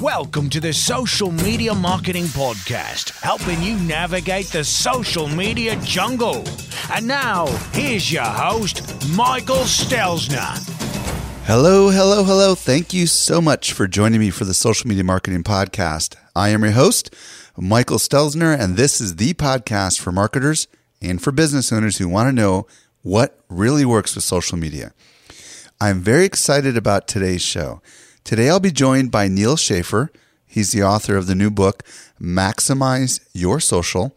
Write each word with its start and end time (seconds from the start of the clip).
Welcome 0.00 0.48
to 0.50 0.60
the 0.60 0.72
Social 0.72 1.32
Media 1.32 1.74
Marketing 1.74 2.26
Podcast, 2.26 3.20
helping 3.20 3.60
you 3.60 3.76
navigate 3.80 4.46
the 4.46 4.62
social 4.62 5.26
media 5.26 5.74
jungle. 5.82 6.44
And 6.92 7.08
now, 7.08 7.46
here's 7.72 8.12
your 8.12 8.22
host, 8.22 8.82
Michael 9.16 9.64
Stelzner. 9.64 10.56
Hello, 11.46 11.90
hello, 11.90 12.22
hello. 12.22 12.54
Thank 12.54 12.94
you 12.94 13.08
so 13.08 13.40
much 13.40 13.72
for 13.72 13.88
joining 13.88 14.20
me 14.20 14.30
for 14.30 14.44
the 14.44 14.54
Social 14.54 14.86
Media 14.86 15.02
Marketing 15.02 15.42
Podcast. 15.42 16.14
I 16.36 16.50
am 16.50 16.62
your 16.62 16.74
host, 16.74 17.12
Michael 17.56 17.98
Stelzner, 17.98 18.56
and 18.56 18.76
this 18.76 19.00
is 19.00 19.16
the 19.16 19.34
podcast 19.34 19.98
for 19.98 20.12
marketers 20.12 20.68
and 21.02 21.20
for 21.20 21.32
business 21.32 21.72
owners 21.72 21.98
who 21.98 22.06
want 22.06 22.28
to 22.28 22.32
know 22.32 22.68
what 23.02 23.40
really 23.48 23.84
works 23.84 24.14
with 24.14 24.22
social 24.22 24.58
media. 24.58 24.92
I'm 25.80 26.00
very 26.02 26.24
excited 26.24 26.76
about 26.76 27.08
today's 27.08 27.42
show. 27.42 27.82
Today 28.24 28.50
I'll 28.50 28.60
be 28.60 28.70
joined 28.70 29.10
by 29.10 29.28
Neal 29.28 29.56
Schaffer. 29.56 30.10
He's 30.46 30.72
the 30.72 30.82
author 30.82 31.16
of 31.16 31.26
the 31.26 31.34
new 31.34 31.50
book, 31.50 31.82
Maximize 32.20 33.20
Your 33.32 33.60
Social, 33.60 34.16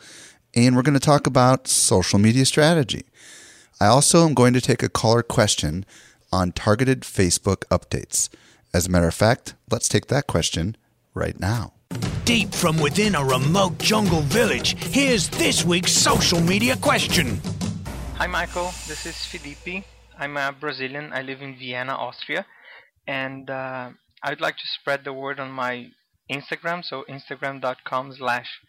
and 0.55 0.76
we're 0.76 0.82
going 0.82 1.00
to 1.00 1.00
talk 1.00 1.28
about 1.28 1.68
social 1.68 2.20
media 2.20 2.45
strategy. 2.45 3.06
I 3.80 3.88
also 3.88 4.25
am 4.28 4.34
going 4.34 4.53
to 4.53 4.62
take 4.62 4.84
a 4.84 4.90
caller 4.90 5.23
question 5.23 5.86
on 6.31 6.52
targeted 6.52 7.02
Facebook 7.02 7.66
updates. 7.70 8.30
As 8.73 8.88
a 8.88 8.90
matter 8.90 9.08
of 9.08 9.14
fact, 9.14 9.56
let's 9.70 9.90
take 9.90 10.08
that 10.08 10.28
question 10.28 10.75
right 11.14 11.40
now. 11.40 11.73
Deep 12.23 12.53
from 12.53 12.78
within 12.80 13.16
a 13.16 13.23
remote 13.23 13.78
jungle 13.80 14.22
village, 14.22 14.75
here's 14.94 15.28
this 15.30 15.66
week's 15.66 15.92
social 15.92 16.40
media 16.40 16.78
question. 16.78 17.42
Hi, 18.16 18.28
Michael. 18.28 18.72
This 18.88 19.06
is 19.06 19.18
Felipe. 19.25 19.84
I'm 20.18 20.38
a 20.38 20.56
Brazilian. 20.58 21.12
I 21.12 21.23
live 21.23 21.42
in 21.42 21.58
Vienna, 21.58 21.94
Austria. 21.94 22.45
And 23.08 23.50
uh, 23.50 23.90
I'd 24.23 24.41
like 24.41 24.58
to 24.58 24.67
spread 24.67 25.03
the 25.03 25.14
word 25.14 25.39
on 25.39 25.52
my 25.52 25.91
Instagram. 26.31 26.83
So, 26.83 27.03
instagram.com 27.09 28.14
slash 28.14 28.59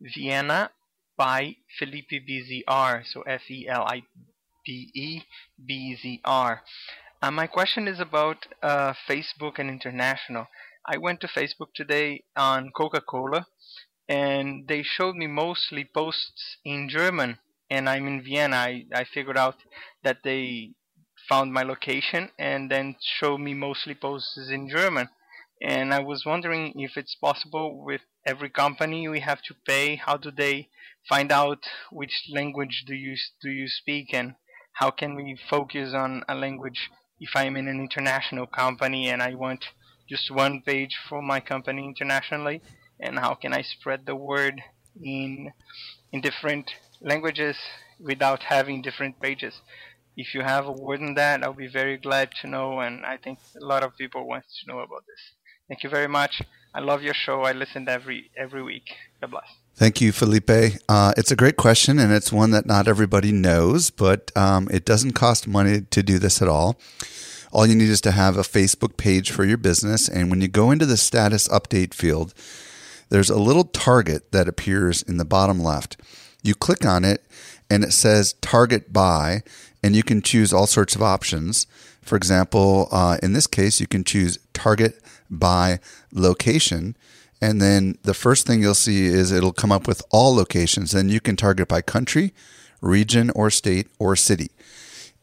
Vienna 0.00 0.70
by 1.16 1.56
Felipe 1.78 2.10
BZR. 2.28 3.06
So, 3.06 3.22
F 3.22 3.50
E 3.50 3.68
L 3.68 3.84
I 3.86 4.02
P 4.64 4.90
E 4.94 5.22
B 5.64 5.94
Z 5.94 6.20
R. 6.24 6.62
Uh, 7.20 7.30
my 7.30 7.46
question 7.46 7.86
is 7.86 8.00
about 8.00 8.46
uh, 8.62 8.94
Facebook 9.08 9.58
and 9.58 9.70
international. 9.70 10.46
I 10.84 10.96
went 10.96 11.20
to 11.20 11.28
Facebook 11.28 11.74
today 11.74 12.24
on 12.34 12.70
Coca 12.70 13.00
Cola 13.00 13.46
and 14.08 14.66
they 14.66 14.82
showed 14.82 15.14
me 15.14 15.26
mostly 15.26 15.84
posts 15.84 16.56
in 16.64 16.88
German. 16.88 17.38
And 17.70 17.88
I'm 17.88 18.06
in 18.06 18.22
Vienna. 18.22 18.56
I, 18.56 18.84
I 18.92 19.04
figured 19.04 19.38
out 19.38 19.56
that 20.02 20.18
they 20.24 20.72
found 21.28 21.52
my 21.52 21.62
location 21.62 22.30
and 22.38 22.70
then 22.70 22.96
showed 23.00 23.38
me 23.38 23.54
mostly 23.54 23.94
posts 23.94 24.48
in 24.50 24.68
German. 24.68 25.08
And 25.62 25.94
I 25.94 26.00
was 26.00 26.24
wondering 26.26 26.72
if 26.80 26.96
it's 26.96 27.14
possible 27.14 27.84
with 27.84 28.00
every 28.26 28.50
company 28.50 29.08
we 29.08 29.20
have 29.20 29.42
to 29.42 29.54
pay. 29.66 29.96
How 29.96 30.16
do 30.16 30.30
they 30.30 30.68
find 31.08 31.30
out 31.32 31.64
which 31.90 32.28
language 32.30 32.84
do 32.86 32.94
you 32.94 33.16
do 33.42 33.50
you 33.50 33.68
speak 33.68 34.14
and 34.14 34.34
how 34.74 34.90
can 34.90 35.14
we 35.14 35.36
focus 35.50 35.92
on 35.94 36.22
a 36.28 36.34
language 36.34 36.90
if 37.20 37.30
I'm 37.34 37.56
in 37.56 37.68
an 37.68 37.80
international 37.80 38.46
company 38.46 39.08
and 39.08 39.22
I 39.22 39.34
want 39.34 39.64
just 40.08 40.30
one 40.30 40.62
page 40.62 40.96
for 41.08 41.22
my 41.22 41.40
company 41.40 41.84
internationally 41.84 42.62
and 43.00 43.18
how 43.18 43.34
can 43.34 43.52
I 43.52 43.62
spread 43.62 44.06
the 44.06 44.16
word 44.16 44.62
in 45.02 45.52
in 46.12 46.20
different 46.20 46.70
languages 47.00 47.56
without 48.00 48.44
having 48.44 48.82
different 48.82 49.20
pages 49.20 49.60
if 50.16 50.34
you 50.34 50.42
have 50.42 50.66
a 50.66 50.72
word 50.72 51.00
on 51.00 51.14
that 51.14 51.42
I'll 51.42 51.52
be 51.52 51.68
very 51.68 51.96
glad 51.96 52.30
to 52.40 52.46
know 52.46 52.80
and 52.80 53.04
I 53.04 53.16
think 53.16 53.38
a 53.60 53.64
lot 53.64 53.82
of 53.82 53.96
people 53.96 54.26
want 54.26 54.44
to 54.60 54.66
know 54.68 54.80
about 54.80 55.04
this 55.06 55.22
thank 55.68 55.82
you 55.82 55.90
very 55.90 56.08
much 56.08 56.42
I 56.74 56.80
love 56.80 57.02
your 57.02 57.14
show 57.14 57.42
I 57.42 57.52
listen 57.52 57.88
every 57.88 58.30
every 58.36 58.62
week 58.62 58.88
God 59.20 59.30
bless 59.30 59.48
Thank 59.74 60.02
you, 60.02 60.12
Felipe. 60.12 60.76
Uh, 60.86 61.14
it's 61.16 61.30
a 61.30 61.36
great 61.36 61.56
question, 61.56 61.98
and 61.98 62.12
it's 62.12 62.30
one 62.30 62.50
that 62.50 62.66
not 62.66 62.86
everybody 62.86 63.32
knows, 63.32 63.90
but 63.90 64.30
um, 64.36 64.68
it 64.70 64.84
doesn't 64.84 65.12
cost 65.12 65.48
money 65.48 65.80
to 65.90 66.02
do 66.02 66.18
this 66.18 66.42
at 66.42 66.48
all. 66.48 66.78
All 67.52 67.66
you 67.66 67.74
need 67.74 67.88
is 67.88 68.00
to 68.02 68.12
have 68.12 68.36
a 68.36 68.42
Facebook 68.42 68.96
page 68.96 69.30
for 69.30 69.44
your 69.44 69.56
business. 69.56 70.08
And 70.08 70.30
when 70.30 70.40
you 70.40 70.48
go 70.48 70.70
into 70.70 70.86
the 70.86 70.96
status 70.96 71.48
update 71.48 71.94
field, 71.94 72.34
there's 73.08 73.30
a 73.30 73.38
little 73.38 73.64
target 73.64 74.32
that 74.32 74.48
appears 74.48 75.02
in 75.02 75.16
the 75.16 75.24
bottom 75.24 75.62
left. 75.62 75.98
You 76.42 76.54
click 76.54 76.84
on 76.84 77.04
it, 77.04 77.24
and 77.70 77.82
it 77.82 77.92
says 77.92 78.34
target 78.40 78.92
by, 78.92 79.42
and 79.82 79.96
you 79.96 80.02
can 80.02 80.22
choose 80.22 80.52
all 80.52 80.66
sorts 80.66 80.94
of 80.94 81.02
options. 81.02 81.66
For 82.02 82.16
example, 82.16 82.88
uh, 82.90 83.18
in 83.22 83.32
this 83.32 83.46
case, 83.46 83.80
you 83.80 83.86
can 83.86 84.04
choose 84.04 84.38
target 84.52 85.00
by 85.30 85.80
location 86.12 86.96
and 87.42 87.60
then 87.60 87.98
the 88.04 88.14
first 88.14 88.46
thing 88.46 88.62
you'll 88.62 88.72
see 88.72 89.06
is 89.06 89.32
it'll 89.32 89.52
come 89.52 89.72
up 89.72 89.88
with 89.88 90.00
all 90.10 90.32
locations. 90.32 90.92
Then 90.92 91.08
you 91.08 91.18
can 91.18 91.34
target 91.34 91.66
by 91.66 91.82
country, 91.82 92.32
region, 92.80 93.30
or 93.30 93.50
state, 93.50 93.88
or 93.98 94.14
city. 94.14 94.52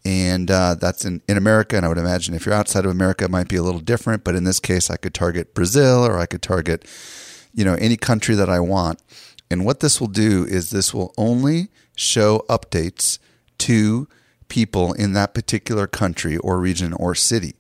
And 0.04 0.52
uh, 0.52 0.76
that's 0.76 1.06
in, 1.06 1.22
in 1.30 1.38
America. 1.38 1.78
And 1.78 1.86
I 1.86 1.88
would 1.88 1.98
imagine 1.98 2.36
if 2.36 2.46
you're 2.46 2.54
outside 2.54 2.84
of 2.84 2.92
America, 2.92 3.24
it 3.24 3.32
might 3.32 3.48
be 3.48 3.56
a 3.56 3.64
little 3.64 3.80
different. 3.80 4.26
But 4.26 4.36
in 4.36 4.44
this 4.44 4.60
case, 4.60 4.90
I 4.90 4.98
could 4.98 5.14
target 5.14 5.54
Brazil 5.54 6.06
or 6.06 6.20
I 6.20 6.26
could 6.26 6.42
target, 6.42 6.86
you 7.54 7.64
know, 7.64 7.76
any 7.76 7.96
country 7.96 8.36
that 8.36 8.50
I 8.50 8.60
want. 8.60 9.02
And 9.50 9.64
what 9.66 9.80
this 9.80 10.02
will 10.02 10.08
do 10.08 10.44
is 10.44 10.72
this 10.72 10.94
will 10.94 11.14
only 11.18 11.70
show 11.96 12.44
updates 12.50 13.18
to 13.60 14.10
people 14.50 14.94
in 14.94 15.14
that 15.14 15.34
particular 15.34 15.88
country 15.88 16.38
or 16.38 16.60
region 16.60 16.94
or 16.94 17.16
city. 17.16 17.56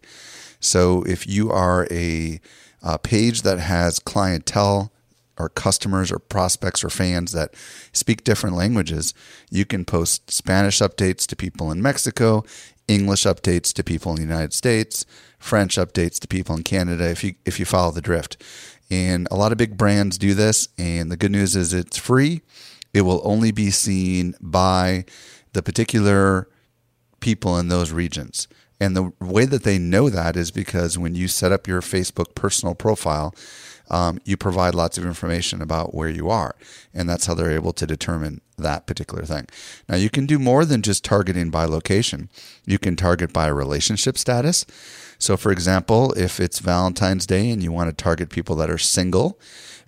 So 0.60 1.04
if 1.04 1.28
you 1.28 1.52
are 1.52 1.88
a 1.90 2.42
a 2.82 2.98
page 2.98 3.42
that 3.42 3.60
has 3.60 4.00
clientele 4.00 4.92
or 5.38 5.50
customers 5.50 6.12
or 6.12 6.20
prospects 6.20 6.84
or 6.84 6.90
fans 6.90 7.32
that 7.32 7.54
speak 7.94 8.24
different 8.24 8.56
languages, 8.56 9.14
you 9.50 9.66
can 9.66 9.86
post 9.86 10.32
Spanish 10.32 10.80
updates 10.80 11.26
to 11.28 11.36
people 11.36 11.72
in 11.72 11.82
Mexico, 11.82 12.44
English 12.88 13.24
updates 13.24 13.74
to 13.74 13.84
people 13.84 14.12
in 14.12 14.16
the 14.18 14.22
United 14.22 14.54
States, 14.54 15.06
French 15.38 15.76
updates 15.76 16.20
to 16.20 16.28
people 16.28 16.56
in 16.56 16.64
Canada 16.64 17.10
if 17.10 17.24
you 17.24 17.36
if 17.46 17.60
you 17.60 17.66
follow 17.66 17.92
the 17.92 18.02
drift. 18.02 18.42
And 18.92 19.28
a 19.30 19.36
lot 19.36 19.52
of 19.52 19.58
big 19.58 19.78
brands 19.78 20.18
do 20.18 20.34
this 20.34 20.68
and 20.78 21.12
the 21.12 21.18
good 21.18 21.32
news 21.32 21.56
is 21.56 21.74
it's 21.74 21.98
free. 21.98 22.42
It 22.94 23.02
will 23.02 23.22
only 23.24 23.52
be 23.52 23.70
seen 23.70 24.36
by 24.42 25.06
the 25.54 25.64
particular 25.64 26.49
people 27.20 27.58
in 27.58 27.68
those 27.68 27.92
regions. 27.92 28.48
And 28.80 28.96
the 28.96 29.12
way 29.20 29.46
that 29.46 29.64
they 29.64 29.78
know 29.78 30.10
that 30.10 30.38
is 30.38 30.52
because 30.52 30.98
when 30.98 31.16
you 31.16 31.28
set 31.28 31.52
up 31.52 31.68
your 31.68 31.82
Facebook 31.82 32.34
personal 32.34 32.76
profile, 32.76 33.36
um, 33.90 34.20
you 34.24 34.38
provide 34.38 34.76
lots 34.76 34.98
of 34.98 35.06
information 35.06 35.62
about 35.62 35.94
where 35.94 36.10
you 36.10 36.30
are. 36.30 36.56
And 36.94 37.10
that's 37.10 37.26
how 37.26 37.34
they're 37.34 37.52
able 37.52 37.74
to 37.74 37.88
determine 37.88 38.42
that 38.58 38.86
particular 38.86 39.24
thing. 39.24 39.48
Now, 39.88 39.96
you 39.96 40.10
can 40.10 40.26
do 40.26 40.38
more 40.38 40.64
than 40.64 40.82
just 40.82 41.04
targeting 41.04 41.50
by 41.50 41.66
location, 41.66 42.30
you 42.66 42.78
can 42.78 42.96
target 42.96 43.34
by 43.34 43.48
relationship 43.48 44.18
status. 44.18 44.66
So, 45.18 45.36
for 45.36 45.52
example, 45.52 46.14
if 46.14 46.40
it's 46.40 46.60
Valentine's 46.60 47.26
Day 47.26 47.50
and 47.50 47.62
you 47.62 47.74
want 47.74 47.90
to 47.90 48.04
target 48.04 48.30
people 48.30 48.56
that 48.58 48.70
are 48.70 48.78
single 48.78 49.38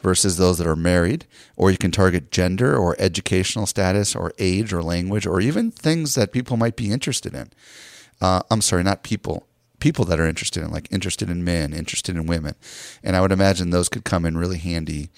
versus 0.01 0.37
those 0.37 0.57
that 0.57 0.67
are 0.67 0.75
married, 0.75 1.25
or 1.55 1.71
you 1.71 1.77
can 1.77 1.91
target 1.91 2.31
gender 2.31 2.75
or 2.75 2.95
educational 2.99 3.65
status 3.65 4.15
or 4.15 4.33
age 4.39 4.73
or 4.73 4.81
language 4.81 5.25
or 5.25 5.41
even 5.41 5.71
things 5.71 6.15
that 6.15 6.31
people 6.31 6.57
might 6.57 6.75
be 6.75 6.91
interested 6.91 7.33
in 7.33 7.51
uh, 8.21 8.41
I'm 8.51 8.61
sorry, 8.61 8.83
not 8.83 9.03
people, 9.03 9.47
people 9.79 10.05
that 10.05 10.19
are 10.19 10.27
interested 10.27 10.63
in, 10.63 10.71
like 10.71 10.87
interested 10.91 11.29
in 11.29 11.43
men, 11.43 11.73
interested 11.73 12.15
in 12.15 12.27
women. 12.27 12.55
And 13.03 13.15
I 13.15 13.21
would 13.21 13.31
imagine 13.31 13.71
those 13.71 13.89
could 13.89 14.05
come 14.05 14.25
in 14.25 14.37
really 14.37 14.59
handy. 14.59 15.09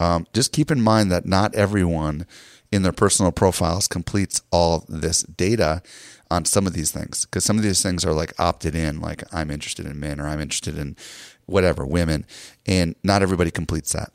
Um, 0.00 0.26
just 0.32 0.52
keep 0.52 0.70
in 0.70 0.80
mind 0.80 1.12
that 1.12 1.26
not 1.26 1.54
everyone 1.54 2.26
in 2.72 2.82
their 2.82 2.92
personal 2.92 3.30
profiles 3.30 3.86
completes 3.86 4.42
all 4.50 4.84
this 4.88 5.22
data 5.22 5.82
on 6.30 6.44
some 6.44 6.66
of 6.66 6.72
these 6.72 6.90
things 6.90 7.24
because 7.24 7.44
some 7.44 7.56
of 7.56 7.62
these 7.62 7.82
things 7.82 8.04
are 8.04 8.12
like 8.12 8.32
opted 8.40 8.74
in, 8.74 9.00
like 9.00 9.22
I'm 9.32 9.50
interested 9.50 9.86
in 9.86 10.00
men 10.00 10.18
or 10.18 10.26
I'm 10.26 10.40
interested 10.40 10.76
in 10.76 10.96
whatever, 11.44 11.86
women. 11.86 12.26
And 12.66 12.96
not 13.04 13.22
everybody 13.22 13.50
completes 13.50 13.92
that. 13.92 14.12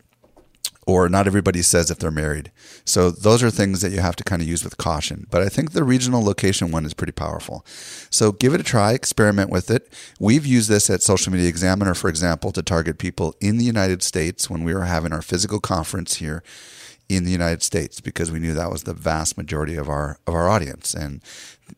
Or 0.87 1.07
not 1.07 1.27
everybody 1.27 1.61
says 1.61 1.91
if 1.91 1.99
they're 1.99 2.11
married. 2.11 2.51
So 2.85 3.11
those 3.11 3.43
are 3.43 3.51
things 3.51 3.81
that 3.81 3.91
you 3.91 3.99
have 3.99 4.15
to 4.15 4.23
kind 4.23 4.41
of 4.41 4.47
use 4.47 4.63
with 4.63 4.77
caution. 4.77 5.27
But 5.29 5.41
I 5.41 5.49
think 5.49 5.71
the 5.71 5.83
regional 5.83 6.23
location 6.23 6.71
one 6.71 6.85
is 6.85 6.93
pretty 6.93 7.11
powerful. 7.11 7.65
So 8.09 8.31
give 8.31 8.53
it 8.53 8.61
a 8.61 8.63
try, 8.63 8.93
experiment 8.93 9.49
with 9.49 9.69
it. 9.69 9.93
We've 10.19 10.45
used 10.45 10.69
this 10.69 10.89
at 10.89 11.03
Social 11.03 11.31
Media 11.31 11.49
Examiner, 11.49 11.93
for 11.93 12.09
example, 12.09 12.51
to 12.53 12.63
target 12.63 12.97
people 12.97 13.35
in 13.39 13.57
the 13.57 13.65
United 13.65 14.01
States 14.01 14.49
when 14.49 14.63
we 14.63 14.73
were 14.73 14.85
having 14.85 15.13
our 15.13 15.21
physical 15.21 15.59
conference 15.59 16.15
here 16.15 16.43
in 17.15 17.25
the 17.25 17.31
United 17.31 17.61
States 17.63 17.99
because 17.99 18.31
we 18.31 18.39
knew 18.39 18.53
that 18.53 18.71
was 18.71 18.83
the 18.83 18.93
vast 18.93 19.37
majority 19.37 19.75
of 19.75 19.89
our 19.89 20.17
of 20.27 20.33
our 20.33 20.49
audience. 20.49 20.93
And 20.93 21.21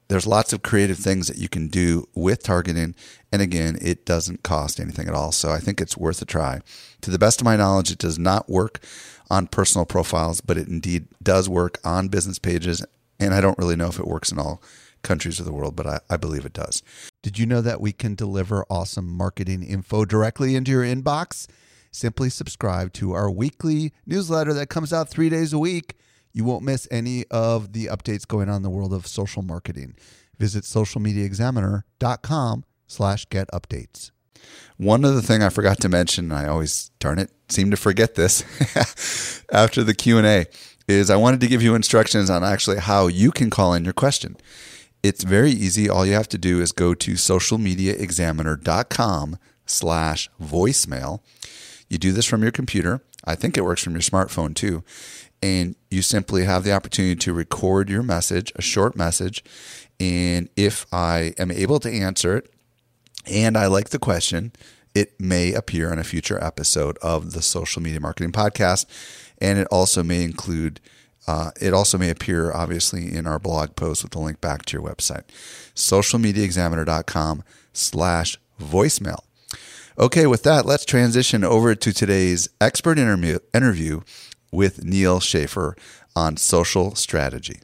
there's 0.08 0.28
lots 0.28 0.54
of 0.54 0.64
creative 0.64 0.98
things 0.98 1.28
that 1.28 1.38
you 1.38 1.50
can 1.50 1.68
do 1.68 2.08
with 2.14 2.44
targeting. 2.44 2.96
And 3.32 3.42
again, 3.42 3.78
it 3.82 4.06
doesn't 4.06 4.44
cost 4.44 4.80
anything 4.80 5.08
at 5.08 5.14
all. 5.14 5.32
So 5.32 5.50
I 5.50 5.60
think 5.60 5.82
it's 5.82 5.98
worth 5.98 6.22
a 6.22 6.26
try. 6.26 6.62
To 7.02 7.12
the 7.12 7.20
best 7.20 7.42
of 7.42 7.46
my 7.46 7.56
knowledge, 7.56 7.92
it 7.92 7.98
does 7.98 8.20
not 8.20 8.50
work 8.50 8.80
on 9.30 9.48
personal 9.48 9.86
profiles, 9.86 10.42
but 10.42 10.58
it 10.58 10.68
indeed 10.68 11.08
does 11.22 11.50
work 11.50 11.80
on 11.84 12.08
business 12.08 12.40
pages. 12.40 12.86
And 13.20 13.34
I 13.34 13.42
don't 13.42 13.58
really 13.58 13.76
know 13.76 13.88
if 13.88 14.00
it 14.00 14.08
works 14.08 14.32
in 14.32 14.40
all 14.40 14.62
countries 15.02 15.40
of 15.40 15.46
the 15.46 15.54
world, 15.54 15.76
but 15.76 15.86
I, 15.86 16.00
I 16.10 16.18
believe 16.18 16.46
it 16.46 16.54
does. 16.54 16.82
Did 17.22 17.38
you 17.38 17.46
know 17.46 17.62
that 17.62 17.82
we 17.82 17.92
can 17.92 18.16
deliver 18.16 18.66
awesome 18.70 19.08
marketing 19.08 19.64
info 19.64 20.06
directly 20.06 20.56
into 20.56 20.72
your 20.72 20.84
inbox? 20.84 21.48
Simply 21.94 22.30
subscribe 22.32 22.92
to 22.94 23.14
our 23.14 23.30
weekly 23.30 23.94
newsletter 24.08 24.52
that 24.56 24.68
comes 24.68 24.92
out 24.92 25.10
three 25.10 25.30
days 25.30 25.54
a 25.54 25.60
week. 25.60 25.96
You 26.34 26.44
won't 26.44 26.64
miss 26.64 26.88
any 26.90 27.26
of 27.30 27.74
the 27.74 27.86
updates 27.86 28.28
going 28.28 28.50
on 28.50 28.56
in 28.58 28.64
the 28.64 28.72
world 28.72 28.94
of 28.94 29.06
social 29.06 29.44
marketing. 29.44 29.96
Visit 30.40 30.64
socialmediaexaminer.com 30.64 32.66
slash 32.88 33.26
get 33.30 33.48
updates. 33.52 34.10
One 34.78 35.06
other 35.06 35.22
thing 35.22 35.44
I 35.44 35.50
forgot 35.50 35.80
to 35.82 35.90
mention, 35.90 36.32
I 36.32 36.48
always, 36.48 36.90
darn 37.00 37.20
it, 37.20 37.30
seem 37.48 37.70
to 37.70 37.78
forget 37.78 38.16
this 38.16 38.44
after 39.54 39.84
the 39.84 39.94
Q&A, 39.94 40.48
is 40.88 41.12
I 41.12 41.16
wanted 41.16 41.42
to 41.42 41.48
give 41.48 41.62
you 41.62 41.76
instructions 41.76 42.32
on 42.32 42.44
actually 42.44 42.80
how 42.80 43.06
you 43.06 43.32
can 43.32 43.52
call 43.52 43.76
in 43.76 43.84
your 43.84 43.94
question. 43.94 44.36
It's 45.04 45.24
very 45.24 45.52
easy. 45.52 45.88
All 45.88 46.08
you 46.08 46.14
have 46.14 46.30
to 46.30 46.40
do 46.40 46.60
is 46.60 46.72
go 46.72 46.96
to 46.96 47.12
socialmediaexaminer.com 47.12 49.38
slash 49.68 50.30
voicemail 50.42 51.20
you 51.94 52.00
do 52.00 52.12
this 52.12 52.26
from 52.26 52.42
your 52.42 52.52
computer. 52.52 53.02
I 53.24 53.36
think 53.36 53.58
it 53.58 53.64
works 53.64 53.84
from 53.84 53.94
your 53.94 54.02
smartphone 54.02 54.56
too. 54.56 54.84
And 55.42 55.76
you 55.90 56.02
simply 56.02 56.46
have 56.46 56.64
the 56.64 56.74
opportunity 56.74 57.16
to 57.18 57.34
record 57.34 57.90
your 57.90 58.04
message, 58.04 58.52
a 58.56 58.62
short 58.62 58.96
message. 58.96 59.44
And 60.00 60.50
if 60.56 60.86
I 60.92 61.34
am 61.38 61.52
able 61.52 61.80
to 61.82 61.92
answer 61.92 62.38
it 62.38 62.54
and 63.30 63.58
I 63.58 63.68
like 63.68 63.90
the 63.90 64.00
question, 64.00 64.52
it 64.96 65.20
may 65.20 65.54
appear 65.54 65.92
on 65.92 66.00
a 66.00 66.04
future 66.04 66.42
episode 66.44 66.98
of 67.00 67.32
the 67.32 67.42
Social 67.42 67.82
Media 67.82 68.00
Marketing 68.00 68.32
Podcast. 68.32 68.86
And 69.40 69.60
it 69.60 69.68
also 69.72 70.04
may 70.04 70.24
include, 70.24 70.80
uh, 71.28 71.52
it 71.60 71.74
also 71.74 71.98
may 71.98 72.10
appear 72.10 72.52
obviously 72.52 73.14
in 73.14 73.28
our 73.28 73.40
blog 73.40 73.76
post 73.76 74.04
with 74.04 74.12
the 74.12 74.20
link 74.20 74.40
back 74.40 74.66
to 74.66 74.78
your 74.78 74.88
website, 74.88 75.24
socialmediaexaminer.com 75.76 77.44
slash 77.74 78.38
voicemail. 78.62 79.20
Okay, 79.98 80.26
with 80.26 80.42
that, 80.42 80.66
let's 80.66 80.86
transition 80.86 81.44
over 81.44 81.76
to 81.76 81.94
today's 81.94 82.50
expert 82.60 82.98
interview, 82.98 83.38
interview 83.54 84.02
with 84.52 84.84
Neal 84.84 85.20
Schaffer 85.20 85.76
on 86.16 86.36
social 86.38 86.96
strategy. 86.96 87.60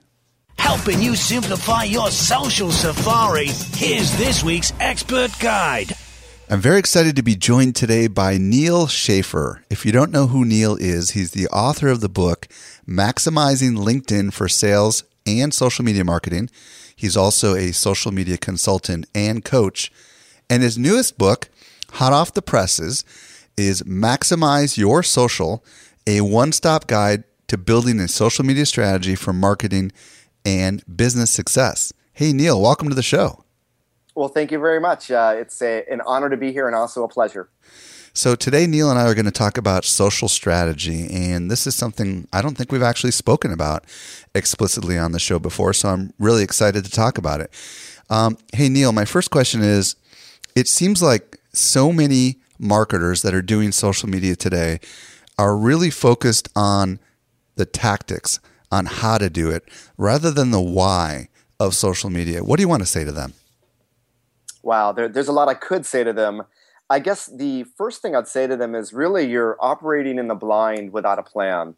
Helping 0.59 1.01
you 1.01 1.15
simplify 1.15 1.85
your 1.85 2.11
social 2.11 2.71
safari, 2.71 3.47
here's 3.47 4.15
this 4.17 4.43
week's 4.43 4.71
expert 4.79 5.31
guide. 5.39 5.93
I'm 6.51 6.61
very 6.61 6.77
excited 6.77 7.15
to 7.15 7.23
be 7.23 7.35
joined 7.35 7.75
today 7.75 8.05
by 8.05 8.37
Neal 8.37 8.85
Schaffer. 8.85 9.63
If 9.71 9.83
you 9.83 9.91
don't 9.91 10.11
know 10.11 10.27
who 10.27 10.45
Neal 10.45 10.75
is, 10.75 11.11
he's 11.11 11.31
the 11.31 11.47
author 11.47 11.87
of 11.87 12.01
the 12.01 12.09
book 12.09 12.47
Maximizing 12.87 13.75
LinkedIn 13.75 14.33
for 14.33 14.47
Sales 14.47 15.03
and 15.25 15.51
Social 15.51 15.83
Media 15.83 16.05
Marketing. 16.05 16.47
He's 16.95 17.17
also 17.17 17.55
a 17.55 17.71
social 17.71 18.11
media 18.11 18.37
consultant 18.37 19.07
and 19.15 19.43
coach. 19.43 19.91
And 20.47 20.61
his 20.63 20.77
newest 20.77 21.17
book, 21.17 21.49
hot 21.93 22.13
off 22.13 22.33
the 22.33 22.41
presses, 22.41 23.03
is 23.57 23.83
Maximize 23.83 24.77
Your 24.77 25.03
Social, 25.03 25.63
a 26.07 26.21
one 26.21 26.51
stop 26.51 26.87
guide 26.87 27.23
to 27.47 27.57
building 27.57 27.99
a 27.99 28.07
social 28.07 28.45
media 28.45 28.65
strategy 28.65 29.15
for 29.15 29.33
marketing 29.33 29.91
and 30.45 30.83
business 30.95 31.31
success. 31.31 31.91
Hey, 32.13 32.33
Neal, 32.33 32.61
welcome 32.61 32.89
to 32.89 32.95
the 32.95 33.03
show. 33.03 33.43
Well, 34.15 34.29
thank 34.29 34.51
you 34.51 34.59
very 34.59 34.79
much. 34.79 35.11
Uh, 35.11 35.35
it's 35.37 35.61
a, 35.61 35.85
an 35.89 36.01
honor 36.05 36.29
to 36.29 36.37
be 36.37 36.51
here 36.51 36.67
and 36.67 36.75
also 36.75 37.03
a 37.03 37.07
pleasure. 37.07 37.49
So, 38.13 38.35
today, 38.35 38.67
Neal 38.67 38.89
and 38.89 38.99
I 38.99 39.03
are 39.03 39.13
going 39.13 39.25
to 39.25 39.31
talk 39.31 39.57
about 39.57 39.85
social 39.85 40.27
strategy. 40.27 41.07
And 41.09 41.49
this 41.49 41.67
is 41.67 41.75
something 41.75 42.27
I 42.33 42.41
don't 42.41 42.57
think 42.57 42.71
we've 42.71 42.81
actually 42.83 43.11
spoken 43.11 43.51
about 43.51 43.85
explicitly 44.35 44.97
on 44.97 45.11
the 45.11 45.19
show 45.19 45.39
before. 45.39 45.73
So, 45.73 45.89
I'm 45.89 46.11
really 46.19 46.43
excited 46.43 46.83
to 46.83 46.91
talk 46.91 47.17
about 47.17 47.39
it. 47.39 47.51
Um, 48.09 48.37
hey, 48.53 48.67
Neal, 48.67 48.91
my 48.91 49.05
first 49.05 49.31
question 49.31 49.61
is 49.61 49.95
it 50.55 50.67
seems 50.67 51.01
like 51.01 51.38
so 51.53 51.91
many 51.91 52.37
marketers 52.59 53.21
that 53.21 53.33
are 53.33 53.41
doing 53.41 53.71
social 53.71 54.09
media 54.09 54.35
today 54.35 54.79
are 55.37 55.55
really 55.55 55.89
focused 55.89 56.49
on 56.55 56.99
the 57.55 57.65
tactics, 57.65 58.39
on 58.71 58.85
how 58.85 59.17
to 59.17 59.29
do 59.29 59.49
it, 59.49 59.63
rather 59.97 60.31
than 60.31 60.51
the 60.51 60.61
why 60.61 61.29
of 61.59 61.73
social 61.73 62.09
media. 62.09 62.43
What 62.43 62.57
do 62.57 62.63
you 62.63 62.69
want 62.69 62.81
to 62.81 62.87
say 62.87 63.03
to 63.03 63.11
them? 63.11 63.33
Wow, 64.61 64.91
there, 64.91 65.07
there's 65.07 65.27
a 65.27 65.33
lot 65.33 65.47
I 65.47 65.53
could 65.53 65.85
say 65.85 66.03
to 66.03 66.13
them. 66.13 66.43
I 66.89 66.99
guess 66.99 67.27
the 67.27 67.63
first 67.77 68.01
thing 68.01 68.15
I'd 68.15 68.27
say 68.27 68.47
to 68.47 68.57
them 68.57 68.75
is 68.75 68.93
really 68.93 69.29
you're 69.29 69.57
operating 69.59 70.17
in 70.17 70.27
the 70.27 70.35
blind 70.35 70.91
without 70.91 71.19
a 71.19 71.23
plan. 71.23 71.75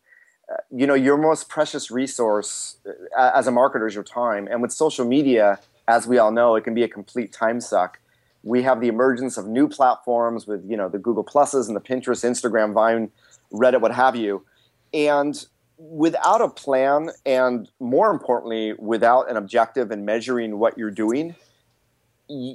Uh, 0.52 0.56
you 0.72 0.88
know, 0.88 0.94
your 0.94 1.18
most 1.18 1.50
precious 1.50 1.92
resource 1.92 2.78
uh, 3.18 3.32
as 3.36 3.48
a 3.48 3.52
marketer 3.52 3.88
is 3.88 3.94
your 3.94 4.04
time. 4.04 4.48
And 4.50 4.62
with 4.62 4.72
social 4.72 5.06
media, 5.06 5.60
as 5.88 6.08
we 6.08 6.18
all 6.18 6.32
know, 6.32 6.56
it 6.56 6.64
can 6.64 6.74
be 6.74 6.84
a 6.84 6.88
complete 6.88 7.32
time 7.32 7.62
suck 7.62 8.00
we 8.44 8.64
have 8.64 8.82
the 8.82 8.88
emergence 8.88 9.38
of 9.38 9.48
new 9.48 9.68
platforms 9.68 10.48
with 10.48 10.64
you 10.68 10.78
know 10.78 10.90
the 10.90 11.00
Google 11.00 11.24
Pluses 11.24 11.68
and 11.68 11.76
the 11.76 11.82
Pinterest, 11.82 12.24
Instagram, 12.24 12.74
Vine, 12.74 13.12
Reddit, 13.52 13.82
what 13.82 13.94
have 13.94 14.16
you, 14.16 14.46
and 14.94 15.46
without 15.78 16.42
a 16.42 16.48
plan 16.48 17.10
and 17.26 17.68
more 17.80 18.12
importantly 18.12 18.74
without 18.78 19.30
an 19.32 19.36
objective 19.36 19.90
in 19.92 20.06
measuring 20.06 20.60
what 20.60 20.78
you're 20.78 20.92
doing 20.92 21.36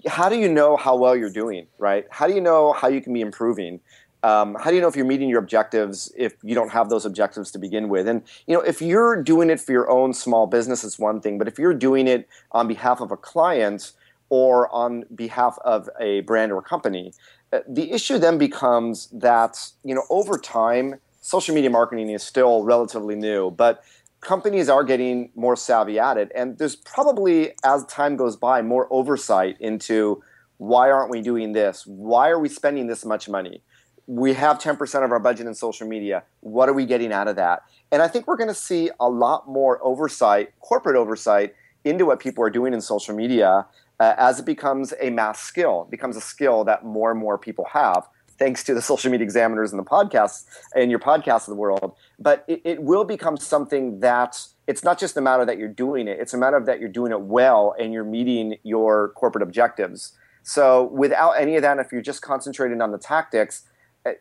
how 0.06 0.29
do 0.29 0.38
you 0.38 0.49
know 0.49 0.77
how 0.77 0.97
well 0.97 1.17
you're 1.17 1.31
doing 1.31 1.67
right? 1.79 2.06
How 2.11 2.27
do 2.27 2.35
you 2.35 2.41
know 2.41 2.73
how 2.73 2.89
you 2.89 3.00
can 3.00 3.12
be 3.12 3.21
improving? 3.21 3.81
Um, 4.23 4.55
how 4.55 4.71
do 4.71 4.77
you 4.77 4.82
know 4.82 4.89
if 4.89 4.97
you're 4.97 5.06
meeting 5.06 5.29
your 5.29 5.39
objectives 5.39 6.12
if 6.17 6.35
you 6.43 6.55
don't 6.55 6.71
have 6.71 6.89
those 6.89 7.05
objectives 7.05 7.50
to 7.53 7.59
begin 7.59 7.89
with? 7.89 8.09
And 8.09 8.23
you 8.47 8.55
know 8.55 8.62
if 8.62 8.81
you're 8.81 9.23
doing 9.23 9.50
it 9.50 9.61
for 9.61 9.73
your 9.73 9.91
own 9.91 10.15
small 10.15 10.47
business 10.47 10.85
it's 10.85 10.99
one 10.99 11.21
thing 11.21 11.39
but 11.39 11.49
if 11.49 11.59
you're 11.59 11.75
doing 11.75 12.09
it 12.09 12.29
on 12.53 12.69
behalf 12.69 13.00
of 13.00 13.11
a 13.11 13.17
client 13.17 13.93
or 14.28 14.73
on 14.75 15.05
behalf 15.14 15.58
of 15.64 15.88
a 16.00 16.20
brand 16.20 16.52
or 16.52 16.62
company. 16.62 17.12
Uh, 17.52 17.61
the 17.69 17.93
issue 17.93 18.19
then 18.19 18.38
becomes 18.38 19.08
that 19.08 19.56
you 19.84 19.94
know 19.94 20.05
over 20.11 20.38
time, 20.38 20.96
social 21.20 21.55
media 21.55 21.70
marketing 21.70 22.11
is 22.11 22.23
still 22.23 22.64
relatively 22.64 23.14
new, 23.14 23.50
but 23.50 23.82
companies 24.20 24.69
are 24.69 24.82
getting 24.82 25.31
more 25.36 25.55
savvy 25.56 25.98
at 25.98 26.17
it, 26.17 26.32
and 26.34 26.58
there's 26.58 26.77
probably 26.77 27.53
as 27.65 27.84
time 27.84 28.17
goes 28.17 28.36
by 28.36 28.62
more 28.62 28.89
oversight 28.91 29.56
into 29.60 30.22
why 30.58 30.91
aren't 30.91 31.10
we 31.10 31.20
doing 31.20 31.53
this? 31.53 31.86
Why 31.86 32.31
are 32.31 32.39
we 32.39 32.48
spending 32.48 32.86
this 32.86 33.05
much 33.05 33.29
money? 33.29 33.62
We 34.06 34.34
have 34.34 34.58
10% 34.58 35.05
of 35.05 35.10
our 35.10 35.19
budget 35.19 35.46
in 35.46 35.55
social 35.55 35.86
media. 35.86 36.22
What 36.41 36.69
are 36.69 36.72
we 36.72 36.86
getting 36.86 37.12
out 37.12 37.29
of 37.29 37.36
that? 37.36 37.62
And 37.93 38.01
I 38.03 38.08
think 38.08 38.27
we're 38.27 38.36
going 38.36 38.48
to 38.48 38.55
see 38.55 38.91
a 39.01 39.08
lot 39.08 39.48
more 39.48 39.84
oversight, 39.84 40.58
corporate 40.60 40.96
oversight, 40.96 41.55
into 41.84 42.05
what 42.05 42.19
people 42.19 42.43
are 42.43 42.51
doing 42.51 42.74
in 42.74 42.81
social 42.81 43.15
media 43.15 43.67
uh, 44.00 44.15
as 44.19 44.38
it 44.38 44.44
becomes 44.44 44.93
a 45.00 45.10
mass 45.10 45.41
skill, 45.41 45.82
it 45.82 45.91
becomes 45.91 46.17
a 46.17 46.20
skill 46.20 46.65
that 46.65 46.84
more 46.84 47.10
and 47.10 47.20
more 47.20 47.38
people 47.38 47.67
have, 47.72 48.08
thanks 48.38 48.62
to 48.65 48.74
the 48.74 48.82
social 48.82 49.10
media 49.10 49.24
examiners 49.24 49.72
and 49.72 49.79
the 49.79 49.84
podcasts 49.84 50.44
and 50.74 50.91
your 50.91 51.00
podcasts 51.00 51.43
of 51.43 51.46
the 51.46 51.55
world. 51.55 51.96
But 52.19 52.44
it, 52.46 52.60
it 52.65 52.82
will 52.82 53.05
become 53.05 53.36
something 53.36 54.00
that 54.00 54.38
it's 54.67 54.84
not 54.84 54.98
just 54.98 55.17
a 55.17 55.20
matter 55.20 55.44
that 55.44 55.58
you're 55.58 55.69
doing 55.69 56.08
it, 56.08 56.19
it's 56.20 56.34
a 56.34 56.38
matter 56.38 56.56
of 56.56 56.67
that 56.67 56.81
you're 56.81 56.88
doing 56.88 57.12
it 57.12 57.20
well 57.20 57.74
and 57.79 57.93
you're 57.93 58.05
meeting 58.05 58.56
your 58.62 59.10
corporate 59.10 59.43
objectives. 59.43 60.12
So 60.43 60.84
without 60.84 61.32
any 61.32 61.56
of 61.56 61.62
that, 61.62 61.79
if 61.79 61.91
you're 61.91 62.03
just 62.03 62.22
concentrating 62.22 62.81
on 62.81 62.93
the 62.93 62.98
tactics, 62.98 63.62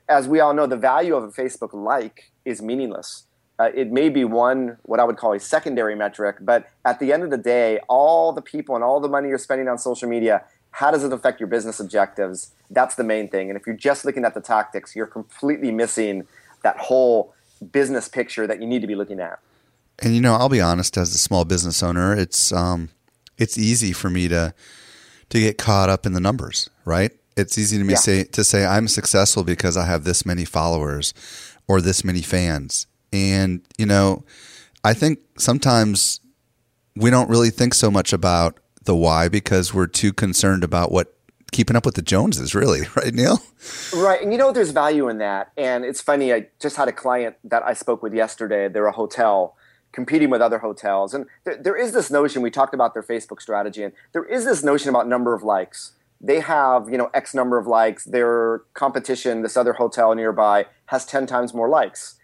as 0.09 0.27
we 0.27 0.39
all 0.39 0.53
know, 0.53 0.65
the 0.65 0.77
value 0.77 1.15
of 1.15 1.23
a 1.23 1.27
Facebook 1.27 1.73
like 1.73 2.31
is 2.45 2.61
meaningless 2.61 3.25
uh, 3.57 3.69
it 3.73 3.91
may 3.91 4.09
be 4.09 4.25
one 4.25 4.77
what 4.83 4.99
I 4.99 5.03
would 5.03 5.17
call 5.17 5.33
a 5.33 5.39
secondary 5.39 5.95
metric, 5.95 6.37
but 6.41 6.69
at 6.83 6.99
the 6.99 7.13
end 7.13 7.23
of 7.23 7.29
the 7.29 7.37
day, 7.37 7.79
all 7.87 8.33
the 8.33 8.41
people 8.41 8.75
and 8.75 8.83
all 8.83 8.99
the 8.99 9.07
money 9.07 9.29
you're 9.29 9.37
spending 9.37 9.67
on 9.67 9.77
social 9.77 10.09
media, 10.09 10.43
how 10.71 10.91
does 10.91 11.03
it 11.03 11.13
affect 11.13 11.39
your 11.39 11.47
business 11.47 11.79
objectives? 11.79 12.51
That's 12.69 12.95
the 12.95 13.03
main 13.03 13.29
thing. 13.29 13.49
And 13.49 13.57
if 13.57 13.65
you're 13.65 13.77
just 13.77 14.03
looking 14.03 14.25
at 14.25 14.33
the 14.33 14.41
tactics, 14.41 14.95
you're 14.95 15.05
completely 15.05 15.71
missing 15.71 16.27
that 16.63 16.77
whole 16.77 17.33
business 17.71 18.09
picture 18.09 18.45
that 18.45 18.59
you 18.61 18.67
need 18.67 18.81
to 18.81 18.87
be 18.87 18.95
looking 18.95 19.19
at. 19.19 19.39
And 19.99 20.13
you 20.13 20.19
know, 20.19 20.35
I'll 20.35 20.49
be 20.49 20.59
honest, 20.59 20.97
as 20.97 21.15
a 21.15 21.17
small 21.17 21.45
business 21.45 21.81
owner, 21.81 22.13
it's 22.13 22.51
um, 22.51 22.89
it's 23.37 23.57
easy 23.57 23.93
for 23.93 24.09
me 24.09 24.27
to 24.27 24.53
to 25.29 25.39
get 25.39 25.57
caught 25.57 25.89
up 25.89 26.05
in 26.05 26.11
the 26.11 26.19
numbers, 26.19 26.69
right? 26.83 27.11
It's 27.37 27.57
easy 27.57 27.77
to 27.77 27.83
me 27.83 27.93
yeah. 27.93 27.99
say 27.99 28.23
to 28.25 28.43
say 28.43 28.65
I'm 28.65 28.89
successful 28.89 29.45
because 29.45 29.77
I 29.77 29.85
have 29.85 30.03
this 30.03 30.25
many 30.25 30.43
followers 30.43 31.13
or 31.67 31.79
this 31.79 32.03
many 32.03 32.21
fans. 32.21 32.87
And, 33.15 33.61
you 33.77 33.85
know, 33.85 34.23
I 34.83 34.93
think 34.93 35.19
sometimes 35.37 36.19
we 36.95 37.09
don't 37.09 37.29
really 37.29 37.49
think 37.49 37.73
so 37.73 37.89
much 37.89 38.13
about 38.13 38.59
the 38.83 38.95
why 38.95 39.27
because 39.27 39.73
we're 39.73 39.87
too 39.87 40.13
concerned 40.13 40.63
about 40.63 40.91
what 40.91 41.15
keeping 41.51 41.75
up 41.75 41.85
with 41.85 41.95
the 41.95 42.01
Joneses, 42.01 42.53
really, 42.53 42.81
right, 42.95 43.13
Neal? 43.13 43.39
Right. 43.95 44.21
And 44.21 44.31
you 44.31 44.37
know, 44.37 44.51
there's 44.51 44.71
value 44.71 45.07
in 45.09 45.17
that. 45.19 45.51
And 45.57 45.85
it's 45.85 46.01
funny, 46.01 46.33
I 46.33 46.47
just 46.59 46.75
had 46.75 46.87
a 46.87 46.91
client 46.91 47.37
that 47.43 47.63
I 47.63 47.73
spoke 47.73 48.03
with 48.03 48.13
yesterday. 48.13 48.67
They're 48.67 48.87
a 48.87 48.91
hotel 48.91 49.55
competing 49.91 50.29
with 50.29 50.41
other 50.41 50.59
hotels. 50.59 51.13
And 51.13 51.25
there, 51.45 51.55
there 51.55 51.75
is 51.75 51.93
this 51.93 52.11
notion, 52.11 52.41
we 52.41 52.51
talked 52.51 52.73
about 52.73 52.93
their 52.93 53.03
Facebook 53.03 53.41
strategy, 53.41 53.81
and 53.81 53.93
there 54.11 54.25
is 54.25 54.43
this 54.43 54.61
notion 54.61 54.89
about 54.89 55.07
number 55.07 55.33
of 55.33 55.41
likes. 55.41 55.93
They 56.19 56.41
have, 56.41 56.89
you 56.89 56.97
know, 56.97 57.09
X 57.13 57.33
number 57.33 57.57
of 57.57 57.67
likes. 57.67 58.03
Their 58.03 58.63
competition, 58.73 59.41
this 59.41 59.55
other 59.55 59.73
hotel 59.73 60.13
nearby, 60.13 60.65
has 60.87 61.05
10 61.05 61.25
times 61.27 61.53
more 61.53 61.69
likes. 61.69 62.15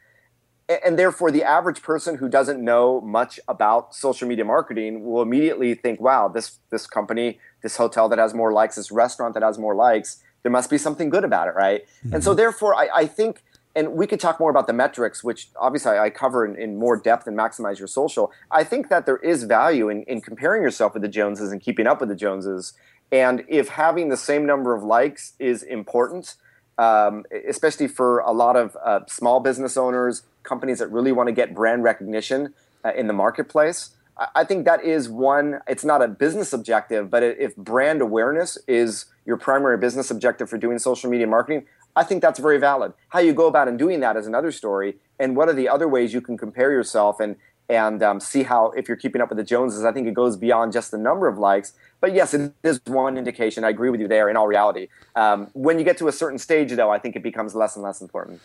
And, 0.70 0.98
therefore, 0.98 1.32
the 1.32 1.44
average 1.44 1.82
person 1.82 2.16
who 2.16 2.30
doesn't 2.30 2.64
know 2.64 3.02
much 3.02 3.40
about 3.48 3.94
social 3.94 4.28
media 4.28 4.46
marketing 4.46 5.04
will 5.04 5.22
immediately 5.22 5.74
think, 5.76 6.00
wow, 6.00 6.30
this, 6.30 6.60
this 6.70 6.88
company, 6.88 7.40
this 7.62 7.76
hotel 7.76 8.08
that 8.08 8.20
has 8.20 8.34
more 8.34 8.54
likes, 8.54 8.76
this 8.76 8.90
restaurant 8.92 9.34
that 9.34 9.44
has 9.44 9.58
more 9.58 9.76
likes, 9.76 10.24
there 10.44 10.52
must 10.52 10.70
be 10.70 10.78
something 10.78 11.10
good 11.10 11.26
about 11.26 11.50
it, 11.50 11.56
right? 11.56 11.86
Mm-hmm. 12.06 12.16
And 12.16 12.24
so, 12.24 12.34
therefore, 12.34 12.74
I, 12.76 12.90
I 12.94 13.06
think– 13.06 13.44
and 13.76 13.94
we 13.94 14.08
could 14.08 14.20
talk 14.20 14.40
more 14.40 14.50
about 14.50 14.68
the 14.68 14.74
metrics, 14.74 15.24
which 15.24 15.50
obviously 15.56 15.98
I 15.98 16.10
cover 16.10 16.46
in, 16.46 16.56
in, 16.62 16.78
more 16.78 16.98
depth 16.98 17.28
and 17.28 17.38
maximize 17.38 17.80
your 17.80 17.88
social. 17.88 18.32
I 18.50 18.64
think 18.64 18.90
that 18.90 19.06
there 19.06 19.18
is 19.18 19.44
value 19.44 19.90
in, 19.90 20.04
in 20.04 20.22
comparing 20.22 20.62
yourself 20.62 20.94
with 20.94 21.04
the 21.04 21.08
Joneses 21.08 21.52
and 21.52 21.62
keeping 21.62 21.88
up 21.88 22.00
with 22.02 22.10
the 22.10 22.16
Joneses. 22.16 22.74
And 23.12 23.44
if 23.48 23.70
having 23.70 24.10
the 24.10 24.18
same 24.18 24.46
number 24.46 24.76
of 24.76 24.84
likes 24.84 25.34
is 25.40 25.64
important, 25.64 26.36
um, 26.78 27.26
especially 27.48 27.88
for 27.88 28.20
a 28.20 28.32
lot 28.32 28.56
of 28.56 28.76
uh, 28.84 29.02
small 29.08 29.40
business 29.40 29.78
owners, 29.78 30.24
companies 30.44 30.80
that 30.80 30.92
really 30.92 31.12
want 31.12 31.28
to 31.28 31.34
get 31.34 31.54
brand 31.54 31.84
recognition 31.84 32.54
uh, 32.84 32.92
in 32.96 33.08
the 33.08 33.14
marketplace, 33.14 33.92
I 34.36 34.44
think 34.44 34.66
that 34.66 34.84
is 34.84 35.10
one. 35.10 35.62
It's 35.68 35.84
not 35.84 36.02
a 36.02 36.08
business 36.08 36.54
objective, 36.54 37.10
but 37.10 37.24
if 37.24 37.56
brand 37.56 38.02
awareness 38.02 38.58
is 38.68 39.06
your 39.26 39.38
primary 39.38 39.78
business 39.78 40.12
objective 40.12 40.50
for 40.50 40.58
doing 40.58 40.80
social 40.80 41.10
media 41.10 41.28
marketing, 41.28 41.66
I 41.96 42.04
think 42.04 42.22
that's 42.22 42.40
very 42.40 42.60
valid. 42.60 42.94
How 43.10 43.20
you 43.20 43.34
go 43.34 43.48
about 43.48 43.68
in 43.68 43.78
doing 43.78 44.00
that 44.02 44.16
is 44.16 44.28
another 44.28 44.52
story. 44.52 44.96
And 45.20 45.36
what 45.36 45.50
are 45.50 45.54
the 45.54 45.70
other 45.70 45.88
ways 45.88 46.14
you 46.14 46.22
can 46.22 46.38
compare 46.38 46.72
yourself 46.72 47.20
and 47.20 47.36
and 47.70 48.04
um, 48.04 48.20
see 48.20 48.44
how 48.44 48.72
if 48.72 48.90
you're 48.90 48.98
keeping 48.98 49.22
up 49.22 49.30
with 49.30 49.38
the 49.38 49.44
Joneses? 49.44 49.86
I 49.86 49.92
think 49.94 50.08
it 50.08 50.14
goes 50.14 50.36
beyond 50.36 50.74
just 50.74 50.92
the 50.92 50.98
number 50.98 51.28
of 51.28 51.38
likes. 51.38 51.74
But 52.02 52.14
yes, 52.14 52.34
it 52.34 52.54
is 52.64 52.82
one 52.86 53.18
indication. 53.18 53.64
I 53.64 53.70
agree 53.70 53.90
with 53.90 54.02
you 54.02 54.08
there. 54.08 54.30
In 54.30 54.36
all 54.36 54.48
reality, 54.48 54.88
um, 55.16 55.50
when 55.54 55.80
you 55.80 55.86
get 55.86 55.98
to 56.00 56.08
a 56.08 56.12
certain 56.12 56.38
stage, 56.38 56.72
though, 56.74 56.92
I 56.92 57.00
think 57.00 57.16
it 57.16 57.24
becomes 57.24 57.56
less 57.56 57.76
and 57.76 57.84
less 57.84 58.02
important. 58.02 58.42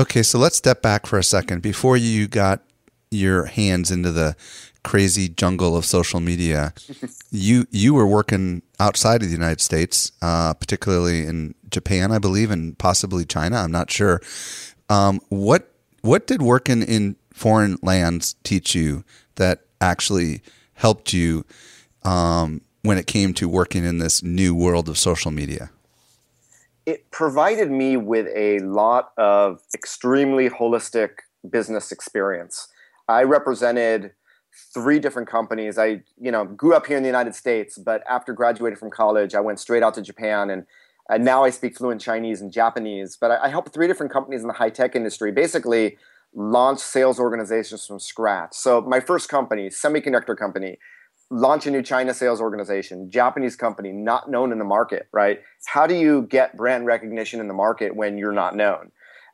Okay, 0.00 0.22
so 0.22 0.38
let's 0.38 0.56
step 0.56 0.80
back 0.80 1.04
for 1.04 1.18
a 1.18 1.22
second. 1.22 1.60
Before 1.60 1.94
you 1.94 2.26
got 2.26 2.62
your 3.10 3.44
hands 3.44 3.90
into 3.90 4.10
the 4.10 4.34
crazy 4.82 5.28
jungle 5.28 5.76
of 5.76 5.84
social 5.84 6.20
media, 6.20 6.72
you 7.30 7.66
you 7.70 7.92
were 7.92 8.06
working 8.06 8.62
outside 8.78 9.22
of 9.22 9.28
the 9.28 9.34
United 9.34 9.60
States, 9.60 10.10
uh, 10.22 10.54
particularly 10.54 11.26
in 11.26 11.54
Japan, 11.70 12.12
I 12.12 12.18
believe, 12.18 12.50
and 12.50 12.78
possibly 12.78 13.26
China. 13.26 13.56
I'm 13.56 13.72
not 13.72 13.90
sure. 13.90 14.22
Um, 14.88 15.20
what 15.28 15.70
what 16.00 16.26
did 16.26 16.40
working 16.40 16.82
in 16.82 17.16
foreign 17.34 17.76
lands 17.82 18.36
teach 18.42 18.74
you 18.74 19.04
that 19.34 19.60
actually 19.82 20.40
helped 20.72 21.12
you 21.12 21.44
um, 22.04 22.62
when 22.80 22.96
it 22.96 23.06
came 23.06 23.34
to 23.34 23.50
working 23.50 23.84
in 23.84 23.98
this 23.98 24.22
new 24.22 24.54
world 24.54 24.88
of 24.88 24.96
social 24.96 25.30
media? 25.30 25.68
It 26.86 27.10
provided 27.10 27.70
me 27.70 27.96
with 27.96 28.26
a 28.34 28.58
lot 28.60 29.12
of 29.16 29.60
extremely 29.74 30.48
holistic 30.48 31.10
business 31.48 31.92
experience. 31.92 32.68
I 33.08 33.22
represented 33.22 34.12
three 34.74 34.98
different 34.98 35.28
companies. 35.28 35.78
I, 35.78 36.02
you 36.20 36.30
know, 36.30 36.44
grew 36.44 36.74
up 36.74 36.86
here 36.86 36.96
in 36.96 37.02
the 37.02 37.08
United 37.08 37.34
States, 37.34 37.78
but 37.78 38.02
after 38.08 38.32
graduating 38.32 38.78
from 38.78 38.90
college, 38.90 39.34
I 39.34 39.40
went 39.40 39.60
straight 39.60 39.82
out 39.82 39.94
to 39.94 40.02
Japan 40.02 40.50
and 40.50 40.66
and 41.08 41.24
now 41.24 41.42
I 41.42 41.50
speak 41.50 41.76
fluent 41.76 42.00
Chinese 42.00 42.40
and 42.40 42.52
Japanese. 42.52 43.18
But 43.20 43.32
I, 43.32 43.46
I 43.46 43.48
helped 43.48 43.74
three 43.74 43.88
different 43.88 44.12
companies 44.12 44.42
in 44.42 44.46
the 44.46 44.54
high 44.54 44.70
tech 44.70 44.94
industry 44.94 45.32
basically 45.32 45.98
launch 46.32 46.78
sales 46.78 47.18
organizations 47.18 47.84
from 47.84 47.98
scratch. 47.98 48.50
So 48.52 48.80
my 48.80 49.00
first 49.00 49.28
company, 49.28 49.68
semiconductor 49.68 50.36
company, 50.36 50.78
launch 51.30 51.66
a 51.66 51.70
new 51.70 51.82
China 51.82 52.12
sales 52.12 52.40
organization, 52.40 53.10
Japanese 53.10 53.56
company, 53.56 53.92
not 53.92 54.28
known 54.28 54.52
in 54.52 54.58
the 54.58 54.64
market, 54.64 55.08
right? 55.12 55.40
How 55.66 55.86
do 55.86 55.94
you 55.94 56.22
get 56.22 56.56
brand 56.56 56.86
recognition 56.86 57.40
in 57.40 57.48
the 57.48 57.54
market 57.54 57.94
when 57.94 58.18
you're 58.18 58.32
not 58.32 58.56
known? 58.56 58.90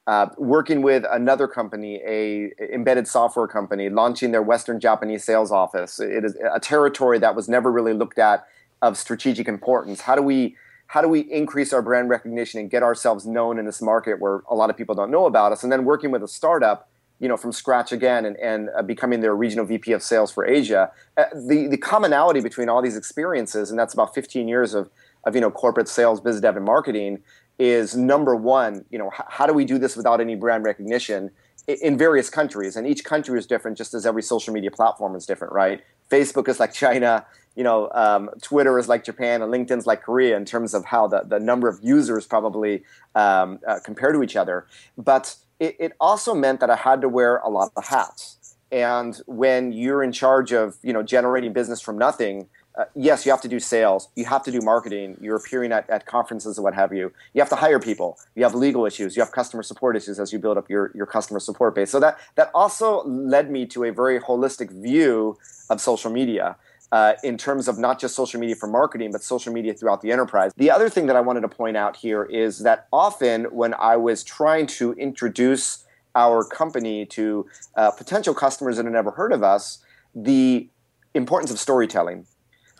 Uh, 0.06 0.28
working 0.38 0.82
with 0.82 1.04
another 1.10 1.48
company, 1.48 2.00
a 2.06 2.52
embedded 2.72 3.08
software 3.08 3.48
company, 3.48 3.88
launching 3.88 4.30
their 4.30 4.42
Western 4.42 4.78
Japanese 4.78 5.24
sales 5.24 5.50
office. 5.50 5.98
It 5.98 6.24
is 6.24 6.36
a 6.54 6.60
territory 6.60 7.18
that 7.18 7.34
was 7.34 7.48
never 7.48 7.72
really 7.72 7.92
looked 7.92 8.18
at 8.18 8.46
of 8.82 8.96
strategic 8.96 9.48
importance. 9.48 10.02
How 10.02 10.14
do 10.14 10.22
we 10.22 10.54
how 10.88 11.02
do 11.02 11.08
we 11.08 11.20
increase 11.20 11.72
our 11.72 11.82
brand 11.82 12.08
recognition 12.08 12.60
and 12.60 12.70
get 12.70 12.84
ourselves 12.84 13.26
known 13.26 13.58
in 13.58 13.66
this 13.66 13.82
market 13.82 14.20
where 14.20 14.42
a 14.48 14.54
lot 14.54 14.70
of 14.70 14.76
people 14.76 14.94
don't 14.94 15.10
know 15.10 15.26
about 15.26 15.50
us? 15.50 15.64
And 15.64 15.72
then 15.72 15.84
working 15.84 16.12
with 16.12 16.22
a 16.22 16.28
startup, 16.28 16.88
you 17.18 17.28
know, 17.28 17.36
from 17.36 17.52
scratch 17.52 17.92
again 17.92 18.26
and, 18.26 18.36
and 18.36 18.68
uh, 18.76 18.82
becoming 18.82 19.20
their 19.20 19.34
regional 19.34 19.64
VP 19.64 19.92
of 19.92 20.02
sales 20.02 20.30
for 20.30 20.46
Asia. 20.46 20.90
Uh, 21.16 21.24
the 21.34 21.66
the 21.66 21.78
commonality 21.78 22.40
between 22.40 22.68
all 22.68 22.82
these 22.82 22.96
experiences, 22.96 23.70
and 23.70 23.78
that's 23.78 23.94
about 23.94 24.14
15 24.14 24.48
years 24.48 24.74
of 24.74 24.90
of 25.24 25.34
you 25.34 25.40
know 25.40 25.50
corporate 25.50 25.88
sales, 25.88 26.20
biz 26.20 26.40
dev, 26.40 26.56
and 26.56 26.64
marketing, 26.64 27.22
is 27.58 27.96
number 27.96 28.36
one, 28.36 28.84
you 28.90 28.98
know, 28.98 29.10
h- 29.12 29.26
how 29.28 29.46
do 29.46 29.52
we 29.52 29.64
do 29.64 29.78
this 29.78 29.96
without 29.96 30.20
any 30.20 30.34
brand 30.34 30.64
recognition 30.64 31.30
in 31.66 31.96
various 31.96 32.30
countries? 32.30 32.76
And 32.76 32.86
each 32.86 33.04
country 33.04 33.38
is 33.38 33.46
different, 33.46 33.76
just 33.76 33.94
as 33.94 34.06
every 34.06 34.22
social 34.22 34.52
media 34.52 34.70
platform 34.70 35.16
is 35.16 35.26
different, 35.26 35.52
right? 35.52 35.82
Facebook 36.10 36.48
is 36.48 36.60
like 36.60 36.72
China, 36.72 37.26
you 37.56 37.64
know, 37.64 37.90
um, 37.92 38.30
Twitter 38.42 38.78
is 38.78 38.88
like 38.88 39.04
Japan, 39.04 39.42
and 39.42 39.52
LinkedIn's 39.52 39.86
like 39.86 40.02
Korea 40.02 40.36
in 40.36 40.44
terms 40.44 40.74
of 40.74 40.84
how 40.84 41.08
the, 41.08 41.22
the 41.26 41.40
number 41.40 41.68
of 41.68 41.80
users 41.82 42.26
probably 42.26 42.84
um, 43.14 43.58
uh, 43.66 43.80
compare 43.82 44.12
to 44.12 44.22
each 44.22 44.36
other. 44.36 44.66
But 44.98 45.36
it, 45.58 45.76
it 45.78 45.92
also 46.00 46.34
meant 46.34 46.60
that 46.60 46.70
I 46.70 46.76
had 46.76 47.00
to 47.00 47.08
wear 47.08 47.38
a 47.38 47.48
lot 47.48 47.72
of 47.76 47.86
hats. 47.86 48.56
And 48.72 49.20
when 49.26 49.72
you're 49.72 50.02
in 50.02 50.12
charge 50.12 50.52
of, 50.52 50.76
you 50.82 50.92
know, 50.92 51.02
generating 51.02 51.52
business 51.52 51.80
from 51.80 51.96
nothing, 51.96 52.48
uh, 52.76 52.84
yes, 52.94 53.24
you 53.24 53.32
have 53.32 53.40
to 53.40 53.48
do 53.48 53.58
sales. 53.58 54.08
You 54.16 54.26
have 54.26 54.42
to 54.42 54.50
do 54.50 54.60
marketing. 54.60 55.16
You're 55.20 55.36
appearing 55.36 55.72
at, 55.72 55.88
at 55.88 56.04
conferences 56.04 56.58
and 56.58 56.64
what 56.64 56.74
have 56.74 56.92
you. 56.92 57.10
You 57.32 57.40
have 57.40 57.48
to 57.48 57.56
hire 57.56 57.80
people. 57.80 58.18
You 58.34 58.42
have 58.42 58.54
legal 58.54 58.84
issues. 58.84 59.16
You 59.16 59.22
have 59.22 59.32
customer 59.32 59.62
support 59.62 59.96
issues 59.96 60.20
as 60.20 60.32
you 60.32 60.38
build 60.38 60.58
up 60.58 60.68
your, 60.68 60.92
your 60.94 61.06
customer 61.06 61.40
support 61.40 61.74
base. 61.74 61.90
So 61.90 62.00
that, 62.00 62.18
that 62.34 62.50
also 62.54 63.02
led 63.04 63.50
me 63.50 63.64
to 63.66 63.84
a 63.84 63.92
very 63.92 64.20
holistic 64.20 64.70
view 64.70 65.38
of 65.70 65.80
social 65.80 66.10
media. 66.10 66.56
Uh, 66.92 67.14
in 67.24 67.36
terms 67.36 67.66
of 67.66 67.78
not 67.78 67.98
just 67.98 68.14
social 68.14 68.38
media 68.38 68.54
for 68.54 68.68
marketing, 68.68 69.10
but 69.10 69.20
social 69.20 69.52
media 69.52 69.74
throughout 69.74 70.02
the 70.02 70.12
enterprise. 70.12 70.52
The 70.56 70.70
other 70.70 70.88
thing 70.88 71.06
that 71.06 71.16
I 71.16 71.20
wanted 71.20 71.40
to 71.40 71.48
point 71.48 71.76
out 71.76 71.96
here 71.96 72.22
is 72.22 72.60
that 72.60 72.86
often 72.92 73.46
when 73.46 73.74
I 73.74 73.96
was 73.96 74.22
trying 74.22 74.68
to 74.78 74.92
introduce 74.92 75.84
our 76.14 76.44
company 76.44 77.04
to 77.06 77.44
uh, 77.74 77.90
potential 77.90 78.34
customers 78.34 78.76
that 78.76 78.84
had 78.84 78.92
never 78.92 79.10
heard 79.10 79.32
of 79.32 79.42
us, 79.42 79.78
the 80.14 80.68
importance 81.12 81.50
of 81.50 81.58
storytelling 81.58 82.26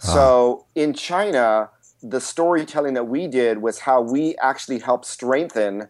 Ah. 0.02 0.14
So 0.14 0.66
in 0.75 0.92
China, 0.94 1.70
the 2.02 2.20
storytelling 2.20 2.94
that 2.94 3.04
we 3.04 3.26
did 3.26 3.62
was 3.62 3.80
how 3.80 4.00
we 4.00 4.36
actually 4.36 4.78
helped 4.78 5.06
strengthen 5.06 5.88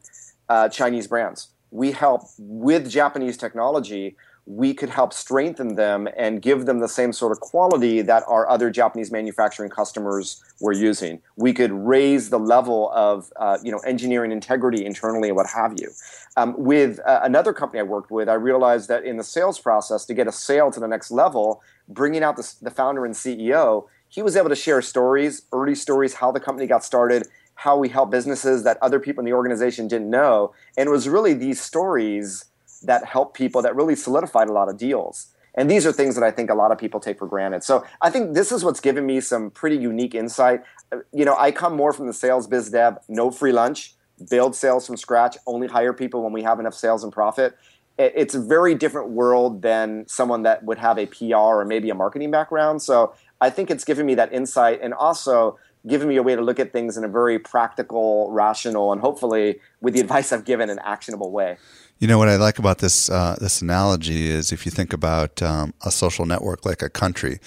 uh, 0.49 0.69
Chinese 0.69 1.07
brands. 1.07 1.49
We 1.71 1.93
helped 1.93 2.33
with 2.39 2.89
Japanese 2.89 3.37
technology. 3.37 4.17
We 4.47 4.75
could 4.75 4.91
help 4.91 5.13
strengthen 5.13 5.75
them 5.75 6.09
and 6.17 6.41
give 6.41 6.67
them 6.67 6.79
the 6.79 6.89
same 6.89 7.13
sort 7.13 7.33
of 7.33 7.41
quality 7.41 8.01
that 8.03 8.23
our 8.29 8.49
other 8.49 8.71
Japanese 8.71 9.11
manufacturing 9.11 9.71
customers 9.71 10.43
were 10.61 10.73
using. 10.73 11.21
We 11.37 11.53
could 11.53 11.73
raise 11.73 12.31
the 12.31 12.39
level 12.39 12.91
of 12.93 13.33
uh, 13.37 13.59
you 13.63 13.73
know 13.73 13.79
engineering 13.79 14.33
integrity 14.33 14.87
internally 14.87 15.29
and 15.29 15.37
what 15.37 15.47
have 15.49 15.75
you. 15.79 15.91
Um, 16.37 16.55
with 16.57 17.01
uh, 17.01 17.21
another 17.23 17.53
company 17.53 17.81
I 17.81 17.85
worked 17.85 18.11
with, 18.11 18.29
I 18.29 18.35
realized 18.35 18.89
that 18.89 19.05
in 19.05 19.17
the 19.17 19.25
sales 19.25 19.59
process, 19.59 20.05
to 20.05 20.15
get 20.15 20.27
a 20.27 20.33
sale 20.33 20.71
to 20.71 20.79
the 20.79 20.89
next 20.89 21.11
level, 21.11 21.63
bringing 21.89 22.23
out 22.23 22.37
the, 22.37 22.55
the 22.63 22.71
founder 22.71 23.05
and 23.05 23.15
CEO, 23.15 23.87
he 24.09 24.23
was 24.23 24.37
able 24.37 24.49
to 24.49 24.57
share 24.57 24.81
stories, 24.83 25.43
early 25.53 25.75
stories, 25.75 26.15
how 26.15 26.31
the 26.31 26.41
company 26.41 26.67
got 26.67 26.85
started, 26.85 27.27
how 27.57 27.77
we 27.77 27.89
help 27.89 28.11
businesses 28.11 28.63
that 28.65 28.79
other 28.81 29.01
people 29.01 29.21
in 29.23 29.27
the 29.27 29.33
organization 29.33 29.89
didn't 29.89 30.11
know. 30.11 30.53
And 30.77 30.89
it 30.89 30.93
was 30.93 31.09
really 31.09 31.35
these 31.35 31.61
stories 31.61 32.45
that 32.83 33.05
helped 33.05 33.37
people 33.37 33.63
that 33.63 33.75
really 33.75 33.97
solidified 33.97 34.49
a 34.49 34.53
lot 34.53 34.69
of 34.69 34.77
deals. 34.77 35.29
And 35.57 35.71
these 35.71 35.87
are 35.87 35.93
things 35.93 36.15
that 36.17 36.25
I 36.25 36.31
think 36.31 36.51
a 36.51 36.55
lot 36.55 36.71
of 36.71 36.79
people 36.79 37.01
take 37.01 37.19
for 37.19 37.27
granted. 37.27 37.65
So 37.65 37.85
I 38.03 38.11
think 38.11 38.35
this 38.35 38.53
is 38.53 38.63
what's 38.63 38.81
given 38.81 39.07
me 39.07 39.21
some 39.21 39.51
pretty 39.51 39.77
unique 39.77 40.15
insight. 40.15 40.63
Uh, 40.93 40.99
you 41.13 41.25
know, 41.25 41.37
I 41.39 41.51
come 41.51 41.75
more 41.75 41.93
from 41.93 42.07
the 42.07 42.13
sales 42.13 42.47
biz 42.47 42.71
dev, 42.71 42.99
no 43.09 43.31
free 43.31 43.53
lunch, 43.53 43.95
build 44.31 44.55
sales 44.55 44.87
from 44.87 44.97
scratch, 44.97 45.37
only 45.47 45.67
hire 45.67 45.93
people 45.93 46.23
when 46.23 46.33
we 46.33 46.43
have 46.43 46.61
enough 46.61 46.75
sales 46.75 47.05
and 47.05 47.13
profit. 47.13 47.57
It's 47.99 48.35
a 48.35 48.41
very 48.41 48.75
different 48.75 49.09
world 49.09 49.63
than 49.63 50.07
someone 50.07 50.43
that 50.43 50.63
would 50.65 50.77
have 50.77 50.99
a 50.99 51.07
PR 51.07 51.35
or 51.35 51.65
maybe 51.65 51.89
a 51.89 51.95
marketing 51.95 52.31
background. 52.31 52.83
So 52.83 53.15
I 53.41 53.49
think 53.49 53.71
it's 53.71 53.85
given 53.85 54.05
me 54.05 54.15
that 54.17 54.35
insight 54.35 54.81
and 54.83 54.93
also 54.93 55.59
given 55.87 56.09
me 56.09 56.17
a 56.17 56.23
way 56.23 56.35
to 56.35 56.43
look 56.43 56.59
at 56.59 56.73
things 56.73 56.97
in 56.97 57.05
a 57.05 57.09
very 57.09 57.39
practical, 57.39 58.31
rational, 58.31 58.93
and 58.93 59.01
hopefully, 59.01 59.61
with 59.81 59.95
the 59.95 60.01
advice 60.07 60.33
I've 60.33 60.45
given, 60.45 60.69
an 60.69 60.79
actionable 60.85 61.31
way. 61.31 61.57
You 61.99 62.07
know 62.07 62.19
what 62.19 62.29
I 62.29 62.37
like 62.37 62.59
about 62.59 62.79
this 62.79 63.09
uh, 63.09 63.37
this 63.41 63.63
analogy 63.63 64.29
is 64.29 64.53
if 64.53 64.67
you 64.67 64.71
think 64.71 64.93
about 64.93 65.41
um, 65.41 65.73
a 65.83 65.91
social 65.91 66.27
network 66.27 66.67
like 66.67 66.83
a 66.83 66.91
country, 66.91 67.39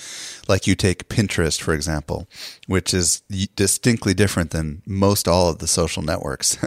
like 0.48 0.66
you 0.66 0.76
take 0.76 1.08
Pinterest 1.08 1.62
for 1.62 1.74
example, 1.74 2.28
which 2.66 2.92
is 2.92 3.22
distinctly 3.56 4.16
different 4.16 4.50
than 4.50 4.82
most 4.88 5.28
all 5.28 5.50
of 5.50 5.60
the 5.60 5.68
social 5.68 6.02
networks. 6.02 6.58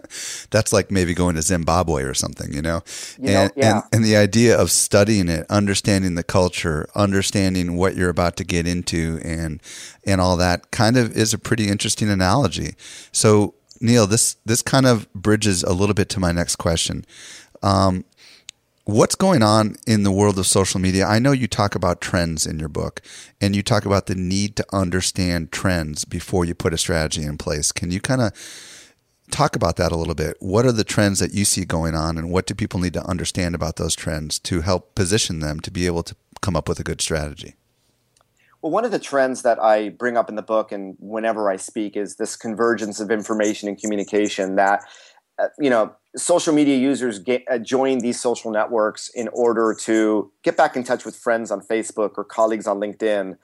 That's 0.50 0.72
like 0.72 0.92
maybe 0.92 1.12
going 1.12 1.34
to 1.34 1.42
Zimbabwe 1.42 2.04
or 2.04 2.14
something, 2.14 2.52
you 2.52 2.62
know. 2.62 2.82
You 3.18 3.26
know 3.26 3.40
and, 3.40 3.52
yeah. 3.56 3.74
and 3.74 3.84
and 3.92 4.04
the 4.04 4.16
idea 4.16 4.56
of 4.56 4.70
studying 4.70 5.28
it, 5.28 5.44
understanding 5.50 6.14
the 6.14 6.22
culture, 6.22 6.88
understanding 6.94 7.76
what 7.76 7.96
you're 7.96 8.10
about 8.10 8.36
to 8.36 8.44
get 8.44 8.64
into, 8.64 9.20
and 9.24 9.60
and 10.04 10.20
all 10.20 10.36
that 10.36 10.70
kind 10.70 10.96
of 10.96 11.16
is 11.16 11.34
a 11.34 11.38
pretty 11.38 11.68
interesting 11.68 12.10
analogy. 12.10 12.74
So 13.10 13.54
Neal, 13.82 14.06
this 14.06 14.36
this 14.46 14.62
kind 14.62 14.86
of 14.86 15.12
bridges 15.12 15.64
a 15.64 15.72
little 15.72 15.94
bit 15.94 16.08
to 16.10 16.20
my 16.20 16.30
next 16.30 16.56
question. 16.56 17.04
Um, 17.62 18.04
what's 18.84 19.14
going 19.14 19.42
on 19.42 19.76
in 19.86 20.02
the 20.02 20.12
world 20.12 20.38
of 20.38 20.46
social 20.46 20.80
media? 20.80 21.06
I 21.06 21.18
know 21.18 21.32
you 21.32 21.46
talk 21.46 21.74
about 21.74 22.00
trends 22.00 22.46
in 22.46 22.58
your 22.58 22.68
book, 22.68 23.00
and 23.40 23.54
you 23.54 23.62
talk 23.62 23.84
about 23.84 24.06
the 24.06 24.14
need 24.14 24.56
to 24.56 24.66
understand 24.72 25.52
trends 25.52 26.04
before 26.04 26.44
you 26.44 26.54
put 26.54 26.74
a 26.74 26.78
strategy 26.78 27.22
in 27.22 27.38
place. 27.38 27.72
Can 27.72 27.90
you 27.90 28.00
kind 28.00 28.20
of 28.20 28.32
talk 29.30 29.56
about 29.56 29.76
that 29.76 29.92
a 29.92 29.96
little 29.96 30.14
bit? 30.14 30.36
What 30.40 30.66
are 30.66 30.72
the 30.72 30.84
trends 30.84 31.20
that 31.20 31.32
you 31.32 31.44
see 31.44 31.64
going 31.64 31.94
on, 31.94 32.18
and 32.18 32.30
what 32.30 32.46
do 32.46 32.54
people 32.54 32.80
need 32.80 32.94
to 32.94 33.06
understand 33.06 33.54
about 33.54 33.76
those 33.76 33.94
trends 33.94 34.38
to 34.40 34.60
help 34.62 34.94
position 34.94 35.40
them 35.40 35.60
to 35.60 35.70
be 35.70 35.86
able 35.86 36.02
to 36.02 36.16
come 36.40 36.56
up 36.56 36.68
with 36.68 36.80
a 36.80 36.84
good 36.84 37.00
strategy? 37.00 37.54
Well, 38.62 38.70
one 38.70 38.84
of 38.84 38.92
the 38.92 39.00
trends 39.00 39.42
that 39.42 39.60
I 39.60 39.88
bring 39.88 40.16
up 40.16 40.28
in 40.28 40.36
the 40.36 40.42
book 40.42 40.70
and 40.70 40.96
whenever 41.00 41.50
I 41.50 41.56
speak 41.56 41.96
is 41.96 42.14
this 42.14 42.36
convergence 42.36 43.00
of 43.00 43.10
information 43.10 43.68
and 43.68 43.76
communication 43.76 44.54
that, 44.54 44.84
you 45.58 45.70
know, 45.70 45.94
social 46.16 46.52
media 46.52 46.76
users 46.76 47.18
get, 47.18 47.44
uh, 47.50 47.58
join 47.58 47.98
these 47.98 48.20
social 48.20 48.50
networks 48.50 49.08
in 49.14 49.28
order 49.28 49.74
to 49.74 50.30
get 50.42 50.56
back 50.56 50.76
in 50.76 50.84
touch 50.84 51.04
with 51.04 51.16
friends 51.16 51.50
on 51.50 51.60
Facebook 51.60 52.12
or 52.16 52.24
colleagues 52.24 52.66
on 52.66 52.78
LinkedIn. 52.78 53.36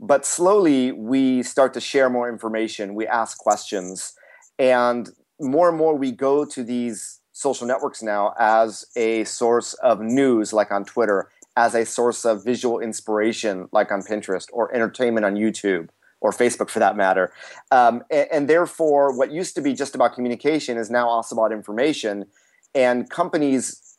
But 0.00 0.26
slowly, 0.26 0.92
we 0.92 1.42
start 1.42 1.72
to 1.74 1.80
share 1.80 2.10
more 2.10 2.28
information, 2.28 2.94
we 2.94 3.06
ask 3.06 3.38
questions, 3.38 4.14
and 4.58 5.08
more 5.40 5.68
and 5.68 5.78
more 5.78 5.96
we 5.96 6.12
go 6.12 6.44
to 6.44 6.62
these 6.62 7.20
social 7.32 7.66
networks 7.66 8.02
now 8.02 8.34
as 8.38 8.86
a 8.96 9.24
source 9.24 9.74
of 9.74 10.00
news, 10.00 10.52
like 10.52 10.70
on 10.72 10.84
Twitter, 10.84 11.30
as 11.56 11.74
a 11.74 11.84
source 11.84 12.24
of 12.24 12.44
visual 12.44 12.80
inspiration, 12.80 13.68
like 13.72 13.90
on 13.90 14.02
Pinterest, 14.02 14.46
or 14.52 14.74
entertainment 14.74 15.24
on 15.24 15.34
YouTube 15.34 15.88
or 16.26 16.32
Facebook 16.32 16.68
for 16.68 16.80
that 16.80 16.96
matter. 16.96 17.32
Um, 17.70 18.02
and, 18.10 18.28
and, 18.32 18.50
therefore, 18.50 19.16
what 19.16 19.30
used 19.30 19.54
to 19.54 19.60
be 19.60 19.72
just 19.74 19.94
about 19.94 20.14
communication 20.14 20.76
is 20.76 20.90
now 20.90 21.08
also 21.08 21.36
about 21.36 21.52
information. 21.52 22.26
And 22.74 23.08
companies, 23.08 23.96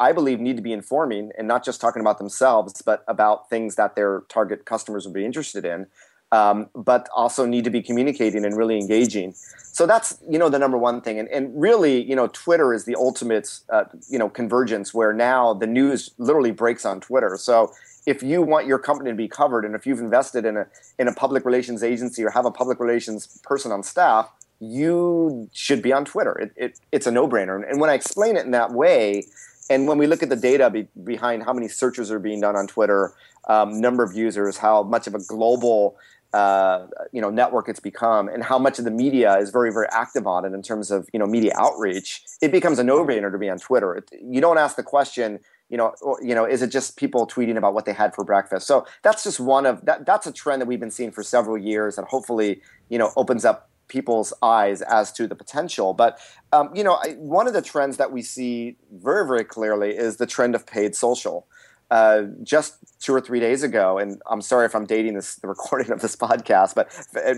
I 0.00 0.12
believe, 0.12 0.40
need 0.40 0.56
to 0.56 0.62
be 0.62 0.72
informing 0.72 1.32
and 1.36 1.46
not 1.46 1.64
just 1.64 1.78
talking 1.80 2.00
about 2.00 2.16
themselves, 2.16 2.80
but 2.80 3.04
about 3.08 3.50
things 3.50 3.74
that 3.74 3.94
their 3.94 4.22
target 4.30 4.64
customers 4.64 5.04
would 5.04 5.12
be 5.12 5.24
interested 5.24 5.66
in. 5.66 5.86
Um, 6.32 6.70
but 6.74 7.08
also 7.14 7.46
need 7.46 7.62
to 7.64 7.70
be 7.70 7.80
communicating 7.82 8.44
and 8.44 8.56
really 8.56 8.78
engaging. 8.78 9.32
So 9.32 9.86
that's 9.86 10.18
you 10.28 10.40
know 10.40 10.48
the 10.48 10.58
number 10.58 10.76
one 10.76 11.00
thing, 11.00 11.20
and 11.20 11.28
and 11.28 11.52
really 11.54 12.02
you 12.02 12.16
know 12.16 12.26
Twitter 12.26 12.74
is 12.74 12.84
the 12.84 12.96
ultimate 12.96 13.60
uh, 13.68 13.84
you 14.08 14.18
know 14.18 14.28
convergence 14.28 14.92
where 14.92 15.12
now 15.12 15.54
the 15.54 15.68
news 15.68 16.10
literally 16.18 16.50
breaks 16.50 16.84
on 16.84 17.00
Twitter. 17.00 17.36
So 17.38 17.72
if 18.06 18.22
you 18.22 18.40
want 18.40 18.66
your 18.66 18.78
company 18.78 19.10
to 19.10 19.16
be 19.16 19.28
covered 19.28 19.64
and 19.64 19.74
if 19.74 19.84
you've 19.84 19.98
invested 19.98 20.44
in 20.44 20.56
a 20.56 20.66
in 20.98 21.08
a 21.08 21.12
public 21.12 21.44
relations 21.44 21.82
agency 21.82 22.24
or 22.24 22.30
have 22.30 22.46
a 22.46 22.50
public 22.50 22.80
relations 22.80 23.38
person 23.42 23.72
on 23.72 23.82
staff 23.82 24.30
you 24.58 25.50
should 25.52 25.82
be 25.82 25.92
on 25.92 26.06
twitter. 26.06 26.32
It, 26.38 26.52
it, 26.56 26.80
it's 26.90 27.06
a 27.06 27.10
no-brainer. 27.10 27.68
And 27.68 27.80
when 27.80 27.90
i 27.90 27.94
explain 27.94 28.36
it 28.36 28.46
in 28.46 28.52
that 28.52 28.72
way 28.72 29.24
and 29.68 29.88
when 29.88 29.98
we 29.98 30.06
look 30.06 30.22
at 30.22 30.28
the 30.28 30.36
data 30.36 30.70
be, 30.70 30.88
behind 31.02 31.42
how 31.42 31.52
many 31.52 31.68
searches 31.68 32.10
are 32.10 32.20
being 32.20 32.40
done 32.40 32.56
on 32.56 32.66
twitter 32.66 33.12
um, 33.48 33.80
number 33.80 34.02
of 34.02 34.16
users 34.16 34.56
how 34.56 34.82
much 34.82 35.06
of 35.06 35.14
a 35.14 35.22
global 35.24 35.96
uh, 36.32 36.86
you 37.12 37.20
know 37.20 37.30
network 37.30 37.68
it's 37.68 37.80
become 37.80 38.28
and 38.28 38.44
how 38.44 38.58
much 38.58 38.78
of 38.78 38.84
the 38.84 38.90
media 38.90 39.36
is 39.38 39.50
very 39.50 39.72
very 39.72 39.86
active 39.90 40.26
on 40.26 40.44
it 40.44 40.52
in 40.52 40.62
terms 40.62 40.90
of 40.90 41.08
you 41.12 41.18
know 41.18 41.26
media 41.26 41.52
outreach 41.56 42.24
it 42.40 42.52
becomes 42.52 42.78
a 42.78 42.84
no-brainer 42.84 43.32
to 43.32 43.38
be 43.38 43.48
on 43.48 43.58
twitter. 43.58 43.94
It, 43.94 44.10
you 44.22 44.40
don't 44.40 44.58
ask 44.58 44.76
the 44.76 44.82
question 44.82 45.40
you 45.68 45.76
know 45.76 45.94
or, 46.02 46.18
you 46.22 46.34
know 46.34 46.44
is 46.44 46.62
it 46.62 46.68
just 46.68 46.96
people 46.96 47.26
tweeting 47.26 47.56
about 47.56 47.74
what 47.74 47.84
they 47.84 47.92
had 47.92 48.14
for 48.14 48.24
breakfast? 48.24 48.66
So 48.66 48.86
that's 49.02 49.22
just 49.24 49.40
one 49.40 49.66
of 49.66 49.84
that 49.84 50.06
that's 50.06 50.26
a 50.26 50.32
trend 50.32 50.62
that 50.62 50.66
we've 50.66 50.80
been 50.80 50.90
seeing 50.90 51.10
for 51.10 51.22
several 51.22 51.58
years 51.58 51.98
and 51.98 52.06
hopefully 52.06 52.62
you 52.88 52.98
know 52.98 53.12
opens 53.16 53.44
up 53.44 53.70
people's 53.88 54.32
eyes 54.42 54.82
as 54.82 55.12
to 55.12 55.28
the 55.28 55.34
potential. 55.34 55.94
But 55.94 56.18
um, 56.52 56.70
you 56.74 56.84
know 56.84 56.94
I, 56.94 57.12
one 57.14 57.46
of 57.46 57.52
the 57.52 57.62
trends 57.62 57.96
that 57.96 58.12
we 58.12 58.22
see 58.22 58.76
very 58.92 59.26
very 59.26 59.44
clearly 59.44 59.96
is 59.96 60.16
the 60.16 60.26
trend 60.26 60.54
of 60.54 60.66
paid 60.66 60.94
social. 60.94 61.46
Uh, 61.88 62.22
just 62.42 62.78
two 62.98 63.14
or 63.14 63.20
three 63.20 63.38
days 63.38 63.62
ago, 63.62 63.96
and 63.96 64.20
I'm 64.28 64.40
sorry 64.40 64.66
if 64.66 64.74
I'm 64.74 64.86
dating 64.86 65.14
this 65.14 65.36
the 65.36 65.46
recording 65.46 65.92
of 65.92 66.00
this 66.00 66.16
podcast, 66.16 66.74
but 66.74 66.90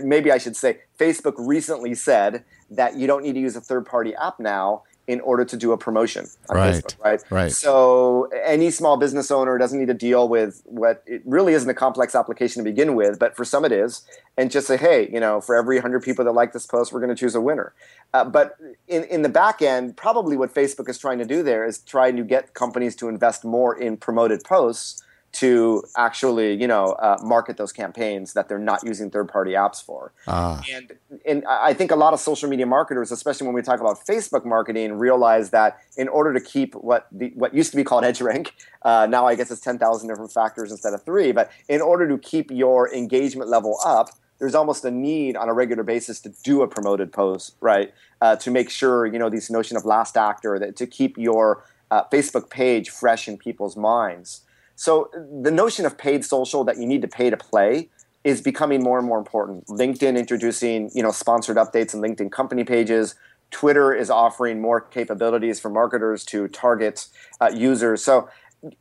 maybe 0.03 0.31
I 0.31 0.39
should 0.39 0.55
say 0.55 0.79
Facebook 0.97 1.35
recently 1.37 1.93
said 1.93 2.43
that 2.71 2.97
you 2.97 3.05
don't 3.05 3.21
need 3.21 3.33
to 3.33 3.39
use 3.39 3.55
a 3.55 3.61
third 3.61 3.85
party 3.85 4.15
app 4.15 4.39
now 4.39 4.83
in 5.09 5.19
order 5.21 5.43
to 5.43 5.57
do 5.57 5.71
a 5.71 5.77
promotion 5.77 6.27
on 6.49 6.55
right. 6.55 6.75
Facebook, 6.75 7.03
right? 7.03 7.23
Right. 7.31 7.51
So 7.51 8.29
any 8.45 8.69
small 8.69 8.95
business 8.95 9.31
owner 9.31 9.57
doesn't 9.57 9.79
need 9.79 9.87
to 9.87 9.95
deal 9.95 10.29
with 10.29 10.61
what 10.65 11.03
it 11.07 11.23
really 11.25 11.53
isn't 11.53 11.67
a 11.67 11.73
complex 11.73 12.13
application 12.13 12.63
to 12.63 12.69
begin 12.69 12.93
with, 12.93 13.17
but 13.17 13.35
for 13.35 13.43
some 13.43 13.65
it 13.65 13.71
is, 13.71 14.03
and 14.37 14.51
just 14.51 14.67
say, 14.67 14.77
hey, 14.77 15.09
you 15.11 15.19
know, 15.19 15.41
for 15.41 15.55
every 15.55 15.77
100 15.77 16.03
people 16.03 16.23
that 16.25 16.33
like 16.33 16.53
this 16.53 16.67
post, 16.67 16.93
we're 16.93 16.99
going 16.99 17.09
to 17.09 17.15
choose 17.15 17.33
a 17.33 17.41
winner. 17.41 17.73
Uh, 18.13 18.23
but 18.23 18.55
in, 18.87 19.03
in 19.05 19.23
the 19.23 19.29
back 19.29 19.63
end, 19.63 19.97
probably 19.97 20.37
what 20.37 20.53
Facebook 20.53 20.87
is 20.87 20.99
trying 20.99 21.17
to 21.17 21.25
do 21.25 21.41
there 21.41 21.65
is 21.65 21.79
trying 21.79 22.15
to 22.15 22.23
get 22.23 22.53
companies 22.53 22.95
to 22.97 23.09
invest 23.09 23.43
more 23.43 23.75
in 23.75 23.97
promoted 23.97 24.43
posts 24.43 25.01
to 25.31 25.83
actually, 25.95 26.53
you 26.59 26.67
know, 26.67 26.93
uh, 26.93 27.17
market 27.21 27.57
those 27.57 27.71
campaigns 27.71 28.33
that 28.33 28.49
they're 28.49 28.57
not 28.57 28.83
using 28.83 29.09
third-party 29.09 29.51
apps 29.51 29.83
for. 29.83 30.11
Ah. 30.27 30.61
And 30.73 30.91
and 31.25 31.45
I 31.47 31.73
think 31.73 31.91
a 31.91 31.95
lot 31.95 32.13
of 32.13 32.19
social 32.19 32.49
media 32.49 32.65
marketers, 32.65 33.11
especially 33.11 33.45
when 33.45 33.55
we 33.55 33.61
talk 33.61 33.79
about 33.79 34.05
Facebook 34.05 34.45
marketing, 34.45 34.93
realize 34.93 35.51
that 35.51 35.79
in 35.97 36.07
order 36.07 36.33
to 36.33 36.41
keep 36.41 36.75
what 36.75 37.07
the 37.11 37.31
what 37.35 37.53
used 37.53 37.71
to 37.71 37.77
be 37.77 37.83
called 37.83 38.03
EdgeRank, 38.09 38.51
uh, 38.83 39.07
now 39.09 39.27
I 39.27 39.35
guess 39.35 39.51
it's 39.51 39.61
ten 39.61 39.77
thousand 39.77 40.09
different 40.09 40.31
factors 40.31 40.71
instead 40.71 40.93
of 40.93 41.03
three. 41.03 41.31
But 41.31 41.51
in 41.67 41.81
order 41.81 42.07
to 42.07 42.17
keep 42.17 42.51
your 42.51 42.93
engagement 42.93 43.49
level 43.49 43.79
up, 43.85 44.09
there's 44.39 44.55
almost 44.55 44.83
a 44.85 44.91
need 44.91 45.35
on 45.35 45.49
a 45.49 45.53
regular 45.53 45.83
basis 45.83 46.19
to 46.21 46.29
do 46.43 46.61
a 46.61 46.67
promoted 46.67 47.11
post, 47.11 47.55
right? 47.61 47.93
Uh, 48.21 48.35
to 48.37 48.49
make 48.49 48.69
sure 48.69 49.05
you 49.05 49.19
know 49.19 49.29
this 49.29 49.49
notion 49.49 49.77
of 49.77 49.85
last 49.85 50.17
actor 50.17 50.57
that 50.57 50.75
to 50.77 50.87
keep 50.87 51.17
your 51.17 51.63
uh, 51.91 52.03
Facebook 52.11 52.49
page 52.49 52.89
fresh 52.89 53.27
in 53.27 53.37
people's 53.37 53.75
minds. 53.75 54.41
So 54.79 55.11
the 55.13 55.51
notion 55.51 55.85
of 55.85 55.97
paid 55.97 56.23
social 56.23 56.63
that 56.63 56.77
you 56.77 56.87
need 56.87 57.01
to 57.01 57.07
pay 57.09 57.29
to 57.29 57.35
play 57.35 57.89
is 58.23 58.39
becoming 58.39 58.81
more 58.81 58.97
and 58.97 59.05
more 59.05 59.17
important. 59.17 59.67
LinkedIn 59.67 60.17
introducing, 60.17 60.89
you 60.93 61.03
know, 61.03 61.11
sponsored 61.11 61.57
updates 61.57 61.93
and 61.93 62.01
LinkedIn 62.01 62.31
company 62.31 62.63
pages. 62.63 63.15
Twitter 63.51 63.93
is 63.93 64.09
offering 64.09 64.61
more 64.61 64.79
capabilities 64.79 65.59
for 65.59 65.69
marketers 65.69 66.23
to 66.27 66.47
target 66.47 67.07
uh, 67.41 67.51
users. 67.53 68.01
So 68.01 68.29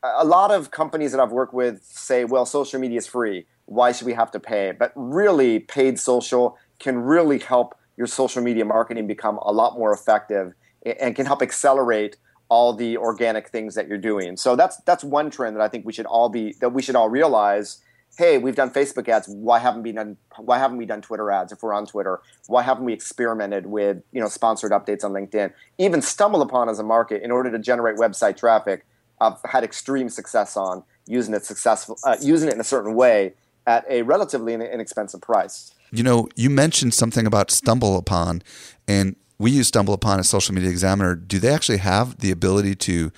a 0.04 0.24
lot 0.24 0.52
of 0.52 0.70
companies 0.70 1.11
that 1.11 1.20
I've 1.20 1.32
worked 1.32 1.52
with 1.52 1.82
say, 1.82 2.24
well, 2.24 2.46
social 2.46 2.78
media 2.78 2.98
is 2.98 3.08
free. 3.08 3.46
Why 3.64 3.90
should 3.90 4.06
we 4.06 4.12
have 4.12 4.30
to 4.30 4.38
pay? 4.38 4.70
But 4.70 4.92
really, 4.94 5.58
paid 5.58 5.98
social 5.98 6.56
can 6.78 6.96
really 7.00 7.40
help 7.40 7.76
your 7.96 8.06
social 8.06 8.40
media 8.40 8.64
marketing 8.64 9.08
become 9.08 9.38
a 9.42 9.50
lot 9.50 9.76
more 9.76 9.92
effective 9.92 10.54
and 11.00 11.16
can 11.16 11.26
help 11.26 11.42
accelerate 11.42 12.18
all 12.48 12.72
the 12.72 12.96
organic 12.96 13.48
things 13.48 13.74
that 13.74 13.88
you're 13.88 13.98
doing. 13.98 14.37
So 14.37 14.56
that's 14.56 14.78
that's 14.78 15.04
one 15.04 15.30
trend 15.30 15.56
that 15.56 15.62
I 15.62 15.68
think 15.68 15.84
we 15.84 15.92
should 15.92 16.06
all 16.06 16.28
be 16.28 16.54
that 16.61 16.70
we 16.70 16.82
should 16.82 16.96
all 16.96 17.08
realize. 17.08 17.78
Hey, 18.16 18.38
we've 18.38 18.56
done 18.56 18.70
Facebook 18.70 19.08
ads. 19.08 19.28
Why 19.28 19.58
haven't 19.58 19.82
we 19.82 19.92
done 19.92 20.16
Why 20.38 20.58
haven't 20.58 20.78
we 20.78 20.87
done 20.87 21.02
Twitter 21.02 21.30
ads 21.30 21.52
if 21.52 21.62
we're 21.62 21.74
on 21.74 21.87
Twitter? 21.87 22.20
Why 22.46 22.62
haven't 22.62 22.84
we 22.84 22.92
experimented 22.92 23.66
with 23.66 24.02
you 24.12 24.20
know 24.20 24.28
sponsored 24.28 24.72
updates 24.72 25.04
on 25.04 25.12
LinkedIn? 25.12 25.52
Even 25.76 26.02
stumble 26.02 26.42
upon 26.42 26.68
as 26.68 26.78
a 26.78 26.84
market 26.84 27.22
in 27.22 27.30
order 27.30 27.50
to 27.50 27.58
generate 27.58 27.96
website 27.96 28.37
traffic. 28.37 28.87
I've 29.20 29.38
had 29.44 29.64
extreme 29.64 30.08
success 30.08 30.56
on 30.56 30.84
using 31.06 31.34
it 31.34 31.44
successful 31.44 31.98
uh, 32.04 32.16
using 32.20 32.48
it 32.48 32.54
in 32.54 32.61
a 32.61 32.64
certain 32.64 32.94
way 32.94 33.34
at 33.66 33.84
a 33.90 34.02
relatively 34.02 34.54
inexpensive 34.54 35.20
price. 35.20 35.74
You 35.90 36.02
know, 36.02 36.28
you 36.37 36.48
mentioned 36.48 36.94
something 36.94 37.26
about 37.26 37.50
stumble 37.50 37.96
upon, 37.96 38.42
and 38.87 39.16
we 39.38 39.51
use 39.51 39.70
StumbleUpon 39.70 40.18
as 40.18 40.29
Social 40.29 40.55
Media 40.55 40.70
Examiner. 40.70 41.14
Do 41.14 41.38
they 41.38 41.48
actually 41.48 41.79
have 41.79 42.18
the 42.18 42.31
ability 42.31 42.74
to 42.77 43.12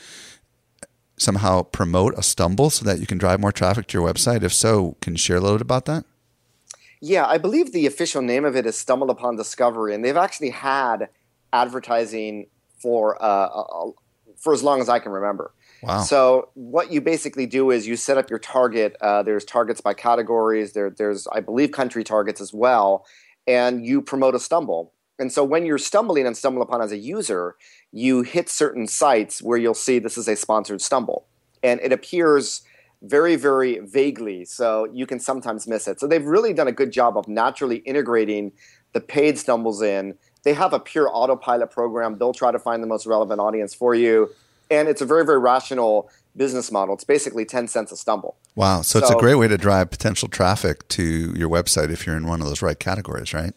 somehow 1.16 1.62
promote 1.62 2.14
a 2.16 2.22
stumble 2.22 2.70
so 2.70 2.84
that 2.84 2.98
you 2.98 3.06
can 3.06 3.18
drive 3.18 3.40
more 3.40 3.52
traffic 3.52 3.86
to 3.88 3.98
your 3.98 4.06
website? 4.06 4.42
If 4.42 4.52
so, 4.52 4.96
can 5.00 5.14
you 5.14 5.18
share 5.18 5.36
a 5.36 5.40
little 5.40 5.56
bit 5.56 5.62
about 5.62 5.86
that? 5.86 6.04
Yeah, 7.00 7.26
I 7.26 7.38
believe 7.38 7.72
the 7.72 7.86
official 7.86 8.20
name 8.20 8.44
of 8.44 8.56
it 8.56 8.66
is 8.66 8.76
StumbleUpon 8.76 9.36
Discovery, 9.36 9.94
and 9.94 10.04
they've 10.04 10.16
actually 10.16 10.50
had 10.50 11.08
advertising 11.52 12.46
for 12.78 13.22
uh, 13.22 13.90
for 14.36 14.52
as 14.52 14.62
long 14.62 14.80
as 14.80 14.88
I 14.88 14.98
can 14.98 15.12
remember. 15.12 15.52
Wow. 15.82 16.02
So 16.02 16.50
what 16.54 16.92
you 16.92 17.00
basically 17.00 17.46
do 17.46 17.70
is 17.70 17.86
you 17.86 17.96
set 17.96 18.18
up 18.18 18.28
your 18.28 18.38
target. 18.38 18.96
Uh, 19.00 19.22
there's 19.22 19.46
targets 19.46 19.80
by 19.80 19.94
categories. 19.94 20.72
There, 20.72 20.90
there's 20.90 21.26
I 21.28 21.40
believe 21.40 21.72
country 21.72 22.04
targets 22.04 22.40
as 22.40 22.52
well, 22.52 23.06
and 23.46 23.84
you 23.84 24.02
promote 24.02 24.34
a 24.34 24.38
stumble. 24.40 24.92
And 25.20 25.30
so 25.30 25.44
when 25.44 25.66
you're 25.66 25.78
stumbling 25.78 26.26
and 26.26 26.36
stumble 26.36 26.62
upon 26.62 26.80
as 26.80 26.92
a 26.92 26.96
user, 26.96 27.54
you 27.92 28.22
hit 28.22 28.48
certain 28.48 28.86
sites 28.86 29.42
where 29.42 29.58
you'll 29.58 29.74
see 29.74 29.98
this 29.98 30.16
is 30.16 30.26
a 30.26 30.34
sponsored 30.34 30.80
stumble. 30.80 31.26
And 31.62 31.78
it 31.82 31.92
appears 31.92 32.62
very, 33.02 33.36
very 33.36 33.78
vaguely, 33.80 34.44
so 34.44 34.86
you 34.92 35.06
can 35.06 35.20
sometimes 35.20 35.66
miss 35.66 35.86
it. 35.86 36.00
So 36.00 36.06
they've 36.06 36.24
really 36.24 36.52
done 36.52 36.68
a 36.68 36.72
good 36.72 36.90
job 36.90 37.16
of 37.16 37.28
naturally 37.28 37.76
integrating 37.78 38.52
the 38.92 39.00
paid 39.00 39.38
stumbles 39.38 39.82
in. 39.82 40.14
They 40.42 40.54
have 40.54 40.72
a 40.72 40.80
pure 40.80 41.10
autopilot 41.12 41.70
program. 41.70 42.18
They'll 42.18 42.32
try 42.32 42.50
to 42.50 42.58
find 42.58 42.82
the 42.82 42.86
most 42.86 43.06
relevant 43.06 43.40
audience 43.40 43.74
for 43.74 43.94
you. 43.94 44.30
And 44.70 44.88
it's 44.88 45.00
a 45.00 45.06
very, 45.06 45.24
very 45.24 45.38
rational 45.38 46.10
business 46.36 46.70
model. 46.70 46.94
It's 46.94 47.04
basically 47.04 47.44
10 47.44 47.68
cents 47.68 47.92
a 47.92 47.96
stumble. 47.96 48.36
Wow. 48.54 48.82
So, 48.82 49.00
so 49.00 49.04
it's 49.04 49.14
a 49.14 49.18
great 49.18 49.34
way 49.34 49.48
to 49.48 49.58
drive 49.58 49.90
potential 49.90 50.28
traffic 50.28 50.86
to 50.88 51.34
your 51.36 51.48
website 51.48 51.90
if 51.90 52.06
you're 52.06 52.16
in 52.16 52.26
one 52.26 52.40
of 52.40 52.46
those 52.46 52.62
right 52.62 52.78
categories, 52.78 53.34
right? 53.34 53.54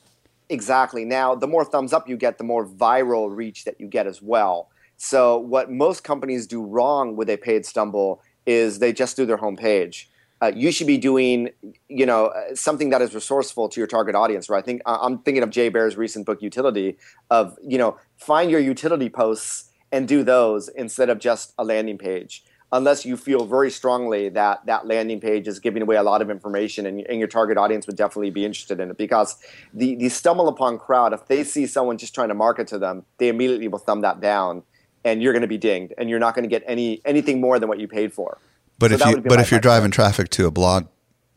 Exactly. 0.54 1.04
Now, 1.04 1.34
the 1.34 1.48
more 1.48 1.66
thumbs 1.66 1.94
up 1.94 2.08
you 2.08 2.16
get, 2.16 2.38
the 2.38 2.44
more 2.44 2.64
viral 2.68 3.36
reach 3.36 3.64
that 3.66 3.80
you 3.80 3.88
get 3.88 4.06
as 4.06 4.22
well. 4.22 4.70
So, 4.98 5.40
what 5.40 5.72
most 5.72 6.04
companies 6.04 6.46
do 6.46 6.64
wrong 6.64 7.16
with 7.16 7.28
a 7.32 7.38
paid 7.38 7.66
stumble 7.66 8.22
is 8.46 8.78
they 8.78 8.94
just 8.94 9.18
do 9.18 9.26
their 9.26 9.40
homepage. 9.40 10.06
Uh, 10.44 10.52
you 10.54 10.72
should 10.72 10.86
be 10.86 11.00
doing, 11.00 11.50
you 11.90 12.06
know, 12.06 12.28
uh, 12.28 12.54
something 12.54 12.92
that 12.92 13.02
is 13.02 13.16
resourceful 13.16 13.68
to 13.68 13.80
your 13.80 13.88
target 13.88 14.14
audience. 14.14 14.48
Right? 14.48 14.60
I 14.60 14.66
think 14.66 14.82
I'm 14.86 15.18
thinking 15.20 15.42
of 15.42 15.50
Jay 15.50 15.70
Baer's 15.70 15.98
recent 15.98 16.28
book, 16.28 16.40
Youtility, 16.40 16.98
of 17.32 17.58
you 17.68 17.80
know, 17.80 17.98
find 18.18 18.52
your 18.52 18.60
utility 18.60 19.10
posts 19.10 19.72
and 19.92 20.08
do 20.08 20.24
those 20.24 20.68
instead 20.70 21.10
of 21.10 21.18
just 21.18 21.54
a 21.58 21.64
landing 21.64 21.98
page. 21.98 22.44
Unless 22.74 23.06
you 23.06 23.16
feel 23.16 23.46
very 23.46 23.72
strongly 23.72 24.30
that 24.30 24.66
that 24.66 24.86
landing 24.86 25.22
page 25.22 25.48
is 25.48 25.60
giving 25.60 25.82
away 25.82 25.96
a 25.96 26.04
lot 26.04 26.22
of 26.22 26.30
information 26.30 26.86
and, 26.86 27.00
and 27.08 27.20
your 27.20 27.28
target 27.30 27.58
audience 27.58 27.88
would 27.88 27.96
definitely 27.96 28.32
be 28.32 28.44
interested 28.44 28.82
in 28.82 28.90
it. 28.90 28.98
Because 28.98 29.38
the, 29.74 29.96
the 29.96 30.10
stumble 30.10 30.50
upon 30.50 30.80
crowd, 30.80 31.14
if 31.14 31.28
they 31.28 31.44
see 31.44 31.66
someone 31.68 31.98
just 31.98 32.14
trying 32.14 32.30
to 32.30 32.34
market 32.34 32.68
to 32.68 32.80
them, 32.80 33.06
they 33.20 33.30
immediately 33.30 33.70
will 33.70 33.80
thumb 33.80 34.02
that 34.02 34.20
down 34.20 34.64
and 35.06 35.22
you're 35.22 35.34
going 35.34 35.42
to 35.42 35.48
be 35.48 35.58
dinged 35.58 35.94
and 35.98 36.10
you're 36.10 36.20
not 36.20 36.36
going 36.36 36.44
to 36.44 36.50
get 36.50 36.64
any 36.66 37.02
anything 37.06 37.40
more 37.40 37.60
than 37.60 37.70
what 37.70 37.80
you 37.80 37.88
paid 37.88 38.12
for. 38.12 38.40
But 38.80 38.92
so 38.92 38.96
if 38.96 39.06
you 39.06 39.22
but 39.22 39.40
if 39.40 39.52
you're 39.52 39.60
driving 39.60 39.92
traffic 39.92 40.30
to 40.30 40.48
a 40.48 40.52
blog 40.52 40.88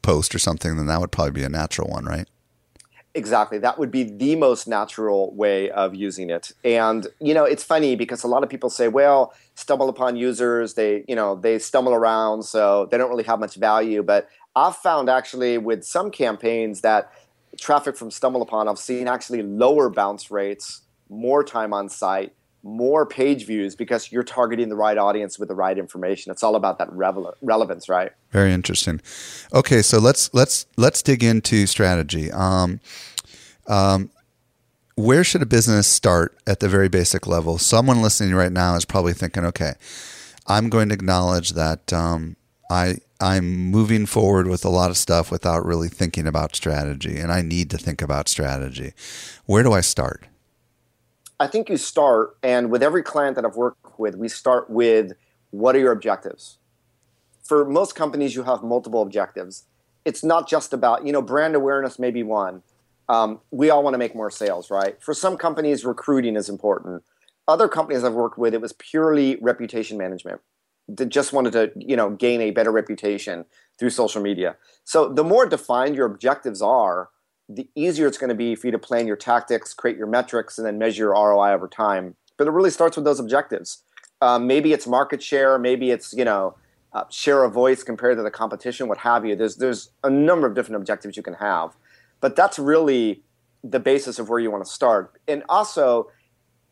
post 0.03 0.35
or 0.35 0.39
something, 0.39 0.77
then 0.77 0.87
that 0.87 1.01
would 1.01 1.13
probably 1.13 1.33
be 1.33 1.43
a 1.43 1.49
natural 1.49 1.89
one, 1.89 2.05
right? 2.05 2.29
Exactly. 3.17 3.57
That 3.57 3.79
would 3.79 3.91
be 3.91 4.03
the 4.03 4.37
most 4.37 4.69
natural 4.69 5.35
way 5.35 5.71
of 5.71 5.95
using 5.95 6.29
it. 6.29 6.53
And 6.63 7.07
you 7.19 7.33
know, 7.33 7.45
it's 7.45 7.65
funny 7.65 7.97
because 7.97 8.23
a 8.25 8.29
lot 8.29 8.43
of 8.45 8.51
people 8.51 8.69
say, 8.69 8.89
well, 8.89 9.33
stumble 9.55 9.89
upon 9.89 10.17
users, 10.17 10.75
they, 10.75 11.03
you 11.09 11.17
know, 11.17 11.35
they 11.35 11.59
stumble 11.59 11.95
around, 11.95 12.43
so 12.43 12.87
they 12.91 12.99
don't 12.99 13.09
really 13.09 13.25
have 13.25 13.41
much 13.41 13.55
value. 13.55 14.03
But 14.03 14.29
I've 14.55 14.77
found 14.77 15.09
actually 15.09 15.57
with 15.57 15.83
some 15.83 16.11
campaigns 16.11 16.83
that 16.83 17.11
traffic 17.59 17.97
from 17.97 18.11
stumble 18.11 18.43
upon, 18.43 18.69
I've 18.69 18.79
seen 18.79 19.09
actually 19.09 19.43
lower 19.43 19.89
bounce 19.89 20.31
rates, 20.31 20.83
more 21.09 21.43
time 21.43 21.73
on 21.73 21.89
site, 21.89 22.35
more 22.67 23.07
page 23.07 23.47
views 23.47 23.77
because 23.77 24.11
you're 24.11 24.25
targeting 24.25 24.69
the 24.69 24.77
right 24.77 24.99
audience 24.99 25.39
with 25.39 25.49
the 25.49 25.55
right 25.55 25.79
information. 25.79 26.33
It's 26.33 26.43
all 26.43 26.57
about 26.57 26.79
that 26.79 26.89
relevance, 26.93 27.89
right? 27.89 28.13
Very 28.31 28.53
interesting. 28.53 29.01
Okay, 29.55 29.83
so 29.83 29.99
let's 29.99 30.33
let's 30.35 30.67
let's 30.77 31.03
dig 31.03 31.23
into 31.23 31.67
strategy. 31.67 32.31
Um, 32.33 32.81
um, 33.69 34.11
where 34.97 35.23
should 35.23 35.43
a 35.43 35.47
business 35.47 35.87
start 35.87 36.37
at 36.47 36.61
the 36.61 36.69
very 36.69 36.89
basic 36.89 37.27
level? 37.27 37.59
Someone 37.59 38.03
listening 38.03 38.35
right 38.35 38.53
now 38.53 38.75
is 38.75 38.85
probably 38.85 39.13
thinking, 39.13 39.45
okay, 39.45 39.75
I'm 40.47 40.69
going 40.69 40.89
to 40.89 40.95
acknowledge 40.95 41.51
that 41.51 41.93
um, 41.93 42.37
I 42.71 42.97
I'm 43.21 43.71
moving 43.71 44.07
forward 44.07 44.49
with 44.49 44.65
a 44.65 44.69
lot 44.71 44.91
of 44.91 44.97
stuff 44.97 45.31
without 45.31 45.65
really 45.65 45.89
thinking 45.89 46.27
about 46.27 46.57
strategy, 46.57 47.19
and 47.19 47.31
I 47.31 47.43
need 47.43 47.71
to 47.71 47.79
think 47.79 48.03
about 48.03 48.29
strategy. 48.29 48.93
Where 49.45 49.63
do 49.63 49.73
I 49.73 49.81
start? 49.83 50.27
I 51.39 51.47
think 51.47 51.69
you 51.69 51.77
start, 51.77 52.37
and 52.43 52.71
with 52.71 52.83
every 52.83 53.03
client 53.03 53.37
that 53.37 53.45
I've 53.45 53.57
worked 53.57 53.99
with, 53.99 54.17
we 54.17 54.29
start 54.29 54.71
with 54.71 55.13
what 55.51 55.77
are 55.77 55.79
your 55.79 55.93
objectives? 55.93 56.59
For 57.43 57.65
most 57.65 57.95
companies, 57.95 58.35
you 58.35 58.45
have 58.45 58.63
multiple 58.63 59.03
objectives. 59.03 59.65
It's 60.05 60.25
not 60.25 60.49
just 60.49 60.73
about, 60.73 61.07
you 61.07 61.13
know, 61.13 61.23
brand 61.23 61.55
awareness 61.55 61.99
may 61.99 62.11
be 62.11 62.23
one. 62.23 62.63
Um, 63.09 63.41
we 63.51 63.71
all 63.71 63.83
want 63.83 63.95
to 63.95 63.99
make 63.99 64.15
more 64.15 64.31
sales, 64.31 64.71
right? 64.71 65.01
For 65.03 65.15
some 65.15 65.37
companies, 65.37 65.85
recruiting 65.85 66.37
is 66.37 66.49
important. 66.49 67.05
Other 67.47 67.69
companies 67.69 68.03
I've 68.03 68.15
worked 68.15 68.39
with, 68.39 68.55
it 68.55 68.61
was 68.61 68.73
purely 68.73 69.37
reputation 69.37 69.99
management. 69.99 70.41
They 70.89 71.05
just 71.05 71.33
wanted 71.33 71.53
to, 71.53 71.73
you 71.77 71.97
know, 71.97 72.11
gain 72.11 72.41
a 72.41 72.51
better 72.51 72.73
reputation 72.73 73.45
through 73.79 73.91
social 73.91 74.23
media. 74.23 74.57
So 74.85 75.13
the 75.13 75.25
more 75.25 75.47
defined 75.47 75.97
your 75.97 76.07
objectives 76.07 76.63
are, 76.63 77.11
the 77.49 77.69
easier 77.75 78.07
it's 78.07 78.19
going 78.19 78.29
to 78.29 78.35
be 78.35 78.55
for 78.55 78.67
you 78.67 78.71
to 78.73 78.79
plan 78.79 79.07
your 79.07 79.17
tactics, 79.17 79.73
create 79.73 79.97
your 79.97 80.07
metrics, 80.07 80.59
and 80.59 80.67
then 80.67 80.79
measure 80.79 81.05
your 81.05 81.13
ROI 81.13 81.53
over 81.53 81.69
time. 81.69 82.17
But 82.37 82.49
it 82.49 82.51
really 82.51 82.71
starts 82.71 82.97
with 82.97 83.05
those 83.05 83.21
objectives. 83.21 83.83
Um, 84.21 84.47
maybe 84.47 84.73
it's 84.73 84.87
market 84.87 85.23
share, 85.23 85.59
maybe 85.59 85.91
it's 85.91 86.13
you 86.13 86.25
know 86.25 86.57
uh, 86.93 87.05
share 87.11 87.45
of 87.45 87.53
voice 87.53 87.83
compared 87.83 88.17
to 88.17 88.23
the 88.23 88.31
competition, 88.31 88.89
what 88.89 88.99
have 88.99 89.25
you. 89.25 89.37
There's 89.37 89.57
there's 89.57 89.91
a 90.03 90.11
number 90.11 90.47
of 90.47 90.55
different 90.55 90.77
objectives 90.77 91.17
you 91.17 91.23
can 91.23 91.35
have, 91.35 91.77
but 92.21 92.35
that's 92.35 92.59
really 92.59 93.23
the 93.63 93.81
basis 93.81 94.19
of 94.19 94.29
where 94.29 94.39
you 94.39 94.51
want 94.51 94.65
to 94.65 94.71
start. 94.71 95.21
And 95.29 95.43
also, 95.49 96.11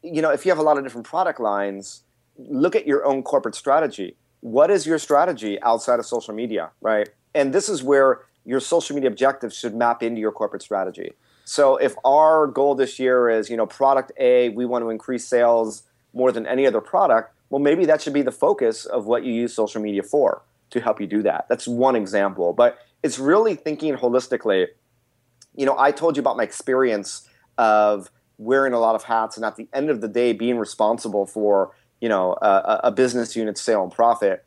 you 0.02 0.22
know, 0.22 0.30
if 0.30 0.44
you 0.44 0.50
have 0.50 0.58
a 0.58 0.62
lot 0.62 0.78
of 0.78 0.84
different 0.84 1.06
product 1.06 1.40
lines, 1.40 2.04
look 2.36 2.74
at 2.74 2.86
your 2.86 3.04
own 3.04 3.22
corporate 3.22 3.54
strategy. 3.54 4.16
What 4.40 4.70
is 4.70 4.86
your 4.86 4.98
strategy 4.98 5.60
outside 5.62 5.98
of 5.98 6.06
social 6.06 6.34
media, 6.34 6.70
right? 6.80 7.08
And 7.34 7.52
this 7.52 7.68
is 7.68 7.82
where 7.82 8.22
your 8.44 8.60
social 8.60 8.94
media 8.94 9.08
objectives 9.08 9.56
should 9.56 9.74
map 9.74 10.02
into 10.02 10.20
your 10.20 10.32
corporate 10.32 10.62
strategy. 10.62 11.12
So 11.44 11.76
if 11.76 11.94
our 12.04 12.46
goal 12.46 12.74
this 12.74 12.98
year 12.98 13.28
is, 13.28 13.50
you 13.50 13.56
know, 13.56 13.66
product 13.66 14.12
A, 14.18 14.48
we 14.50 14.64
want 14.64 14.84
to 14.84 14.90
increase 14.90 15.26
sales 15.26 15.82
more 16.12 16.32
than 16.32 16.46
any 16.46 16.66
other 16.66 16.80
product, 16.80 17.34
well, 17.50 17.60
maybe 17.60 17.84
that 17.86 18.00
should 18.00 18.12
be 18.14 18.22
the 18.22 18.32
focus 18.32 18.86
of 18.86 19.06
what 19.06 19.24
you 19.24 19.32
use 19.32 19.54
social 19.54 19.80
media 19.80 20.02
for 20.02 20.42
to 20.70 20.80
help 20.80 21.00
you 21.00 21.06
do 21.06 21.22
that. 21.22 21.46
That's 21.48 21.68
one 21.68 21.96
example, 21.96 22.52
but 22.52 22.78
it's 23.02 23.18
really 23.18 23.54
thinking 23.54 23.94
holistically. 23.94 24.68
You 25.54 25.66
know, 25.66 25.78
I 25.78 25.92
told 25.92 26.16
you 26.16 26.20
about 26.20 26.36
my 26.36 26.42
experience 26.42 27.28
of 27.58 28.10
wearing 28.38 28.72
a 28.72 28.80
lot 28.80 28.94
of 28.94 29.04
hats 29.04 29.36
and 29.36 29.44
at 29.44 29.56
the 29.56 29.68
end 29.72 29.90
of 29.90 30.00
the 30.00 30.08
day 30.08 30.32
being 30.32 30.58
responsible 30.58 31.26
for, 31.26 31.72
you 32.00 32.08
know, 32.08 32.32
a, 32.40 32.80
a 32.84 32.90
business 32.90 33.36
unit's 33.36 33.60
sale 33.60 33.82
and 33.82 33.92
profit 33.92 34.43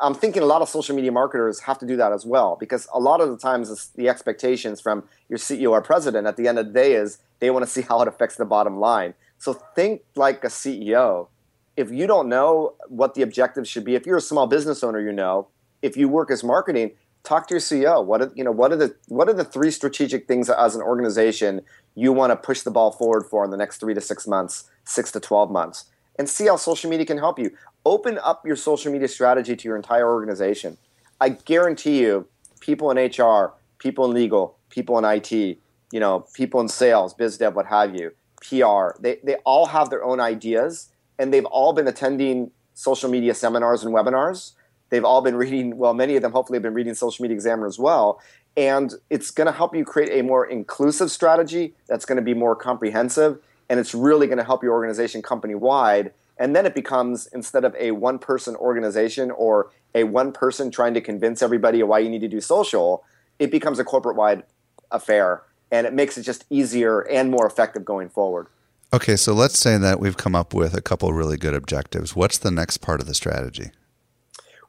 I'm 0.00 0.14
thinking 0.14 0.42
a 0.42 0.46
lot 0.46 0.62
of 0.62 0.68
social 0.68 0.94
media 0.94 1.12
marketers 1.12 1.60
have 1.60 1.78
to 1.78 1.86
do 1.86 1.96
that 1.96 2.12
as 2.12 2.24
well 2.24 2.56
because 2.58 2.88
a 2.92 3.00
lot 3.00 3.20
of 3.20 3.30
the 3.30 3.36
times 3.36 3.90
the 3.96 4.08
expectations 4.08 4.80
from 4.80 5.04
your 5.28 5.38
CEO 5.38 5.70
or 5.70 5.82
president 5.82 6.26
at 6.26 6.36
the 6.36 6.48
end 6.48 6.58
of 6.58 6.66
the 6.66 6.72
day 6.72 6.92
is 6.94 7.18
they 7.40 7.50
want 7.50 7.64
to 7.64 7.70
see 7.70 7.82
how 7.88 8.00
it 8.02 8.08
affects 8.08 8.36
the 8.36 8.44
bottom 8.44 8.78
line. 8.78 9.14
So 9.38 9.52
think 9.52 10.02
like 10.14 10.44
a 10.44 10.48
CEO. 10.48 11.28
If 11.76 11.90
you 11.90 12.06
don't 12.06 12.28
know 12.28 12.74
what 12.88 13.14
the 13.14 13.22
objectives 13.22 13.68
should 13.68 13.84
be, 13.84 13.94
if 13.94 14.04
you're 14.04 14.16
a 14.16 14.22
small 14.22 14.46
business 14.46 14.82
owner, 14.82 15.00
you 15.00 15.12
know. 15.12 15.48
If 15.80 15.96
you 15.96 16.08
work 16.08 16.32
as 16.32 16.42
marketing, 16.42 16.90
talk 17.22 17.46
to 17.46 17.54
your 17.54 17.60
CEO. 17.60 18.04
What 18.04 18.20
are, 18.20 18.32
you 18.34 18.42
know? 18.42 18.50
What 18.50 18.72
are 18.72 18.76
the 18.76 18.96
what 19.06 19.28
are 19.28 19.32
the 19.32 19.44
three 19.44 19.70
strategic 19.70 20.26
things 20.26 20.50
as 20.50 20.74
an 20.74 20.82
organization 20.82 21.62
you 21.94 22.12
want 22.12 22.32
to 22.32 22.36
push 22.36 22.62
the 22.62 22.72
ball 22.72 22.90
forward 22.90 23.26
for 23.26 23.44
in 23.44 23.52
the 23.52 23.56
next 23.56 23.78
three 23.78 23.94
to 23.94 24.00
six 24.00 24.26
months, 24.26 24.68
six 24.84 25.12
to 25.12 25.20
twelve 25.20 25.52
months? 25.52 25.84
and 26.18 26.28
see 26.28 26.46
how 26.46 26.56
social 26.56 26.90
media 26.90 27.06
can 27.06 27.18
help 27.18 27.38
you. 27.38 27.50
Open 27.88 28.18
up 28.22 28.44
your 28.44 28.54
social 28.54 28.92
media 28.92 29.08
strategy 29.08 29.56
to 29.56 29.66
your 29.66 29.74
entire 29.74 30.06
organization. 30.06 30.76
I 31.22 31.30
guarantee 31.30 32.02
you, 32.02 32.28
people 32.60 32.90
in 32.90 32.98
HR, 32.98 33.54
people 33.78 34.04
in 34.04 34.12
legal, 34.12 34.58
people 34.68 34.98
in 34.98 35.06
IT, 35.06 35.32
you 35.32 35.98
know, 35.98 36.26
people 36.34 36.60
in 36.60 36.68
sales, 36.68 37.14
biz 37.14 37.38
dev, 37.38 37.56
what 37.56 37.64
have 37.64 37.94
you, 37.94 38.10
PR, 38.42 39.00
they, 39.00 39.20
they 39.24 39.36
all 39.36 39.64
have 39.64 39.88
their 39.88 40.04
own 40.04 40.20
ideas 40.20 40.90
and 41.18 41.32
they've 41.32 41.46
all 41.46 41.72
been 41.72 41.88
attending 41.88 42.50
social 42.74 43.08
media 43.08 43.32
seminars 43.32 43.82
and 43.82 43.94
webinars. 43.94 44.52
They've 44.90 45.02
all 45.02 45.22
been 45.22 45.36
reading, 45.44 45.78
well, 45.78 45.94
many 45.94 46.14
of 46.14 46.20
them 46.20 46.32
hopefully 46.32 46.56
have 46.56 46.62
been 46.62 46.74
reading 46.74 46.92
Social 46.92 47.22
Media 47.22 47.34
Examiner 47.34 47.66
as 47.66 47.78
well. 47.78 48.20
And 48.54 48.92
it's 49.08 49.30
going 49.30 49.46
to 49.46 49.52
help 49.52 49.74
you 49.74 49.86
create 49.86 50.10
a 50.12 50.22
more 50.22 50.44
inclusive 50.44 51.10
strategy 51.10 51.72
that's 51.86 52.04
going 52.04 52.16
to 52.16 52.22
be 52.22 52.34
more 52.34 52.54
comprehensive 52.54 53.38
and 53.70 53.80
it's 53.80 53.94
really 53.94 54.26
going 54.26 54.38
to 54.38 54.44
help 54.44 54.62
your 54.62 54.72
organization 54.72 55.22
company 55.22 55.54
wide. 55.54 56.12
And 56.38 56.54
then 56.54 56.66
it 56.66 56.74
becomes 56.74 57.26
instead 57.32 57.64
of 57.64 57.74
a 57.78 57.90
one 57.90 58.18
person 58.18 58.54
organization 58.56 59.30
or 59.30 59.70
a 59.94 60.04
one 60.04 60.32
person 60.32 60.70
trying 60.70 60.94
to 60.94 61.00
convince 61.00 61.42
everybody 61.42 61.82
why 61.82 61.98
you 61.98 62.08
need 62.08 62.20
to 62.20 62.28
do 62.28 62.40
social, 62.40 63.04
it 63.38 63.50
becomes 63.50 63.78
a 63.78 63.84
corporate 63.84 64.16
wide 64.16 64.44
affair 64.90 65.42
and 65.70 65.86
it 65.86 65.92
makes 65.92 66.16
it 66.16 66.22
just 66.22 66.44
easier 66.50 67.00
and 67.00 67.30
more 67.30 67.46
effective 67.46 67.84
going 67.84 68.08
forward. 68.08 68.46
Okay, 68.92 69.16
so 69.16 69.34
let's 69.34 69.58
say 69.58 69.76
that 69.76 70.00
we've 70.00 70.16
come 70.16 70.34
up 70.34 70.54
with 70.54 70.74
a 70.74 70.80
couple 70.80 71.12
really 71.12 71.36
good 71.36 71.54
objectives. 71.54 72.16
What's 72.16 72.38
the 72.38 72.50
next 72.50 72.78
part 72.78 73.00
of 73.00 73.06
the 73.06 73.14
strategy? 73.14 73.70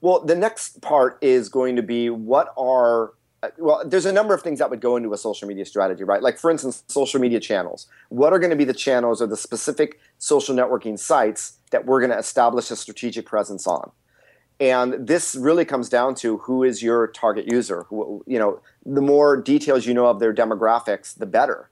Well, 0.01 0.21
the 0.21 0.36
next 0.36 0.82
part 0.82 1.17
is 1.21 1.49
going 1.49 1.75
to 1.77 1.84
be 1.84 2.10
what 2.10 2.53
are 2.58 3.13
well, 3.58 3.84
there's 3.86 4.05
a 4.05 4.12
number 4.12 4.34
of 4.34 4.41
things 4.41 4.60
that 4.60 4.69
would 4.69 4.82
go 4.82 4.97
into 4.97 5.13
a 5.13 5.17
social 5.17 5.47
media 5.47 5.65
strategy, 5.65 6.03
right? 6.03 6.21
Like, 6.21 6.38
for 6.38 6.51
instance, 6.51 6.84
social 6.88 7.21
media 7.21 7.39
channels. 7.39 7.88
What 8.10 8.34
are 8.34 8.39
going 8.39 8.49
to 8.49 8.58
be 8.58 8.65
the 8.65 8.73
channels 8.73 9.21
or 9.21 9.27
the 9.27 9.38
specific 9.38 9.97
social 10.17 10.53
networking 10.53 10.99
sites 10.99 11.58
that 11.71 11.86
we're 11.86 11.99
going 11.99 12.12
to 12.12 12.17
establish 12.17 12.71
a 12.71 12.75
strategic 12.75 13.25
presence 13.25 13.67
on? 13.67 13.91
And 14.60 15.08
this 15.08 15.36
really 15.36 15.63
comes 15.63 15.88
down 15.88 16.15
to 16.15 16.39
who 16.39 16.63
is 16.63 16.84
your 16.84 17.08
target 17.08 17.49
user. 17.49 17.86
You 17.91 18.39
know, 18.39 18.62
the 18.86 19.01
more 19.01 19.38
details 19.41 19.86
you 19.86 19.93
know 19.93 20.08
of 20.08 20.19
their 20.19 20.34
demographics, 20.34 21.17
the 21.17 21.25
better. 21.25 21.69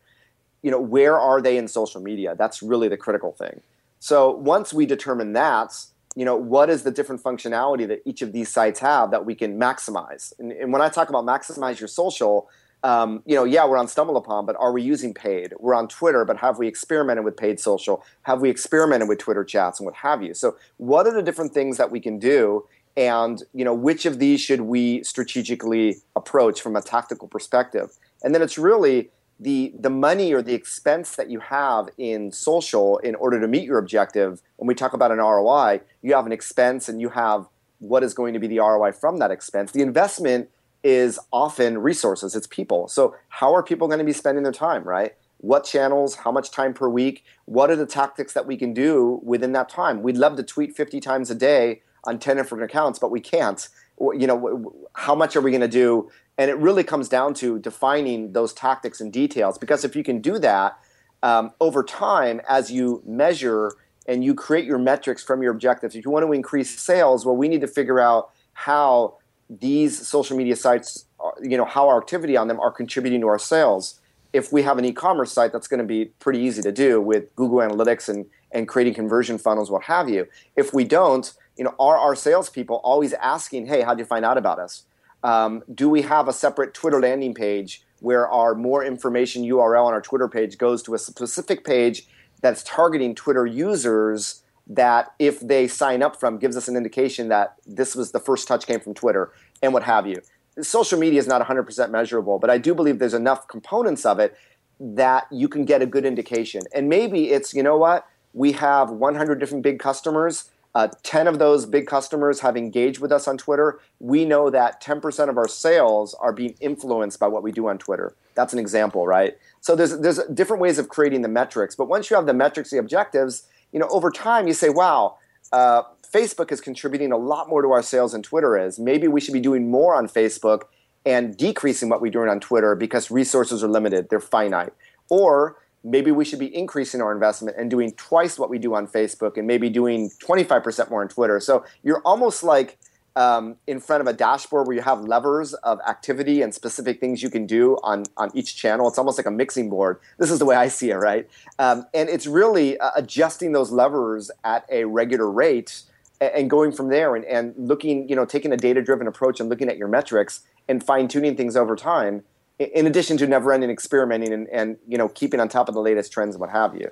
you 0.62 0.72
know, 0.72 0.80
where 0.80 1.18
are 1.20 1.42
they 1.42 1.58
in 1.58 1.68
social 1.68 2.02
media? 2.02 2.36
That's 2.38 2.62
really 2.62 2.88
the 2.88 2.98
critical 2.98 3.32
thing. 3.32 3.62
So 4.00 4.32
once 4.32 4.74
we 4.74 4.86
determine 4.86 5.34
that, 5.34 5.86
you 6.16 6.26
know, 6.26 6.36
what 6.36 6.70
is 6.70 6.84
the 6.84 6.92
different 6.92 7.24
functionality 7.24 7.88
that 7.88 8.02
each 8.06 8.22
of 8.22 8.32
these 8.32 8.50
sites 8.50 8.80
have 8.80 9.12
that 9.12 9.26
we 9.26 9.36
can 9.36 9.60
maximize? 9.60 10.34
And, 10.40 10.52
and 10.52 10.74
when 10.74 10.82
I 10.82 10.90
talk 10.90 11.10
about 11.10 11.26
maximize 11.26 11.80
your 11.80 11.88
social, 11.88 12.50
um, 12.84 13.24
you 13.26 13.36
know, 13.36 13.44
yeah, 13.44 13.66
we're 13.66 13.78
on 13.78 13.88
StumbleUpon, 13.88 14.46
but 14.46 14.56
are 14.60 14.72
we 14.72 14.82
using 14.82 15.14
paid? 15.14 15.54
We're 15.60 15.74
on 15.74 15.88
Twitter, 15.88 16.24
but 16.26 16.38
have 16.38 16.60
we 16.60 16.68
experimented 16.68 17.26
with 17.26 17.36
paid 17.36 17.60
social? 17.60 18.04
Have 18.24 18.42
we 18.42 18.50
experimented 18.50 19.10
with 19.10 19.18
Twitter 19.20 19.44
chats 19.44 19.80
and 19.80 19.86
what 19.86 19.96
have 19.96 20.22
you? 20.22 20.34
So, 20.34 20.58
what 20.78 21.08
are 21.08 21.14
the 21.14 21.24
different 21.24 21.54
things 21.54 21.78
that 21.78 21.92
we 21.92 22.00
can 22.00 22.20
do? 22.20 22.66
And 22.96 23.44
you 23.54 23.66
know, 23.66 23.74
which 23.74 24.06
of 24.06 24.20
these 24.20 24.42
should 24.42 24.62
we 24.62 25.04
strategically 25.04 25.98
approach 26.16 26.62
from 26.62 26.76
a 26.76 26.82
tactical 26.82 27.28
perspective? 27.28 27.98
And 28.24 28.34
then 28.34 28.42
it's 28.42 28.58
really 28.58 29.10
the 29.40 29.74
the 29.80 29.90
money 29.90 30.34
or 30.34 30.42
the 30.42 30.54
expense 30.54 31.16
that 31.16 31.30
you 31.30 31.40
have 31.40 31.90
in 31.98 32.32
social 32.32 32.98
in 33.00 33.16
order 33.16 33.40
to 33.40 33.48
meet 33.48 33.64
your 33.64 33.80
objective. 33.80 34.42
When 34.58 34.68
we 34.68 34.76
talk 34.76 34.94
about 34.94 35.12
an 35.12 35.18
ROI, 35.18 35.82
you 36.02 36.14
have 36.14 36.26
an 36.26 36.32
expense 36.32 36.90
and 36.90 37.02
you 37.02 37.10
have 37.10 37.48
what 37.80 38.04
is 38.04 38.14
going 38.14 38.34
to 38.34 38.40
be 38.40 38.48
the 38.48 38.60
ROI 38.60 38.92
from 38.94 39.18
that 39.18 39.32
expense. 39.32 39.72
The 39.72 39.82
investment 39.82 40.50
is 40.88 41.20
often 41.34 41.80
resources, 41.80 42.34
it's 42.34 42.48
people. 42.48 42.88
So, 42.88 43.14
how 43.28 43.54
are 43.54 43.62
people 43.62 43.90
going 43.90 44.00
to 44.00 44.06
be 44.06 44.14
spending 44.14 44.44
their 44.44 44.54
time, 44.54 44.86
right? 44.86 45.16
What 45.40 45.66
channels, 45.66 46.16
how 46.16 46.32
much 46.32 46.50
time 46.50 46.74
per 46.74 46.88
week, 46.88 47.26
what 47.44 47.70
are 47.70 47.76
the 47.76 47.86
tactics 47.86 48.32
that 48.34 48.48
we 48.48 48.56
can 48.56 48.74
do 48.74 49.20
within 49.22 49.52
that 49.52 49.68
time? 49.68 50.02
We'd 50.02 50.16
love 50.16 50.38
to 50.38 50.44
tweet 50.44 50.78
50 50.78 51.02
times 51.02 51.30
a 51.30 51.36
day 51.36 51.82
on 52.06 52.20
10 52.20 52.38
different 52.38 52.64
accounts, 52.64 53.00
but 53.00 53.12
we 53.12 53.20
can't. 53.20 53.68
You 54.00 54.28
know, 54.28 54.88
how 54.94 55.14
much 55.14 55.36
are 55.36 55.42
we 55.42 55.52
going 55.52 55.60
to 55.62 55.68
do? 55.68 56.10
And 56.38 56.50
it 56.50 56.58
really 56.58 56.86
comes 56.86 57.10
down 57.10 57.34
to 57.36 57.60
defining 57.60 58.32
those 58.32 58.54
tactics 58.54 59.02
and 59.02 59.12
details 59.12 59.58
because 59.58 59.84
if 59.84 59.94
you 59.94 60.04
can 60.04 60.22
do 60.22 60.40
that 60.40 60.80
um, 61.22 61.52
over 61.60 61.84
time, 61.84 62.40
as 62.48 62.72
you 62.72 63.02
measure 63.06 63.74
and 64.06 64.24
you 64.24 64.34
create 64.34 64.64
your 64.64 64.78
metrics 64.78 65.22
from 65.22 65.42
your 65.42 65.52
objectives, 65.52 65.96
if 65.96 66.06
you 66.06 66.12
want 66.12 66.26
to 66.26 66.32
increase 66.32 66.80
sales, 66.80 67.26
well, 67.26 67.36
we 67.36 67.50
need 67.50 67.62
to 67.62 67.68
figure 67.68 68.00
out 68.00 68.30
how 68.54 69.17
these 69.50 70.08
social 70.08 70.38
media 70.38 70.56
sites, 70.56 71.06
you 71.42 71.58
know, 71.58 71.66
how 71.66 71.88
our 71.88 71.98
activity 71.98 72.36
on 72.36 72.48
them 72.48 72.60
are 72.60 72.72
contributing 72.72 73.22
to 73.22 73.28
our 73.28 73.40
sales. 73.40 74.00
If 74.34 74.52
we 74.52 74.64
have 74.64 74.78
an 74.78 74.86
e-commerce 74.86 75.32
site, 75.32 75.54
that's 75.54 75.68
going 75.68 75.80
to 75.80 75.86
be 75.86 76.06
pretty 76.20 76.40
easy 76.40 76.62
to 76.62 76.72
do 76.72 77.02
with 77.02 77.34
Google 77.36 77.60
Analytics 77.60 78.10
and 78.10 78.26
and 78.52 78.66
creating 78.66 78.94
conversion 78.94 79.38
funnels, 79.38 79.70
what 79.70 79.84
have 79.84 80.08
you. 80.08 80.26
If 80.56 80.74
we 80.74 80.86
don't, 80.86 81.34
you 81.58 81.66
know, 81.66 81.76
are 81.80 81.98
our 81.98 82.16
salespeople 82.16 82.78
always 82.78 83.12
asking, 83.14 83.66
"Hey, 83.66 83.82
how 83.82 83.94
did 83.94 84.00
you 84.00 84.06
find 84.06 84.24
out 84.24 84.38
about 84.38 84.58
us?" 84.58 84.84
Um, 85.24 85.64
do 85.74 85.90
we 85.90 86.04
have 86.04 86.28
a 86.28 86.34
separate 86.34 86.74
Twitter 86.74 87.02
landing 87.02 87.34
page 87.34 87.84
where 88.00 88.28
our 88.30 88.56
more 88.56 88.84
information 88.84 89.44
URL 89.44 89.86
on 89.86 89.94
our 89.94 90.02
Twitter 90.02 90.28
page 90.28 90.58
goes 90.58 90.84
to 90.84 90.94
a 90.94 91.00
specific 91.00 91.66
page 91.66 92.08
that's 92.42 92.64
targeting 92.64 93.16
Twitter 93.16 93.46
users 93.46 94.44
that 94.70 95.14
if 95.20 95.40
they 95.40 95.68
sign 95.68 96.04
up 96.04 96.20
from 96.20 96.38
gives 96.38 96.58
us 96.58 96.68
an 96.68 96.76
indication 96.76 97.30
that 97.30 97.56
this 97.66 97.96
was 97.96 98.12
the 98.12 98.20
first 98.20 98.48
touch 98.48 98.68
came 98.68 98.80
from 98.80 98.94
Twitter 98.94 99.32
and 99.62 99.74
what 99.74 99.84
have 99.84 100.06
you. 100.06 100.22
Social 100.62 101.00
media 101.00 101.20
is 101.20 101.28
not 101.28 101.46
100% 101.46 101.90
measurable, 101.90 102.40
but 102.40 102.50
I 102.50 102.58
do 102.58 102.74
believe 102.74 103.00
there's 103.00 103.14
enough 103.14 103.48
components 103.48 104.06
of 104.06 104.20
it 104.20 104.36
that 104.80 105.28
you 105.32 105.48
can 105.48 105.66
get 105.66 105.82
a 105.82 105.86
good 105.86 106.06
indication. 106.06 106.64
And 106.74 106.90
maybe 106.90 107.30
it's, 107.30 107.54
you 107.54 107.64
know 107.64 107.78
what, 107.78 108.08
we 108.34 108.52
have 108.54 108.90
100 108.90 109.40
different 109.40 109.64
big 109.64 109.80
customers. 109.80 110.52
Uh, 110.76 110.90
10 111.02 111.28
of 111.28 111.40
those 111.40 111.66
big 111.66 111.88
customers 111.88 112.42
have 112.42 112.56
engaged 112.56 113.00
with 113.00 113.12
us 113.12 113.28
on 113.28 113.38
Twitter. 113.38 113.80
We 114.00 114.26
know 114.26 114.50
that 114.50 114.82
10% 114.84 115.30
of 115.30 115.38
our 115.38 115.48
sales 115.48 116.14
are 116.16 116.34
being 116.34 116.56
influenced 116.60 117.20
by 117.20 117.28
what 117.28 117.42
we 117.42 117.52
do 117.52 117.68
on 117.68 117.78
Twitter. 117.80 118.16
That's 118.36 118.54
an 118.54 118.60
example, 118.60 119.08
right? 119.08 119.38
So 119.62 119.76
there's, 119.76 119.98
there's 120.00 120.20
different 120.34 120.62
ways 120.62 120.78
of 120.78 120.90
creating 120.90 121.24
the 121.24 121.30
metrics. 121.30 121.76
But 121.76 121.88
once 121.88 122.10
you 122.10 122.16
have 122.16 122.28
the 122.28 122.34
metrics, 122.34 122.70
the 122.70 122.78
objectives, 122.78 123.48
you 123.72 123.80
know, 123.80 123.88
over 123.90 124.12
time 124.12 124.48
you 124.48 124.54
say, 124.54 124.70
wow, 124.70 125.18
uh, 125.52 125.84
Facebook 126.12 126.52
is 126.52 126.62
contributing 126.62 127.12
a 127.12 127.18
lot 127.18 127.50
more 127.50 127.62
to 127.62 127.72
our 127.72 127.84
sales 127.84 128.14
than 128.14 128.24
Twitter 128.24 128.58
is. 128.58 128.80
Maybe 128.80 129.08
we 129.08 129.22
should 129.22 129.34
be 129.34 129.40
doing 129.40 129.70
more 129.70 129.96
on 129.96 130.08
Facebook 130.08 130.64
and 131.06 131.38
decreasing 131.38 131.90
what 131.90 132.02
we're 132.02 132.12
doing 132.12 132.30
on 132.30 132.40
Twitter 132.40 132.76
because 132.76 133.12
resources 133.12 133.64
are 133.64 133.68
limited, 133.68 134.10
they're 134.10 134.20
finite. 134.20 134.74
Or 135.10 135.58
maybe 135.84 136.12
we 136.12 136.26
should 136.26 136.40
be 136.40 136.54
increasing 136.56 137.02
our 137.02 137.14
investment 137.14 137.58
and 137.58 137.70
doing 137.70 137.92
twice 137.94 138.38
what 138.38 138.50
we 138.50 138.58
do 138.58 138.76
on 138.76 138.88
Facebook 138.88 139.38
and 139.38 139.48
maybe 139.48 139.70
doing 139.70 140.10
25% 140.22 140.90
more 140.90 141.02
on 141.02 141.08
Twitter. 141.08 141.40
So 141.40 141.66
you're 141.84 142.02
almost 142.02 142.44
like 142.44 142.78
um, 143.18 143.56
in 143.66 143.80
front 143.80 144.02
of 144.02 144.08
a 144.08 144.14
dashboard 144.14 144.68
where 144.68 144.76
you 144.76 144.84
have 144.84 145.02
levers 145.02 145.56
of 145.56 145.80
activity 145.88 146.44
and 146.44 146.54
specific 146.54 147.00
things 147.00 147.24
you 147.24 147.32
can 147.32 147.48
do 147.48 147.76
on, 147.82 148.04
on 148.16 148.30
each 148.36 148.56
channel. 148.56 148.88
It's 148.88 149.00
almost 149.00 149.18
like 149.18 149.26
a 149.26 149.32
mixing 149.32 149.72
board. 149.72 150.00
This 150.20 150.30
is 150.30 150.38
the 150.38 150.46
way 150.46 150.56
I 150.56 150.68
see 150.68 150.92
it, 150.92 150.98
right? 150.98 151.28
Um, 151.58 151.88
and 151.96 152.10
it's 152.10 152.28
really 152.28 152.80
uh, 152.80 152.92
adjusting 152.96 153.54
those 153.54 153.72
levers 153.72 154.30
at 154.44 154.66
a 154.70 154.86
regular 154.86 155.30
rate 155.32 155.82
and, 156.22 156.32
and 156.32 156.50
going 156.50 156.72
from 156.72 156.90
there 156.90 157.16
and, 157.16 157.26
and 157.26 157.56
looking, 157.58 158.08
you 158.08 158.16
know, 158.16 158.24
taking 158.24 158.52
a 158.54 158.58
data 158.58 158.84
driven 158.84 159.08
approach 159.08 159.40
and 159.40 159.50
looking 159.50 159.68
at 159.68 159.78
your 159.78 159.88
metrics 159.88 160.42
and 160.68 160.84
fine 160.84 161.08
tuning 161.08 161.36
things 161.36 161.56
over 161.56 161.76
time, 161.76 162.24
in 162.60 162.86
addition 162.86 163.18
to 163.18 163.26
never 163.26 163.52
ending 163.52 163.72
experimenting 163.72 164.32
and, 164.32 164.48
and, 164.50 164.78
you 164.88 164.98
know, 164.98 165.10
keeping 165.10 165.40
on 165.40 165.50
top 165.50 165.68
of 165.68 165.74
the 165.74 165.82
latest 165.82 166.12
trends 166.12 166.36
and 166.36 166.42
what 166.42 166.52
have 166.52 166.76
you. 166.76 166.92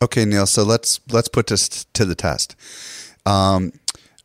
Okay, 0.00 0.24
Neal. 0.24 0.46
So 0.46 0.62
let's 0.62 1.00
let's 1.10 1.28
put 1.28 1.46
this 1.48 1.84
to 1.94 2.04
the 2.04 2.14
test. 2.14 2.54
Um, 3.26 3.72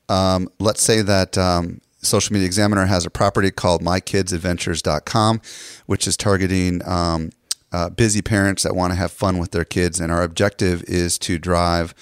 um, 0.09 0.49
let's 0.59 0.81
say 0.81 1.01
that 1.01 1.37
um, 1.37 1.79
Social 2.01 2.33
Media 2.33 2.45
Examiner 2.45 2.85
has 2.85 3.05
a 3.05 3.09
property 3.09 3.51
called 3.51 3.81
mykidsadventures.com, 3.81 5.41
which 5.85 6.07
is 6.07 6.17
targeting 6.17 6.81
um, 6.87 7.29
uh, 7.71 7.89
busy 7.89 8.21
parents 8.21 8.63
that 8.63 8.75
want 8.75 8.91
to 8.91 8.97
have 8.97 9.11
fun 9.11 9.37
with 9.37 9.51
their 9.51 9.65
kids. 9.65 9.99
And 9.99 10.11
our 10.11 10.23
objective 10.23 10.83
is 10.83 11.17
to 11.19 11.37
drive 11.37 11.93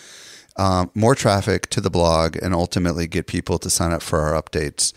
um, 0.56 0.90
more 0.96 1.16
traffic 1.16 1.70
to 1.72 1.82
the 1.82 1.90
blog 1.90 2.38
and 2.42 2.54
ultimately 2.54 3.08
get 3.08 3.28
people 3.28 3.60
to 3.60 3.70
sign 3.70 3.92
up 3.92 4.02
for 4.02 4.22
our 4.22 4.42
updates. 4.42 4.94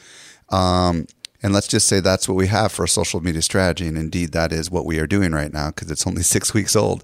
Um, 0.52 1.06
and 1.42 1.52
let's 1.52 1.68
just 1.68 1.88
say 1.88 2.00
that's 2.00 2.28
what 2.28 2.34
we 2.34 2.48
have 2.48 2.70
for 2.70 2.84
a 2.84 2.88
social 2.88 3.20
media 3.20 3.42
strategy. 3.42 3.86
And 3.86 3.96
indeed, 3.96 4.32
that 4.32 4.52
is 4.52 4.70
what 4.70 4.84
we 4.84 4.98
are 4.98 5.06
doing 5.06 5.32
right 5.32 5.52
now 5.52 5.68
because 5.68 5.90
it's 5.90 6.06
only 6.06 6.22
six 6.34 6.52
weeks 6.52 6.76
old. 6.76 7.02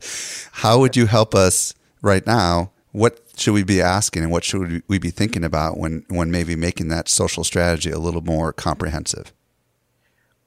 How 0.52 0.78
would 0.78 0.96
you 0.96 1.06
help 1.06 1.34
us 1.34 1.74
right 2.02 2.26
now? 2.26 2.72
What 2.92 3.20
should 3.36 3.52
we 3.52 3.62
be 3.62 3.80
asking 3.80 4.22
and 4.22 4.32
what 4.32 4.44
should 4.44 4.82
we 4.88 4.98
be 4.98 5.10
thinking 5.10 5.44
about 5.44 5.76
when, 5.76 6.04
when 6.08 6.30
maybe 6.30 6.56
making 6.56 6.88
that 6.88 7.08
social 7.08 7.44
strategy 7.44 7.90
a 7.90 7.98
little 7.98 8.22
more 8.22 8.52
comprehensive? 8.52 9.32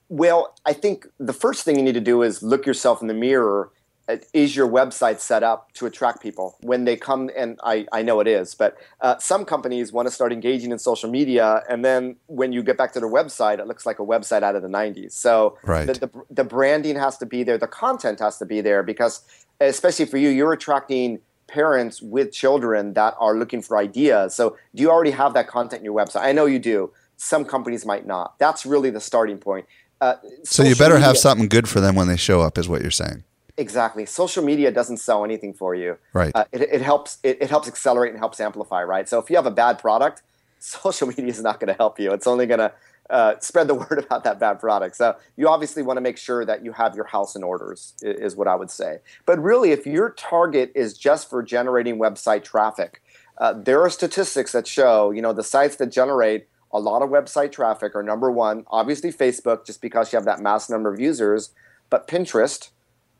Well, 0.09 0.55
I 0.65 0.73
think 0.73 1.07
the 1.19 1.33
first 1.33 1.63
thing 1.63 1.77
you 1.77 1.83
need 1.83 1.93
to 1.93 2.01
do 2.01 2.23
is 2.23 2.41
look 2.41 2.65
yourself 2.65 3.01
in 3.01 3.07
the 3.07 3.13
mirror. 3.13 3.71
Uh, 4.07 4.17
is 4.33 4.55
your 4.55 4.67
website 4.67 5.19
set 5.19 5.43
up 5.43 5.71
to 5.73 5.85
attract 5.85 6.19
people 6.19 6.57
when 6.61 6.83
they 6.85 6.97
come? 6.97 7.29
And 7.37 7.59
I, 7.63 7.85
I 7.91 8.01
know 8.01 8.19
it 8.19 8.27
is, 8.27 8.55
but 8.55 8.75
uh, 9.01 9.19
some 9.19 9.45
companies 9.45 9.93
want 9.93 10.07
to 10.07 10.11
start 10.11 10.33
engaging 10.33 10.71
in 10.71 10.79
social 10.79 11.11
media, 11.11 11.61
and 11.69 11.85
then 11.85 12.15
when 12.25 12.51
you 12.51 12.63
get 12.63 12.75
back 12.75 12.91
to 12.93 12.99
their 12.99 13.09
website, 13.09 13.59
it 13.59 13.67
looks 13.67 13.85
like 13.85 13.99
a 13.99 14.03
website 14.03 14.41
out 14.41 14.55
of 14.55 14.63
the 14.63 14.67
90s. 14.67 15.11
So 15.11 15.59
right. 15.63 15.85
the, 15.85 15.93
the, 15.93 16.09
the 16.31 16.43
branding 16.43 16.95
has 16.95 17.19
to 17.19 17.27
be 17.27 17.43
there, 17.43 17.59
the 17.59 17.67
content 17.67 18.19
has 18.19 18.39
to 18.39 18.47
be 18.47 18.61
there, 18.61 18.81
because 18.81 19.21
especially 19.61 20.05
for 20.05 20.17
you, 20.17 20.29
you're 20.29 20.53
attracting 20.53 21.19
parents 21.49 22.01
with 22.01 22.31
children 22.31 22.93
that 22.93 23.15
are 23.19 23.35
looking 23.35 23.61
for 23.61 23.77
ideas. 23.77 24.33
So, 24.35 24.57
do 24.73 24.81
you 24.81 24.89
already 24.89 25.11
have 25.11 25.33
that 25.33 25.47
content 25.47 25.81
in 25.81 25.85
your 25.85 25.95
website? 25.95 26.21
I 26.21 26.31
know 26.31 26.45
you 26.45 26.59
do. 26.59 26.91
Some 27.17 27.43
companies 27.43 27.85
might 27.85 28.05
not. 28.05 28.37
That's 28.39 28.65
really 28.65 28.89
the 28.89 29.01
starting 29.01 29.37
point. 29.37 29.65
Uh, 29.99 30.15
so, 30.43 30.63
you 30.63 30.75
better 30.75 30.95
media, 30.95 31.07
have 31.07 31.17
something 31.17 31.49
good 31.49 31.67
for 31.67 31.81
them 31.81 31.95
when 31.95 32.07
they 32.07 32.15
show 32.15 32.41
up, 32.41 32.57
is 32.57 32.69
what 32.69 32.81
you're 32.81 32.91
saying. 32.91 33.23
Exactly. 33.57 34.05
Social 34.05 34.43
media 34.43 34.71
doesn't 34.71 34.97
sell 34.97 35.25
anything 35.25 35.53
for 35.53 35.75
you. 35.75 35.97
Right. 36.13 36.31
Uh, 36.33 36.45
it, 36.53 36.61
it, 36.61 36.81
helps. 36.81 37.17
It, 37.23 37.39
it 37.41 37.49
helps 37.49 37.67
accelerate 37.67 38.11
and 38.11 38.19
helps 38.19 38.39
amplify. 38.39 38.83
Right. 38.83 39.09
So 39.09 39.19
if 39.19 39.29
you 39.29 39.35
have 39.35 39.45
a 39.45 39.51
bad 39.51 39.79
product, 39.79 40.21
social 40.59 41.07
media 41.07 41.27
is 41.27 41.41
not 41.41 41.59
going 41.59 41.67
to 41.67 41.73
help 41.73 41.99
you. 41.99 42.13
It's 42.13 42.27
only 42.27 42.45
going 42.45 42.59
to 42.59 42.71
uh, 43.09 43.35
spread 43.39 43.67
the 43.67 43.73
word 43.75 44.03
about 44.05 44.23
that 44.23 44.39
bad 44.39 44.59
product. 44.59 44.95
So 44.95 45.15
you 45.35 45.47
obviously 45.47 45.83
want 45.83 45.97
to 45.97 46.01
make 46.01 46.17
sure 46.17 46.45
that 46.45 46.63
you 46.63 46.71
have 46.73 46.95
your 46.95 47.05
house 47.05 47.35
in 47.35 47.43
orders, 47.43 47.93
is 48.01 48.35
what 48.35 48.47
I 48.47 48.55
would 48.55 48.71
say. 48.71 48.99
But 49.25 49.41
really, 49.41 49.71
if 49.71 49.85
your 49.85 50.11
target 50.11 50.71
is 50.75 50.97
just 50.97 51.29
for 51.29 51.43
generating 51.43 51.97
website 51.97 52.43
traffic, 52.43 53.01
uh, 53.37 53.53
there 53.53 53.81
are 53.81 53.89
statistics 53.89 54.51
that 54.51 54.67
show, 54.67 55.11
you 55.11 55.21
know, 55.21 55.33
the 55.33 55.43
sites 55.43 55.77
that 55.77 55.87
generate 55.87 56.47
a 56.71 56.79
lot 56.79 57.01
of 57.01 57.09
website 57.09 57.51
traffic 57.51 57.95
are 57.95 58.03
number 58.03 58.29
one, 58.29 58.63
obviously 58.67 59.11
Facebook, 59.11 59.65
just 59.65 59.81
because 59.81 60.11
you 60.11 60.17
have 60.17 60.25
that 60.25 60.39
mass 60.39 60.69
number 60.69 60.93
of 60.93 60.99
users, 60.99 61.51
but 61.89 62.07
Pinterest 62.07 62.69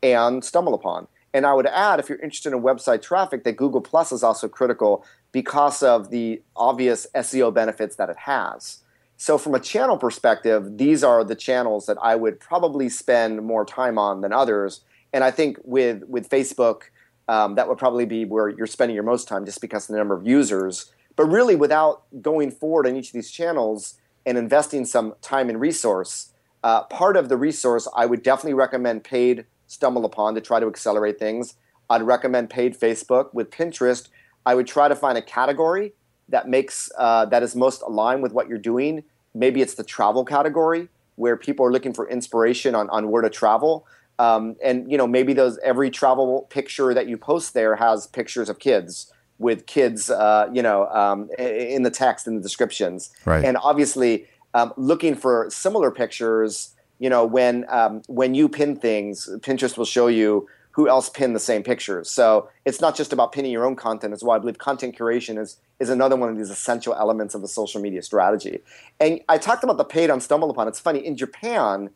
and 0.04 0.44
StumbleUpon. 0.44 1.08
And 1.34 1.46
I 1.46 1.54
would 1.54 1.68
add, 1.68 2.00
if 2.00 2.10
you're 2.10 2.20
interested 2.20 2.54
in 2.54 2.62
website 2.62 3.02
traffic, 3.02 3.44
that 3.44 3.56
Google 3.56 3.82
Plus 3.82 4.12
is 4.12 4.24
also 4.24 4.48
critical 4.48 5.06
because 5.32 5.84
of 5.84 6.10
the 6.10 6.42
obvious 6.56 7.08
SEO 7.16 7.54
benefits 7.54 7.96
that 7.98 8.10
it 8.10 8.18
has. 8.18 8.80
So, 9.22 9.38
from 9.38 9.54
a 9.54 9.60
channel 9.60 9.98
perspective, 9.98 10.78
these 10.78 11.04
are 11.04 11.26
the 11.26 11.36
channels 11.36 11.88
that 11.88 11.98
I 12.02 12.16
would 12.16 12.40
probably 12.40 12.88
spend 12.88 13.42
more 13.42 13.66
time 13.66 13.98
on 13.98 14.22
than 14.22 14.32
others. 14.32 14.80
And 15.12 15.26
I 15.26 15.30
think 15.30 15.58
with 15.66 16.06
with 16.06 16.30
Facebook, 16.30 16.84
um, 17.28 17.56
that 17.56 17.68
would 17.68 17.78
probably 17.78 18.06
be 18.06 18.24
where 18.24 18.48
you're 18.48 18.66
spending 18.66 18.96
your 18.96 19.04
most 19.04 19.28
time, 19.28 19.46
just 19.46 19.60
because 19.60 19.90
of 19.90 19.94
the 19.94 19.98
number 19.98 20.16
of 20.16 20.26
users. 20.26 20.94
But 21.18 21.26
really, 21.26 21.58
without 21.58 22.04
going 22.22 22.50
forward 22.50 22.88
on 22.88 22.96
each 22.96 23.08
of 23.08 23.14
these 23.14 23.30
channels 23.30 23.96
and 24.26 24.38
investing 24.38 24.86
some 24.86 25.14
time 25.22 25.50
and 25.50 25.60
resource, 25.60 26.32
uh, 26.64 26.84
part 26.84 27.18
of 27.18 27.28
the 27.28 27.36
resource 27.36 27.90
I 27.94 28.06
would 28.06 28.24
definitely 28.24 28.54
recommend 28.54 29.04
paid 29.04 29.46
stumble 29.68 30.06
upon 30.06 30.34
to 30.36 30.42
try 30.42 30.62
to 30.62 30.68
accelerate 30.68 31.20
things. 31.20 31.56
I'd 31.90 32.04
recommend 32.04 32.52
paid 32.52 32.80
Facebook. 32.80 33.34
With 33.34 33.52
Pinterest, 33.52 34.08
I 34.46 34.56
would 34.56 34.66
try 34.66 34.88
to 34.88 34.96
find 34.96 35.18
a 35.18 35.22
category 35.22 35.92
that 36.30 36.48
makes 36.48 36.92
uh, 36.98 37.26
that 37.26 37.44
is 37.44 37.56
most 37.56 37.82
aligned 37.82 38.24
with 38.24 38.34
what 38.34 38.48
you're 38.48 38.58
doing. 38.58 39.04
Maybe 39.34 39.62
it's 39.62 39.76
the 39.76 39.84
travel 39.84 40.26
category 40.26 40.90
where 41.16 41.36
people 41.36 41.66
are 41.66 41.72
looking 41.72 41.94
for 41.94 42.10
inspiration 42.10 42.76
on, 42.76 42.90
on 42.90 43.12
where 43.12 43.22
to 43.22 43.30
travel. 43.30 43.86
Um, 44.18 44.56
and 44.64 44.92
you 44.92 44.98
know 44.98 45.08
maybe 45.08 45.34
those 45.34 45.58
every 45.60 45.90
travel 45.90 46.48
picture 46.50 46.94
that 46.94 47.08
you 47.08 47.18
post 47.18 47.54
there 47.54 47.76
has 47.76 48.08
pictures 48.08 48.50
of 48.50 48.60
kids 48.60 49.12
with 49.40 49.66
kids, 49.66 50.10
uh, 50.10 50.50
you 50.54 50.62
know, 50.62 50.88
um, 50.88 51.30
in 51.40 51.84
the 51.84 51.90
text 51.90 52.28
in 52.28 52.36
the 52.36 52.42
descriptions. 52.42 53.10
Right. 53.26 53.44
And 53.44 53.58
obviously, 53.58 54.28
um, 54.54 54.74
looking 54.78 55.16
for 55.16 55.50
similar 55.50 55.90
pictures. 55.90 56.76
You 57.00 57.10
know, 57.10 57.26
when 57.26 57.66
um, 57.70 58.02
when 58.08 58.36
you 58.36 58.50
pin 58.50 58.76
things, 58.76 59.30
Pinterest 59.40 59.78
will 59.78 59.86
show 59.86 60.08
you 60.08 60.48
who 60.72 60.88
else 60.88 61.10
pinned 61.10 61.36
the 61.36 61.40
same 61.40 61.64
pictures. 61.64 62.10
So 62.10 62.50
it's 62.66 62.80
not 62.80 62.96
just 62.96 63.12
about 63.12 63.32
pinning 63.32 63.52
your 63.52 63.66
own 63.66 63.76
content. 63.76 64.14
It's 64.14 64.24
why 64.24 64.36
I 64.36 64.40
believe 64.40 64.58
content 64.58 64.98
curation 64.98 65.40
is 65.40 65.58
is 65.80 65.90
another 65.90 66.16
one 66.16 66.30
of 66.30 66.38
these 66.38 66.50
essential 66.50 66.94
elements 66.94 67.34
of 67.34 67.42
the 67.42 67.48
social 67.48 67.82
media 67.82 68.02
strategy. 68.02 68.60
And 69.00 69.22
I 69.30 69.38
talked 69.38 69.64
about 69.64 69.78
the 69.78 69.86
paid 69.86 70.10
on 70.10 70.20
StumbleUpon. 70.20 70.68
It's 70.68 70.80
funny 70.80 71.06
in 71.06 71.16
Japan. 71.16 71.90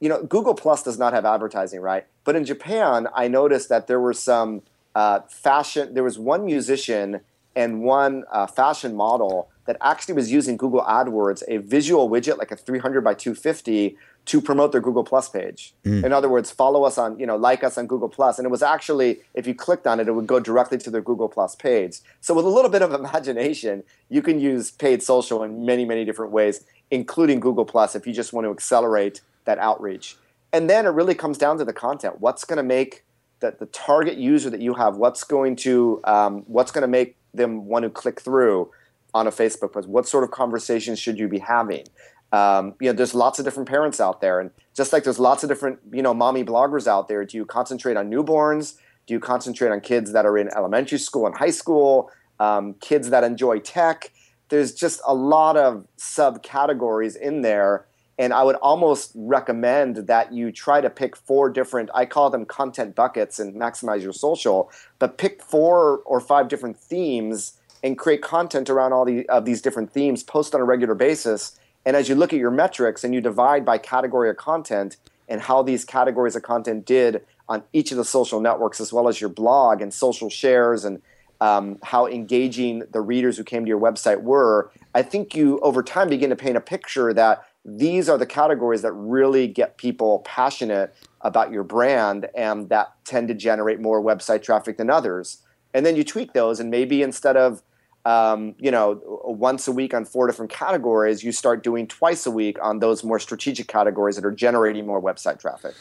You 0.00 0.08
know, 0.08 0.22
Google 0.22 0.54
Plus 0.54 0.82
does 0.82 0.98
not 0.98 1.12
have 1.12 1.24
advertising, 1.24 1.80
right? 1.80 2.06
But 2.24 2.34
in 2.34 2.44
Japan, 2.44 3.06
I 3.14 3.28
noticed 3.28 3.68
that 3.68 3.86
there 3.86 4.00
were 4.00 4.14
some 4.14 4.62
uh, 4.94 5.20
fashion. 5.28 5.94
There 5.94 6.02
was 6.02 6.18
one 6.18 6.44
musician 6.44 7.20
and 7.54 7.82
one 7.82 8.24
uh, 8.32 8.46
fashion 8.46 8.94
model 8.94 9.50
that 9.70 9.76
actually 9.80 10.14
was 10.14 10.32
using 10.32 10.56
Google 10.56 10.82
AdWords, 10.82 11.44
a 11.46 11.58
visual 11.58 12.10
widget 12.10 12.38
like 12.38 12.50
a 12.50 12.56
300 12.56 13.02
by 13.02 13.14
250, 13.14 13.96
to 14.24 14.40
promote 14.40 14.72
their 14.72 14.80
Google 14.80 15.04
Plus 15.04 15.28
page. 15.28 15.74
Mm. 15.84 16.06
In 16.06 16.12
other 16.12 16.28
words, 16.28 16.50
follow 16.50 16.82
us 16.82 16.98
on, 16.98 17.16
you 17.20 17.24
know, 17.24 17.36
like 17.36 17.62
us 17.62 17.78
on 17.78 17.86
Google 17.86 18.08
Plus, 18.08 18.40
and 18.40 18.46
it 18.46 18.48
was 18.50 18.64
actually, 18.64 19.20
if 19.32 19.46
you 19.46 19.54
clicked 19.54 19.86
on 19.86 20.00
it, 20.00 20.08
it 20.08 20.12
would 20.12 20.26
go 20.26 20.40
directly 20.40 20.76
to 20.78 20.90
their 20.90 21.00
Google 21.00 21.28
Plus 21.28 21.54
page. 21.54 22.00
So 22.20 22.34
with 22.34 22.46
a 22.46 22.48
little 22.48 22.68
bit 22.68 22.82
of 22.82 22.92
imagination, 23.02 23.84
you 24.08 24.22
can 24.22 24.40
use 24.40 24.72
paid 24.72 25.04
social 25.04 25.44
in 25.44 25.64
many, 25.64 25.84
many 25.84 26.04
different 26.04 26.32
ways, 26.32 26.64
including 26.90 27.38
Google 27.38 27.64
Plus, 27.64 27.94
if 27.94 28.08
you 28.08 28.12
just 28.12 28.32
want 28.32 28.46
to 28.46 28.50
accelerate 28.50 29.20
that 29.44 29.58
outreach. 29.58 30.16
And 30.52 30.68
then 30.68 30.84
it 30.84 30.90
really 30.90 31.14
comes 31.14 31.38
down 31.38 31.58
to 31.58 31.64
the 31.64 31.72
content. 31.72 32.20
What's 32.20 32.44
going 32.44 32.56
to 32.56 32.64
make 32.64 33.04
the, 33.38 33.54
the 33.56 33.66
target 33.66 34.16
user 34.18 34.50
that 34.50 34.60
you 34.60 34.74
have, 34.74 34.96
what's 34.96 35.22
going 35.22 35.54
to 35.56 36.00
um, 36.02 36.42
what's 36.48 36.72
going 36.72 36.82
to 36.82 36.88
make 36.88 37.14
them 37.32 37.66
want 37.66 37.84
to 37.84 37.90
click 37.90 38.20
through 38.20 38.68
on 39.14 39.26
a 39.26 39.30
Facebook 39.30 39.72
post? 39.72 39.88
What 39.88 40.06
sort 40.06 40.24
of 40.24 40.30
conversations 40.30 40.98
should 40.98 41.18
you 41.18 41.28
be 41.28 41.38
having? 41.38 41.84
Um, 42.32 42.74
you 42.80 42.88
know, 42.88 42.92
there's 42.92 43.14
lots 43.14 43.38
of 43.38 43.44
different 43.44 43.68
parents 43.68 44.00
out 44.00 44.20
there, 44.20 44.40
and 44.40 44.50
just 44.74 44.92
like 44.92 45.04
there's 45.04 45.18
lots 45.18 45.42
of 45.42 45.48
different, 45.48 45.80
you 45.92 46.02
know, 46.02 46.14
mommy 46.14 46.44
bloggers 46.44 46.86
out 46.86 47.08
there. 47.08 47.24
Do 47.24 47.36
you 47.36 47.44
concentrate 47.44 47.96
on 47.96 48.10
newborns? 48.10 48.76
Do 49.06 49.14
you 49.14 49.20
concentrate 49.20 49.70
on 49.70 49.80
kids 49.80 50.12
that 50.12 50.24
are 50.26 50.38
in 50.38 50.48
elementary 50.54 50.98
school 50.98 51.26
and 51.26 51.36
high 51.36 51.50
school? 51.50 52.10
Um, 52.38 52.74
kids 52.74 53.10
that 53.10 53.24
enjoy 53.24 53.58
tech? 53.58 54.12
There's 54.48 54.74
just 54.74 55.00
a 55.06 55.14
lot 55.14 55.56
of 55.56 55.86
subcategories 55.98 57.16
in 57.16 57.42
there, 57.42 57.86
and 58.18 58.32
I 58.32 58.44
would 58.44 58.56
almost 58.56 59.12
recommend 59.14 60.06
that 60.06 60.32
you 60.32 60.52
try 60.52 60.80
to 60.80 60.90
pick 60.90 61.16
four 61.16 61.50
different. 61.50 61.90
I 61.94 62.06
call 62.06 62.30
them 62.30 62.44
content 62.44 62.94
buckets 62.94 63.40
and 63.40 63.54
maximize 63.54 64.02
your 64.02 64.12
social, 64.12 64.70
but 64.98 65.18
pick 65.18 65.42
four 65.42 65.98
or 66.06 66.20
five 66.20 66.48
different 66.48 66.78
themes 66.78 67.59
and 67.82 67.98
create 67.98 68.22
content 68.22 68.68
around 68.68 68.92
all 68.92 69.04
the, 69.04 69.28
of 69.28 69.44
these 69.44 69.62
different 69.62 69.92
themes. 69.92 70.22
Post 70.22 70.54
on 70.54 70.60
a 70.60 70.64
regular 70.64 70.94
basis 70.94 71.58
and 71.84 71.96
as 71.96 72.08
you 72.08 72.14
look 72.14 72.32
at 72.32 72.38
your 72.38 72.50
metrics 72.50 73.04
and 73.04 73.14
you 73.14 73.20
divide 73.20 73.64
by 73.64 73.78
category 73.78 74.28
of 74.28 74.36
content 74.36 74.96
and 75.28 75.40
how 75.40 75.62
these 75.62 75.84
categories 75.84 76.36
of 76.36 76.42
content 76.42 76.84
did 76.84 77.24
on 77.48 77.62
each 77.72 77.90
of 77.90 77.96
the 77.96 78.04
social 78.04 78.40
networks, 78.40 78.80
as 78.80 78.92
well 78.92 79.08
as 79.08 79.20
your 79.20 79.30
blog 79.30 79.80
and 79.80 79.92
social 79.92 80.28
shares 80.28 80.84
and 80.84 81.00
um, 81.40 81.78
how 81.82 82.06
engaging 82.06 82.82
the 82.90 83.00
readers 83.00 83.38
who 83.38 83.44
came 83.44 83.64
to 83.64 83.68
your 83.68 83.80
website 83.80 84.22
were, 84.22 84.70
I 84.94 85.02
think 85.02 85.34
you 85.34 85.58
over 85.60 85.82
time 85.82 86.10
begin 86.10 86.30
to 86.30 86.36
paint 86.36 86.56
a 86.56 86.60
picture 86.60 87.14
that 87.14 87.46
these 87.64 88.08
are 88.08 88.18
the 88.18 88.26
categories 88.26 88.82
that 88.82 88.92
really 88.92 89.46
get 89.46 89.78
people 89.78 90.20
passionate 90.20 90.94
about 91.22 91.50
your 91.50 91.62
brand 91.62 92.28
and 92.34 92.68
that 92.68 92.92
tend 93.04 93.28
to 93.28 93.34
generate 93.34 93.80
more 93.80 94.02
website 94.02 94.42
traffic 94.42 94.76
than 94.76 94.90
others. 94.90 95.42
And 95.72 95.86
then 95.86 95.96
you 95.96 96.04
tweak 96.04 96.32
those, 96.32 96.60
and 96.60 96.70
maybe 96.70 97.02
instead 97.02 97.36
of 97.36 97.62
um, 98.04 98.54
you 98.58 98.70
know, 98.70 99.00
once 99.24 99.68
a 99.68 99.72
week 99.72 99.92
on 99.92 100.04
four 100.04 100.26
different 100.26 100.50
categories, 100.50 101.22
you 101.22 101.32
start 101.32 101.62
doing 101.62 101.86
twice 101.86 102.26
a 102.26 102.30
week 102.30 102.56
on 102.62 102.78
those 102.78 103.04
more 103.04 103.18
strategic 103.18 103.68
categories 103.68 104.16
that 104.16 104.24
are 104.24 104.30
generating 104.30 104.86
more 104.86 105.02
website 105.02 105.38
traffic. 105.38 105.74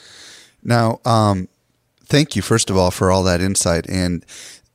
Now, 0.64 1.00
um, 1.06 1.48
thank 2.04 2.36
you 2.36 2.42
first 2.42 2.70
of 2.70 2.78
all 2.78 2.92
for 2.92 3.12
all 3.12 3.24
that 3.24 3.42
insight, 3.42 3.90
and 3.90 4.26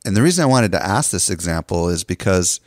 and 0.05 0.15
the 0.15 0.21
reason 0.21 0.43
I 0.43 0.47
wanted 0.47 0.71
to 0.73 0.83
ask 0.83 1.11
this 1.11 1.29
example 1.29 1.89
is 1.89 2.03
because, 2.03 2.59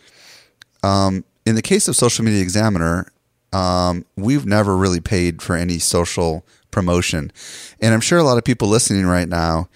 um, 0.82 1.24
in 1.46 1.54
the 1.54 1.62
case 1.62 1.88
of 1.88 1.96
Social 1.96 2.24
Media 2.24 2.42
Examiner, 2.42 3.10
um, 3.52 4.04
we've 4.16 4.46
never 4.46 4.76
really 4.76 5.00
paid 5.00 5.42
for 5.42 5.56
any 5.56 5.78
social 5.78 6.44
promotion, 6.70 7.32
and 7.80 7.94
I'm 7.94 8.00
sure 8.00 8.18
a 8.18 8.24
lot 8.24 8.38
of 8.38 8.44
people 8.44 8.68
listening 8.68 9.06
right 9.06 9.28
now 9.28 9.68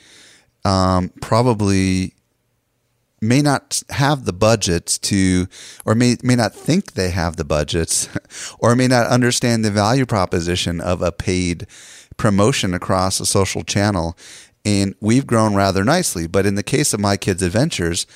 um, 0.65 1.11
probably 1.21 2.15
may 3.23 3.41
not 3.41 3.83
have 3.91 4.25
the 4.25 4.33
budgets 4.33 4.99
to, 4.99 5.47
or 5.87 5.95
may, 5.95 6.17
may 6.23 6.35
not 6.35 6.55
think 6.55 6.93
they 6.93 7.11
have 7.11 7.37
the 7.37 7.45
budgets, 7.45 8.09
or 8.59 8.75
may 8.75 8.89
not 8.89 9.07
understand 9.07 9.65
the 9.65 9.71
value 9.71 10.05
proposition 10.05 10.81
of 10.81 11.01
a 11.01 11.13
paid 11.13 11.67
promotion 12.17 12.75
across 12.75 13.21
a 13.21 13.27
social 13.27 13.63
channel. 13.63 14.17
And 14.65 14.95
we've 15.01 15.27
grown 15.27 15.55
rather 15.55 15.85
nicely. 15.85 16.27
But 16.27 16.47
in 16.47 16.57
the 16.57 16.63
case 16.63 16.93
of 16.93 17.01
my 17.01 17.17
kids' 17.17 17.43
adventures, 17.43 18.07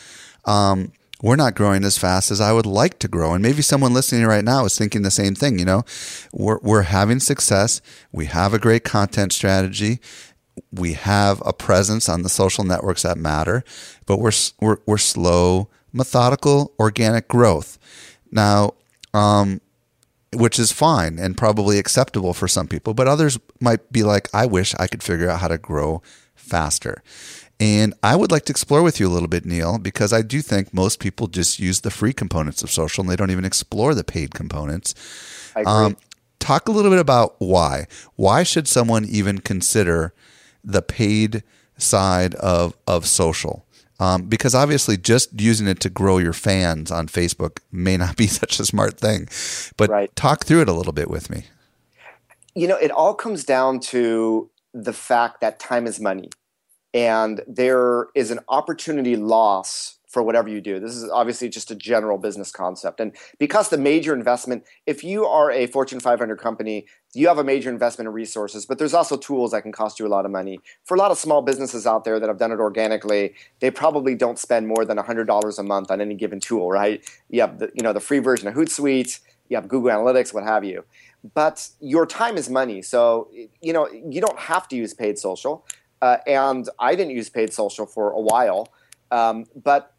um, 0.44 0.92
we're 1.22 1.36
not 1.36 1.54
growing 1.54 1.82
as 1.84 1.96
fast 1.96 2.30
as 2.30 2.40
I 2.40 2.52
would 2.52 2.66
like 2.66 2.98
to 2.98 3.08
grow. 3.08 3.32
And 3.32 3.42
maybe 3.42 3.62
someone 3.62 3.94
listening 3.94 4.26
right 4.26 4.44
now 4.44 4.64
is 4.64 4.76
thinking 4.76 5.02
the 5.02 5.10
same 5.10 5.34
thing. 5.34 5.58
You 5.58 5.64
know, 5.64 5.84
we're, 6.32 6.58
we're 6.62 6.82
having 6.82 7.20
success. 7.20 7.80
We 8.12 8.26
have 8.26 8.52
a 8.52 8.58
great 8.58 8.84
content 8.84 9.32
strategy 9.32 10.00
we 10.72 10.94
have 10.94 11.42
a 11.44 11.52
presence 11.52 12.08
on 12.08 12.22
the 12.22 12.28
social 12.28 12.64
networks 12.64 13.02
that 13.02 13.18
matter, 13.18 13.64
but 14.06 14.18
we're 14.18 14.32
we're, 14.60 14.78
we're 14.86 14.98
slow, 14.98 15.68
methodical, 15.92 16.72
organic 16.78 17.28
growth. 17.28 17.78
Now, 18.30 18.74
um, 19.14 19.60
which 20.32 20.58
is 20.58 20.72
fine 20.72 21.18
and 21.18 21.36
probably 21.36 21.78
acceptable 21.78 22.34
for 22.34 22.48
some 22.48 22.68
people, 22.68 22.94
but 22.94 23.08
others 23.08 23.38
might 23.60 23.90
be 23.92 24.02
like, 24.02 24.28
I 24.34 24.46
wish 24.46 24.74
I 24.78 24.86
could 24.86 25.02
figure 25.02 25.30
out 25.30 25.40
how 25.40 25.48
to 25.48 25.58
grow 25.58 26.02
faster. 26.34 27.02
And 27.58 27.94
I 28.02 28.16
would 28.16 28.30
like 28.30 28.44
to 28.46 28.52
explore 28.52 28.82
with 28.82 29.00
you 29.00 29.08
a 29.08 29.12
little 29.12 29.28
bit, 29.28 29.46
Neal, 29.46 29.78
because 29.78 30.12
I 30.12 30.20
do 30.20 30.42
think 30.42 30.74
most 30.74 31.00
people 31.00 31.26
just 31.26 31.58
use 31.58 31.80
the 31.80 31.90
free 31.90 32.12
components 32.12 32.62
of 32.62 32.70
social 32.70 33.00
and 33.00 33.10
they 33.10 33.16
don't 33.16 33.30
even 33.30 33.46
explore 33.46 33.94
the 33.94 34.04
paid 34.04 34.34
components. 34.34 34.94
I 35.54 35.60
agree. 35.60 35.72
Um, 35.72 35.96
talk 36.38 36.68
a 36.68 36.72
little 36.72 36.90
bit 36.90 37.00
about 37.00 37.36
why. 37.38 37.86
Why 38.16 38.42
should 38.42 38.68
someone 38.68 39.06
even 39.06 39.38
consider 39.38 40.12
the 40.66 40.83
paid 40.83 41.42
side 41.79 42.35
of 42.37 42.76
of 42.87 43.07
social. 43.07 43.64
Um, 43.98 44.24
because 44.24 44.55
obviously, 44.55 44.98
just 44.98 45.40
using 45.40 45.66
it 45.66 45.81
to 45.81 45.88
grow 45.88 46.18
your 46.18 46.35
fans 46.35 46.90
on 46.90 47.07
Facebook 47.07 47.61
may 47.72 47.96
not 47.96 48.16
be 48.16 48.26
such 48.42 48.61
a 48.61 48.66
smart 48.66 48.98
thing. 49.00 49.29
But 49.76 49.88
right. 49.88 50.14
talk 50.16 50.44
through 50.44 50.62
it 50.62 50.68
a 50.68 50.72
little 50.72 50.92
bit 50.92 51.09
with 51.09 51.31
me. 51.31 51.44
You 52.55 52.68
know, 52.68 52.76
it 52.76 52.90
all 52.90 53.14
comes 53.14 53.44
down 53.44 53.81
to 53.81 54.50
the 54.74 54.92
fact 54.92 55.40
that 55.40 55.59
time 55.59 55.87
is 55.87 56.00
money, 56.00 56.29
and 56.92 57.40
there 57.46 58.09
is 58.14 58.31
an 58.31 58.40
opportunity 58.48 59.16
loss 59.16 59.95
for 60.16 60.22
whatever 60.22 60.48
you 60.48 60.62
do. 60.62 60.81
This 60.81 60.96
is 60.96 61.11
obviously 61.11 61.50
just 61.50 61.70
a 61.70 61.74
general 61.74 62.16
business 62.16 62.50
concept. 62.50 63.00
And 63.00 63.14
because 63.38 63.68
the 63.68 63.76
major 63.76 64.14
investment, 64.14 64.64
if 64.87 65.05
you 65.05 65.26
are 65.26 65.50
a 65.50 65.66
Fortune 65.66 66.00
500 66.00 66.38
company, 66.38 66.87
you 67.12 67.29
have 67.29 67.37
a 67.37 67.44
major 67.44 67.68
investment 67.68 68.09
in 68.09 68.14
resources, 68.14 68.64
but 68.64 68.79
there's 68.79 68.94
also 68.94 69.18
tools 69.18 69.50
that 69.50 69.61
can 69.61 69.72
cost 69.72 70.00
you 70.00 70.07
a 70.07 70.09
lot 70.09 70.24
of 70.24 70.31
money. 70.31 70.59
For 70.87 70.94
a 70.94 70.98
lot 70.98 71.11
of 71.11 71.18
small 71.18 71.42
businesses 71.42 71.87
out 71.87 72.05
there 72.05 72.18
that 72.18 72.31
have 72.31 72.38
done 72.38 72.50
it 72.50 72.61
organically, 72.61 73.35
they 73.61 73.70
probably 73.70 74.14
don't 74.14 74.38
spend 74.38 74.66
more 74.66 74.87
than 74.87 74.96
$100 74.96 75.59
a 75.59 75.62
month 75.62 75.90
on 75.90 76.00
any 76.00 76.14
given 76.14 76.40
tool, 76.40 76.70
right? 76.70 77.05
You 77.29 77.42
have 77.42 77.59
the, 77.59 77.70
you 77.74 77.83
know, 77.83 77.92
the 77.92 78.00
free 78.00 78.20
version 78.20 78.48
of 78.48 78.55
Hootsuite, 78.55 79.20
you 79.50 79.57
have 79.59 79.68
Google 79.68 79.90
Analytics, 79.90 80.33
what 80.33 80.44
have 80.44 80.64
you. 80.64 80.87
But 81.35 81.68
your 81.79 82.07
time 82.07 82.38
is 82.38 82.48
money. 82.48 82.81
So, 82.81 83.29
you 83.61 83.74
know, 83.74 83.87
you 83.92 84.22
don't 84.22 84.38
have 84.38 84.66
to 84.68 84.76
use 84.76 84.94
paid 84.94 85.18
social. 85.18 85.66
Uh, 86.00 86.16
and 86.26 86.70
I 86.79 86.94
didn't 86.94 87.12
use 87.12 87.29
paid 87.29 87.52
social 87.52 87.85
for 87.85 88.12
a 88.12 88.20
while. 88.20 88.68
Um, 89.11 89.45
but 89.55 89.93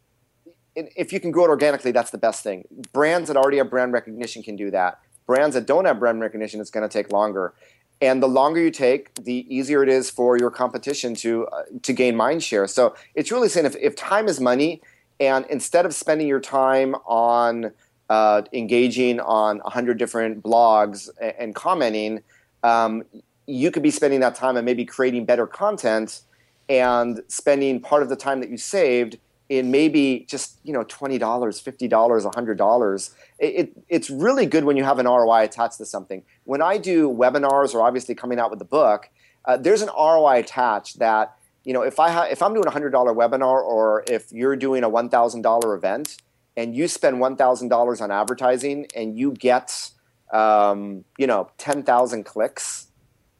if 0.96 1.12
you 1.12 1.20
can 1.20 1.30
grow 1.30 1.44
it 1.44 1.48
organically, 1.48 1.92
that's 1.92 2.10
the 2.10 2.18
best 2.18 2.42
thing. 2.42 2.66
Brands 2.92 3.28
that 3.28 3.36
already 3.36 3.58
have 3.58 3.70
brand 3.70 3.92
recognition 3.92 4.42
can 4.42 4.56
do 4.56 4.70
that. 4.70 5.00
Brands 5.26 5.54
that 5.54 5.66
don't 5.66 5.84
have 5.84 5.98
brand 5.98 6.20
recognition, 6.20 6.60
it's 6.60 6.70
going 6.70 6.88
to 6.88 6.92
take 6.92 7.12
longer. 7.12 7.54
And 8.00 8.22
the 8.22 8.28
longer 8.28 8.60
you 8.60 8.70
take, 8.70 9.12
the 9.14 9.44
easier 9.54 9.82
it 9.82 9.88
is 9.88 10.08
for 10.08 10.38
your 10.38 10.50
competition 10.50 11.14
to 11.16 11.46
uh, 11.48 11.62
to 11.82 11.92
gain 11.92 12.14
mind 12.16 12.42
share. 12.44 12.66
So 12.68 12.94
it's 13.14 13.32
really 13.32 13.48
saying 13.48 13.66
if, 13.66 13.76
if 13.76 13.96
time 13.96 14.28
is 14.28 14.40
money, 14.40 14.80
and 15.18 15.44
instead 15.50 15.84
of 15.84 15.94
spending 15.94 16.28
your 16.28 16.40
time 16.40 16.94
on 17.06 17.72
uh, 18.08 18.42
engaging 18.52 19.18
on 19.20 19.60
hundred 19.64 19.98
different 19.98 20.42
blogs 20.44 21.10
and, 21.20 21.34
and 21.38 21.54
commenting, 21.54 22.22
um, 22.62 23.02
you 23.46 23.70
could 23.72 23.82
be 23.82 23.90
spending 23.90 24.20
that 24.20 24.36
time 24.36 24.56
and 24.56 24.64
maybe 24.64 24.84
creating 24.84 25.24
better 25.24 25.46
content 25.46 26.22
and 26.68 27.22
spending 27.28 27.80
part 27.80 28.02
of 28.02 28.08
the 28.08 28.16
time 28.16 28.40
that 28.40 28.50
you 28.50 28.56
saved 28.58 29.18
in 29.48 29.70
maybe 29.70 30.26
just 30.28 30.58
you 30.62 30.72
know 30.72 30.84
$20 30.84 31.18
$50 31.18 31.90
$100 31.90 33.10
it, 33.38 33.46
it, 33.46 33.72
it's 33.88 34.10
really 34.10 34.46
good 34.46 34.64
when 34.64 34.76
you 34.76 34.84
have 34.84 34.98
an 34.98 35.06
roi 35.06 35.44
attached 35.44 35.78
to 35.78 35.86
something. 35.86 36.22
When 36.44 36.62
i 36.62 36.78
do 36.78 37.08
webinars 37.08 37.74
or 37.74 37.82
obviously 37.82 38.14
coming 38.14 38.38
out 38.38 38.50
with 38.50 38.58
the 38.58 38.64
book 38.64 39.08
uh, 39.44 39.56
there's 39.56 39.82
an 39.82 39.88
roi 39.88 40.38
attached 40.38 40.98
that 40.98 41.36
you 41.64 41.72
know 41.72 41.82
if 41.82 41.98
i 41.98 42.10
ha- 42.10 42.28
if 42.30 42.42
i'm 42.42 42.54
doing 42.54 42.66
a 42.66 42.70
$100 42.70 42.92
webinar 42.92 43.62
or 43.62 44.04
if 44.08 44.30
you're 44.32 44.56
doing 44.56 44.84
a 44.84 44.90
$1000 44.90 45.76
event 45.76 46.16
and 46.56 46.74
you 46.74 46.88
spend 46.88 47.18
$1000 47.18 48.00
on 48.02 48.10
advertising 48.10 48.86
and 48.96 49.16
you 49.18 49.32
get 49.32 49.90
um, 50.32 51.04
you 51.16 51.26
know 51.26 51.50
10000 51.58 52.24
clicks 52.24 52.88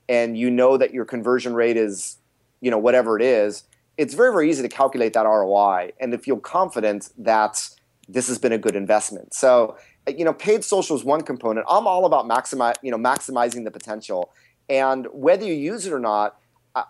and 0.09 0.38
you 0.38 0.50
know 0.50 0.78
that 0.78 0.94
your 0.94 1.04
conversion 1.04 1.54
rate 1.54 1.76
is 1.76 2.16
you 2.61 2.70
know 2.70 2.78
whatever 2.78 3.16
it 3.16 3.22
is 3.22 3.64
it's 3.99 4.14
very 4.14 4.32
very 4.32 4.49
easy 4.49 4.62
to 4.62 4.68
calculate 4.68 5.12
that 5.12 5.26
roi 5.26 5.90
and 6.01 6.12
to 6.12 6.18
feel 6.18 6.38
confident 6.38 7.11
that 7.18 7.68
this 8.09 8.28
has 8.28 8.38
been 8.38 8.53
a 8.53 8.59
good 8.59 8.76
investment 8.76 9.34
so 9.34 9.76
uh, 10.07 10.12
you 10.16 10.24
know 10.24 10.32
paid 10.32 10.64
social 10.64 10.96
is 10.96 11.05
one 11.05 11.20
component 11.20 11.66
i'm 11.68 11.86
all 11.86 12.07
about 12.07 12.24
maximize 12.24 12.74
you 12.82 12.90
know 12.90 12.96
maximizing 12.96 13.64
the 13.64 13.70
potential 13.70 14.32
and 14.70 15.07
whether 15.12 15.44
you 15.44 15.53
use 15.55 15.86
it 15.86 15.92
or 15.92 16.01
not 16.01 16.38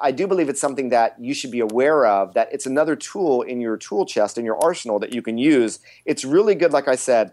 I 0.00 0.10
do 0.10 0.26
believe 0.26 0.48
it's 0.48 0.60
something 0.60 0.88
that 0.90 1.16
you 1.20 1.34
should 1.34 1.50
be 1.50 1.60
aware 1.60 2.06
of, 2.06 2.34
that 2.34 2.52
it's 2.52 2.66
another 2.66 2.96
tool 2.96 3.42
in 3.42 3.60
your 3.60 3.76
tool 3.76 4.04
chest, 4.04 4.36
in 4.36 4.44
your 4.44 4.62
arsenal 4.62 4.98
that 4.98 5.14
you 5.14 5.22
can 5.22 5.38
use. 5.38 5.80
It's 6.04 6.24
really 6.24 6.54
good, 6.54 6.72
like 6.72 6.88
I 6.88 6.96
said, 6.96 7.32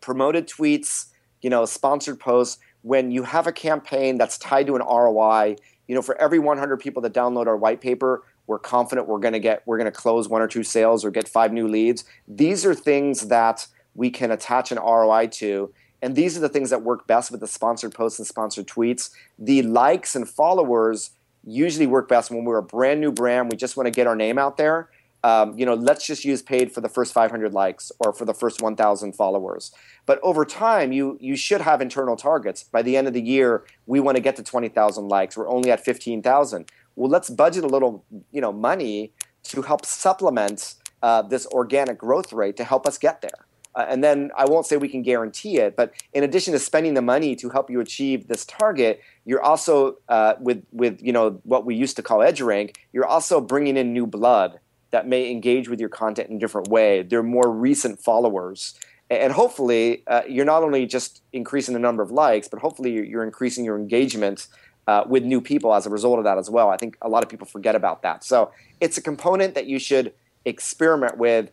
promoted 0.00 0.48
tweets, 0.48 1.06
you 1.42 1.50
know, 1.50 1.64
sponsored 1.66 2.18
posts. 2.18 2.58
When 2.82 3.10
you 3.10 3.22
have 3.24 3.46
a 3.46 3.52
campaign 3.52 4.18
that's 4.18 4.38
tied 4.38 4.66
to 4.68 4.76
an 4.76 4.82
ROI, 4.82 5.56
you 5.86 5.94
know, 5.94 6.02
for 6.02 6.20
every 6.20 6.38
100 6.38 6.78
people 6.78 7.02
that 7.02 7.12
download 7.12 7.46
our 7.46 7.56
white 7.56 7.80
paper, 7.80 8.24
we're 8.48 8.58
confident 8.58 9.06
we're 9.06 9.20
going 9.20 9.34
to 9.34 9.38
get, 9.38 9.62
we're 9.66 9.78
going 9.78 9.90
to 9.90 9.96
close 9.96 10.28
one 10.28 10.42
or 10.42 10.48
two 10.48 10.64
sales 10.64 11.04
or 11.04 11.10
get 11.10 11.28
five 11.28 11.52
new 11.52 11.68
leads. 11.68 12.04
These 12.26 12.66
are 12.66 12.74
things 12.74 13.28
that 13.28 13.68
we 13.94 14.10
can 14.10 14.30
attach 14.30 14.72
an 14.72 14.78
ROI 14.78 15.28
to. 15.32 15.72
And 16.00 16.16
these 16.16 16.36
are 16.36 16.40
the 16.40 16.48
things 16.48 16.70
that 16.70 16.82
work 16.82 17.06
best 17.06 17.30
with 17.30 17.40
the 17.40 17.46
sponsored 17.46 17.94
posts 17.94 18.18
and 18.18 18.26
sponsored 18.26 18.66
tweets. 18.66 19.10
The 19.38 19.62
likes 19.62 20.16
and 20.16 20.28
followers 20.28 21.10
usually 21.44 21.86
work 21.86 22.08
best 22.08 22.30
when 22.30 22.44
we're 22.44 22.58
a 22.58 22.62
brand 22.62 23.00
new 23.00 23.12
brand. 23.12 23.50
We 23.50 23.56
just 23.56 23.76
want 23.76 23.86
to 23.86 23.90
get 23.90 24.06
our 24.06 24.16
name 24.16 24.38
out 24.38 24.56
there. 24.56 24.88
Um, 25.24 25.58
you 25.58 25.66
know, 25.66 25.74
let's 25.74 26.06
just 26.06 26.24
use 26.24 26.42
paid 26.42 26.72
for 26.72 26.80
the 26.80 26.88
first 26.88 27.12
500 27.12 27.52
likes 27.52 27.90
or 27.98 28.12
for 28.12 28.24
the 28.24 28.34
first 28.34 28.62
1,000 28.62 29.12
followers. 29.14 29.72
But 30.06 30.20
over 30.22 30.44
time, 30.44 30.92
you 30.92 31.18
you 31.20 31.36
should 31.36 31.60
have 31.60 31.80
internal 31.80 32.16
targets. 32.16 32.62
By 32.62 32.82
the 32.82 32.96
end 32.96 33.08
of 33.08 33.14
the 33.14 33.20
year, 33.20 33.64
we 33.86 33.98
want 33.98 34.16
to 34.16 34.22
get 34.22 34.36
to 34.36 34.44
20,000 34.44 35.08
likes. 35.08 35.36
We're 35.36 35.48
only 35.48 35.72
at 35.72 35.84
15,000. 35.84 36.70
Well, 36.98 37.08
let's 37.08 37.30
budget 37.30 37.62
a 37.62 37.68
little, 37.68 38.04
you 38.32 38.40
know, 38.40 38.52
money 38.52 39.12
to 39.44 39.62
help 39.62 39.86
supplement 39.86 40.74
uh, 41.00 41.22
this 41.22 41.46
organic 41.46 41.96
growth 41.96 42.32
rate 42.32 42.56
to 42.56 42.64
help 42.64 42.88
us 42.88 42.98
get 42.98 43.22
there. 43.22 43.46
Uh, 43.76 43.86
and 43.88 44.02
then 44.02 44.32
I 44.36 44.46
won't 44.46 44.66
say 44.66 44.76
we 44.76 44.88
can 44.88 45.02
guarantee 45.02 45.58
it, 45.58 45.76
but 45.76 45.92
in 46.12 46.24
addition 46.24 46.52
to 46.54 46.58
spending 46.58 46.94
the 46.94 47.02
money 47.02 47.36
to 47.36 47.50
help 47.50 47.70
you 47.70 47.78
achieve 47.78 48.26
this 48.26 48.44
target, 48.44 49.00
you're 49.24 49.42
also 49.42 49.98
uh, 50.08 50.34
with 50.40 50.64
with 50.72 51.00
you 51.00 51.12
know 51.12 51.40
what 51.44 51.64
we 51.64 51.76
used 51.76 51.94
to 51.96 52.02
call 52.02 52.20
edge 52.20 52.40
rank. 52.40 52.84
You're 52.92 53.06
also 53.06 53.40
bringing 53.40 53.76
in 53.76 53.92
new 53.92 54.06
blood 54.06 54.58
that 54.90 55.06
may 55.06 55.30
engage 55.30 55.68
with 55.68 55.78
your 55.78 55.90
content 55.90 56.30
in 56.30 56.36
a 56.36 56.40
different 56.40 56.66
way. 56.66 57.02
They're 57.02 57.22
more 57.22 57.48
recent 57.48 58.00
followers. 58.00 58.74
And 59.10 59.32
hopefully, 59.32 60.02
uh, 60.06 60.22
you're 60.28 60.44
not 60.44 60.62
only 60.62 60.84
just 60.84 61.22
increasing 61.32 61.72
the 61.72 61.80
number 61.80 62.02
of 62.02 62.10
likes, 62.10 62.48
but 62.48 62.58
hopefully, 62.60 62.90
you're, 62.92 63.04
you're 63.04 63.24
increasing 63.24 63.64
your 63.64 63.78
engagement 63.78 64.48
uh, 64.88 65.04
with 65.06 65.22
new 65.22 65.40
people 65.40 65.72
as 65.72 65.86
a 65.86 65.90
result 65.90 66.18
of 66.18 66.24
that 66.24 66.36
as 66.36 66.50
well. 66.50 66.70
I 66.70 66.76
think 66.76 66.96
a 67.00 67.08
lot 67.08 67.22
of 67.22 67.28
people 67.28 67.46
forget 67.46 67.76
about 67.76 68.02
that. 68.02 68.24
So, 68.24 68.50
it's 68.80 68.98
a 68.98 69.02
component 69.02 69.54
that 69.54 69.66
you 69.66 69.78
should 69.78 70.12
experiment 70.44 71.16
with. 71.16 71.52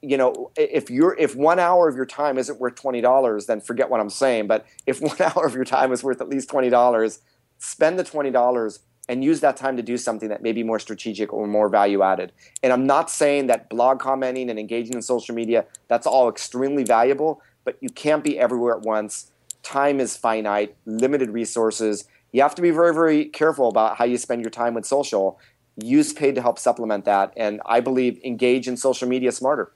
You 0.00 0.16
know, 0.16 0.50
if 0.56 0.88
you're 0.88 1.14
if 1.18 1.36
one 1.36 1.58
hour 1.58 1.88
of 1.88 1.94
your 1.94 2.06
time 2.06 2.38
isn't 2.38 2.58
worth 2.58 2.76
twenty 2.76 3.02
dollars, 3.02 3.44
then 3.46 3.60
forget 3.60 3.90
what 3.90 4.00
I'm 4.00 4.10
saying. 4.10 4.46
But 4.46 4.64
if 4.86 5.00
one 5.10 5.20
hour 5.20 5.44
of 5.44 5.54
your 5.54 5.66
time 5.66 5.92
is 5.92 6.02
worth 6.02 6.22
at 6.22 6.28
least 6.28 6.48
twenty 6.48 6.70
dollars, 6.70 7.20
spend 7.58 7.98
the 7.98 8.04
twenty 8.04 8.30
dollars 8.30 8.80
and 9.08 9.24
use 9.24 9.40
that 9.40 9.56
time 9.56 9.76
to 9.76 9.82
do 9.82 9.96
something 9.96 10.28
that 10.28 10.42
may 10.42 10.52
be 10.52 10.62
more 10.62 10.78
strategic 10.78 11.32
or 11.32 11.46
more 11.46 11.68
value 11.68 12.02
added. 12.02 12.32
And 12.62 12.72
I'm 12.72 12.86
not 12.86 13.10
saying 13.10 13.48
that 13.48 13.68
blog 13.68 13.98
commenting 13.98 14.48
and 14.48 14.58
engaging 14.58 14.94
in 14.94 15.02
social 15.02 15.34
media, 15.34 15.66
that's 15.88 16.06
all 16.06 16.28
extremely 16.28 16.84
valuable, 16.84 17.42
but 17.64 17.76
you 17.80 17.88
can't 17.88 18.22
be 18.22 18.38
everywhere 18.38 18.76
at 18.76 18.82
once. 18.82 19.30
Time 19.62 20.00
is 20.00 20.16
finite, 20.16 20.76
limited 20.86 21.30
resources. 21.30 22.08
You 22.32 22.42
have 22.42 22.54
to 22.56 22.62
be 22.62 22.70
very, 22.70 22.94
very 22.94 23.26
careful 23.26 23.68
about 23.68 23.96
how 23.96 24.04
you 24.04 24.16
spend 24.16 24.42
your 24.42 24.50
time 24.50 24.74
with 24.74 24.86
social. 24.86 25.38
Use 25.76 26.12
paid 26.12 26.34
to 26.34 26.42
help 26.42 26.58
supplement 26.58 27.04
that. 27.04 27.32
And 27.36 27.60
I 27.66 27.80
believe 27.80 28.18
engage 28.24 28.66
in 28.66 28.76
social 28.76 29.08
media 29.08 29.32
smarter. 29.32 29.72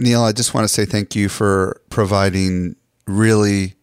Neal, 0.00 0.22
I 0.22 0.32
just 0.32 0.54
want 0.54 0.64
to 0.64 0.72
say 0.72 0.84
thank 0.84 1.14
you 1.14 1.28
for 1.28 1.80
providing 1.90 2.76
really 3.06 3.74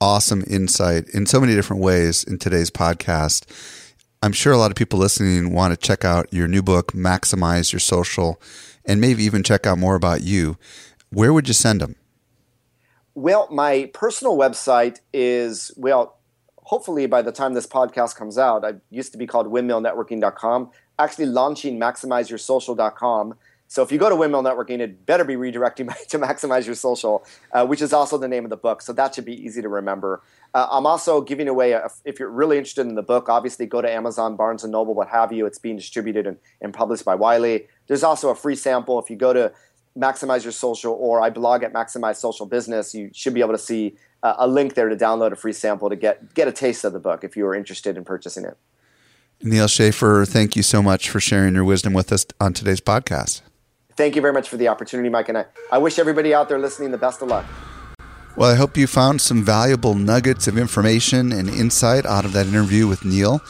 awesome 0.00 0.44
insight 0.48 1.08
in 1.10 1.26
so 1.26 1.40
many 1.40 1.54
different 1.54 1.82
ways 1.82 2.24
in 2.24 2.38
today's 2.38 2.70
podcast. 2.70 3.46
I'm 4.22 4.32
sure 4.32 4.52
a 4.52 4.56
lot 4.56 4.70
of 4.70 4.76
people 4.76 4.98
listening 4.98 5.52
want 5.52 5.72
to 5.72 5.76
check 5.76 6.04
out 6.04 6.32
your 6.32 6.48
new 6.48 6.62
book, 6.62 6.92
Maximize 6.92 7.72
Your 7.72 7.80
Social, 7.80 8.40
and 8.84 9.00
maybe 9.00 9.22
even 9.22 9.42
check 9.42 9.66
out 9.66 9.78
more 9.78 9.94
about 9.94 10.22
you. 10.22 10.56
Where 11.10 11.32
would 11.32 11.46
you 11.46 11.54
send 11.54 11.80
them? 11.80 11.96
Well, 13.14 13.48
my 13.50 13.90
personal 13.92 14.36
website 14.36 14.98
is, 15.12 15.70
well, 15.76 16.18
hopefully 16.64 17.06
by 17.06 17.22
the 17.22 17.32
time 17.32 17.54
this 17.54 17.66
podcast 17.66 18.16
comes 18.16 18.36
out, 18.36 18.64
I 18.64 18.74
used 18.90 19.12
to 19.12 19.18
be 19.18 19.26
called 19.26 19.46
windmillnetworking.com, 19.46 20.70
actually 20.98 21.26
launching 21.26 21.78
maximizeyoursocial.com. 21.78 23.34
So 23.66 23.82
if 23.82 23.90
you 23.90 23.98
go 23.98 24.08
to 24.08 24.14
Windmill 24.14 24.42
Networking, 24.42 24.80
it 24.80 25.06
better 25.06 25.24
be 25.24 25.34
redirecting 25.34 25.92
to 26.08 26.18
Maximize 26.18 26.66
Your 26.66 26.74
Social, 26.74 27.24
uh, 27.52 27.66
which 27.66 27.82
is 27.82 27.92
also 27.92 28.18
the 28.18 28.28
name 28.28 28.44
of 28.44 28.50
the 28.50 28.56
book. 28.56 28.82
So 28.82 28.92
that 28.92 29.14
should 29.14 29.24
be 29.24 29.34
easy 29.34 29.62
to 29.62 29.68
remember. 29.68 30.22
Uh, 30.52 30.68
I'm 30.70 30.86
also 30.86 31.20
giving 31.20 31.48
away, 31.48 31.72
a, 31.72 31.88
if 32.04 32.20
you're 32.20 32.30
really 32.30 32.58
interested 32.58 32.86
in 32.86 32.94
the 32.94 33.02
book, 33.02 33.28
obviously 33.28 33.66
go 33.66 33.82
to 33.82 33.90
Amazon, 33.90 34.36
Barnes 34.36 34.64
& 34.64 34.68
Noble, 34.68 34.94
what 34.94 35.08
have 35.08 35.32
you. 35.32 35.46
It's 35.46 35.58
being 35.58 35.76
distributed 35.76 36.26
and, 36.26 36.36
and 36.60 36.72
published 36.72 37.04
by 37.04 37.14
Wiley. 37.14 37.66
There's 37.88 38.04
also 38.04 38.28
a 38.28 38.34
free 38.34 38.54
sample. 38.54 39.00
If 39.00 39.10
you 39.10 39.16
go 39.16 39.32
to 39.32 39.52
Maximize 39.98 40.44
Your 40.44 40.52
Social 40.52 40.92
or 40.92 41.20
I 41.20 41.30
blog 41.30 41.62
at 41.62 41.72
Maximize 41.72 42.16
Social 42.16 42.46
Business, 42.46 42.94
you 42.94 43.10
should 43.12 43.34
be 43.34 43.40
able 43.40 43.52
to 43.52 43.58
see 43.58 43.96
uh, 44.24 44.34
a 44.38 44.48
link 44.48 44.74
there 44.74 44.88
to 44.88 44.96
download 44.96 45.30
a 45.30 45.36
free 45.36 45.52
sample 45.52 45.90
to 45.90 45.96
get, 45.96 46.34
get 46.34 46.48
a 46.48 46.52
taste 46.52 46.84
of 46.84 46.92
the 46.92 46.98
book 46.98 47.22
if 47.22 47.36
you 47.36 47.46
are 47.46 47.54
interested 47.54 47.96
in 47.96 48.04
purchasing 48.04 48.44
it. 48.44 48.56
Neal 49.42 49.68
Schaffer, 49.68 50.24
thank 50.24 50.56
you 50.56 50.62
so 50.62 50.82
much 50.82 51.10
for 51.10 51.20
sharing 51.20 51.54
your 51.54 51.64
wisdom 51.64 51.92
with 51.92 52.10
us 52.10 52.24
on 52.40 52.54
today's 52.54 52.80
podcast. 52.80 53.42
Thank 53.96 54.16
you 54.16 54.22
very 54.22 54.32
much 54.32 54.48
for 54.48 54.56
the 54.56 54.68
opportunity, 54.68 55.10
Mike. 55.10 55.28
And 55.28 55.38
I, 55.38 55.44
I 55.70 55.78
wish 55.78 55.98
everybody 55.98 56.32
out 56.32 56.48
there 56.48 56.58
listening 56.58 56.90
the 56.90 56.98
best 56.98 57.20
of 57.20 57.28
luck. 57.28 57.44
Well, 58.36 58.50
I 58.50 58.56
hope 58.56 58.76
you 58.76 58.86
found 58.86 59.20
some 59.20 59.44
valuable 59.44 59.94
nuggets 59.94 60.48
of 60.48 60.58
information 60.58 61.30
and 61.30 61.48
insight 61.48 62.06
out 62.06 62.24
of 62.24 62.32
that 62.32 62.46
interview 62.46 62.88
with 62.88 63.04
Neal. 63.04 63.40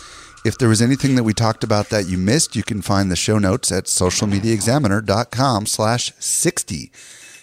If 0.44 0.58
there 0.58 0.68
was 0.68 0.82
anything 0.82 1.14
that 1.14 1.22
we 1.22 1.32
talked 1.32 1.64
about 1.64 1.88
that 1.88 2.06
you 2.06 2.18
missed, 2.18 2.54
you 2.54 2.62
can 2.62 2.82
find 2.82 3.10
the 3.10 3.16
show 3.16 3.38
notes 3.38 3.72
at 3.72 3.84
socialmediaexaminer.com 3.84 5.66
slash 5.66 6.12
60. 6.18 6.90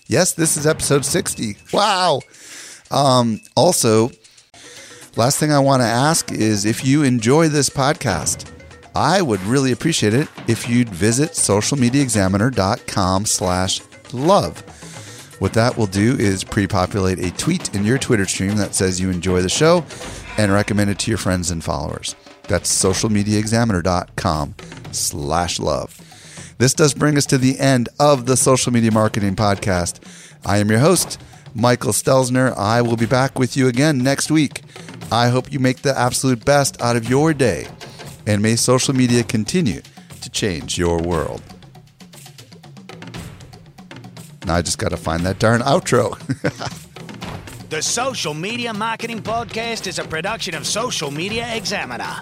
Yes, 0.05 0.33
this 0.33 0.55
is 0.55 0.67
episode 0.67 1.05
60. 1.05 1.57
Wow. 1.73 2.21
Um, 2.91 3.39
also, 3.55 4.11
last 5.15 5.39
thing 5.39 5.51
I 5.51 5.59
want 5.59 5.81
to 5.81 5.87
ask 5.87 6.31
is 6.31 6.65
if 6.65 6.85
you 6.85 7.03
enjoy 7.03 7.47
this 7.47 7.69
podcast, 7.69 8.51
I 8.95 9.21
would 9.21 9.41
really 9.41 9.71
appreciate 9.71 10.13
it 10.13 10.27
if 10.47 10.67
you'd 10.69 10.89
visit 10.89 11.31
socialmediaexaminer.com 11.31 13.25
slash 13.25 13.81
love. 14.13 14.61
What 15.39 15.53
that 15.53 15.77
will 15.77 15.87
do 15.87 16.17
is 16.19 16.43
pre-populate 16.43 17.19
a 17.19 17.31
tweet 17.31 17.73
in 17.73 17.83
your 17.83 17.97
Twitter 17.97 18.25
stream 18.25 18.57
that 18.57 18.75
says 18.75 18.99
you 19.01 19.09
enjoy 19.09 19.41
the 19.41 19.49
show 19.49 19.83
and 20.37 20.51
recommend 20.51 20.91
it 20.91 20.99
to 20.99 21.09
your 21.09 21.17
friends 21.17 21.49
and 21.49 21.63
followers. 21.63 22.15
That's 22.43 22.71
socialmediaexaminer.com 22.71 24.55
slash 24.91 25.59
love. 25.59 25.99
This 26.57 26.73
does 26.75 26.93
bring 26.93 27.17
us 27.17 27.25
to 27.27 27.39
the 27.39 27.57
end 27.59 27.89
of 27.99 28.27
the 28.27 28.37
Social 28.37 28.71
Media 28.71 28.91
Marketing 28.91 29.35
Podcast. 29.35 29.99
I 30.45 30.57
am 30.59 30.69
your 30.69 30.79
host, 30.79 31.19
Michael 31.53 31.91
Stelzner. 31.91 32.55
I 32.57 32.81
will 32.81 32.97
be 32.97 33.05
back 33.05 33.37
with 33.37 33.57
you 33.57 33.67
again 33.67 33.99
next 33.99 34.31
week. 34.31 34.61
I 35.11 35.29
hope 35.29 35.51
you 35.51 35.59
make 35.59 35.81
the 35.81 35.97
absolute 35.97 36.45
best 36.45 36.81
out 36.81 36.95
of 36.95 37.09
your 37.09 37.33
day 37.33 37.67
and 38.25 38.41
may 38.41 38.55
social 38.55 38.93
media 38.93 39.23
continue 39.23 39.81
to 40.21 40.29
change 40.29 40.77
your 40.77 41.01
world. 41.01 41.41
Now 44.45 44.55
I 44.55 44.61
just 44.61 44.77
got 44.77 44.89
to 44.89 44.97
find 44.97 45.25
that 45.25 45.39
darn 45.39 45.61
outro. 45.61 46.17
the 47.69 47.81
Social 47.81 48.33
Media 48.33 48.73
Marketing 48.73 49.21
Podcast 49.21 49.87
is 49.87 49.99
a 49.99 50.03
production 50.03 50.55
of 50.55 50.65
Social 50.65 51.11
Media 51.11 51.55
Examiner. 51.55 52.21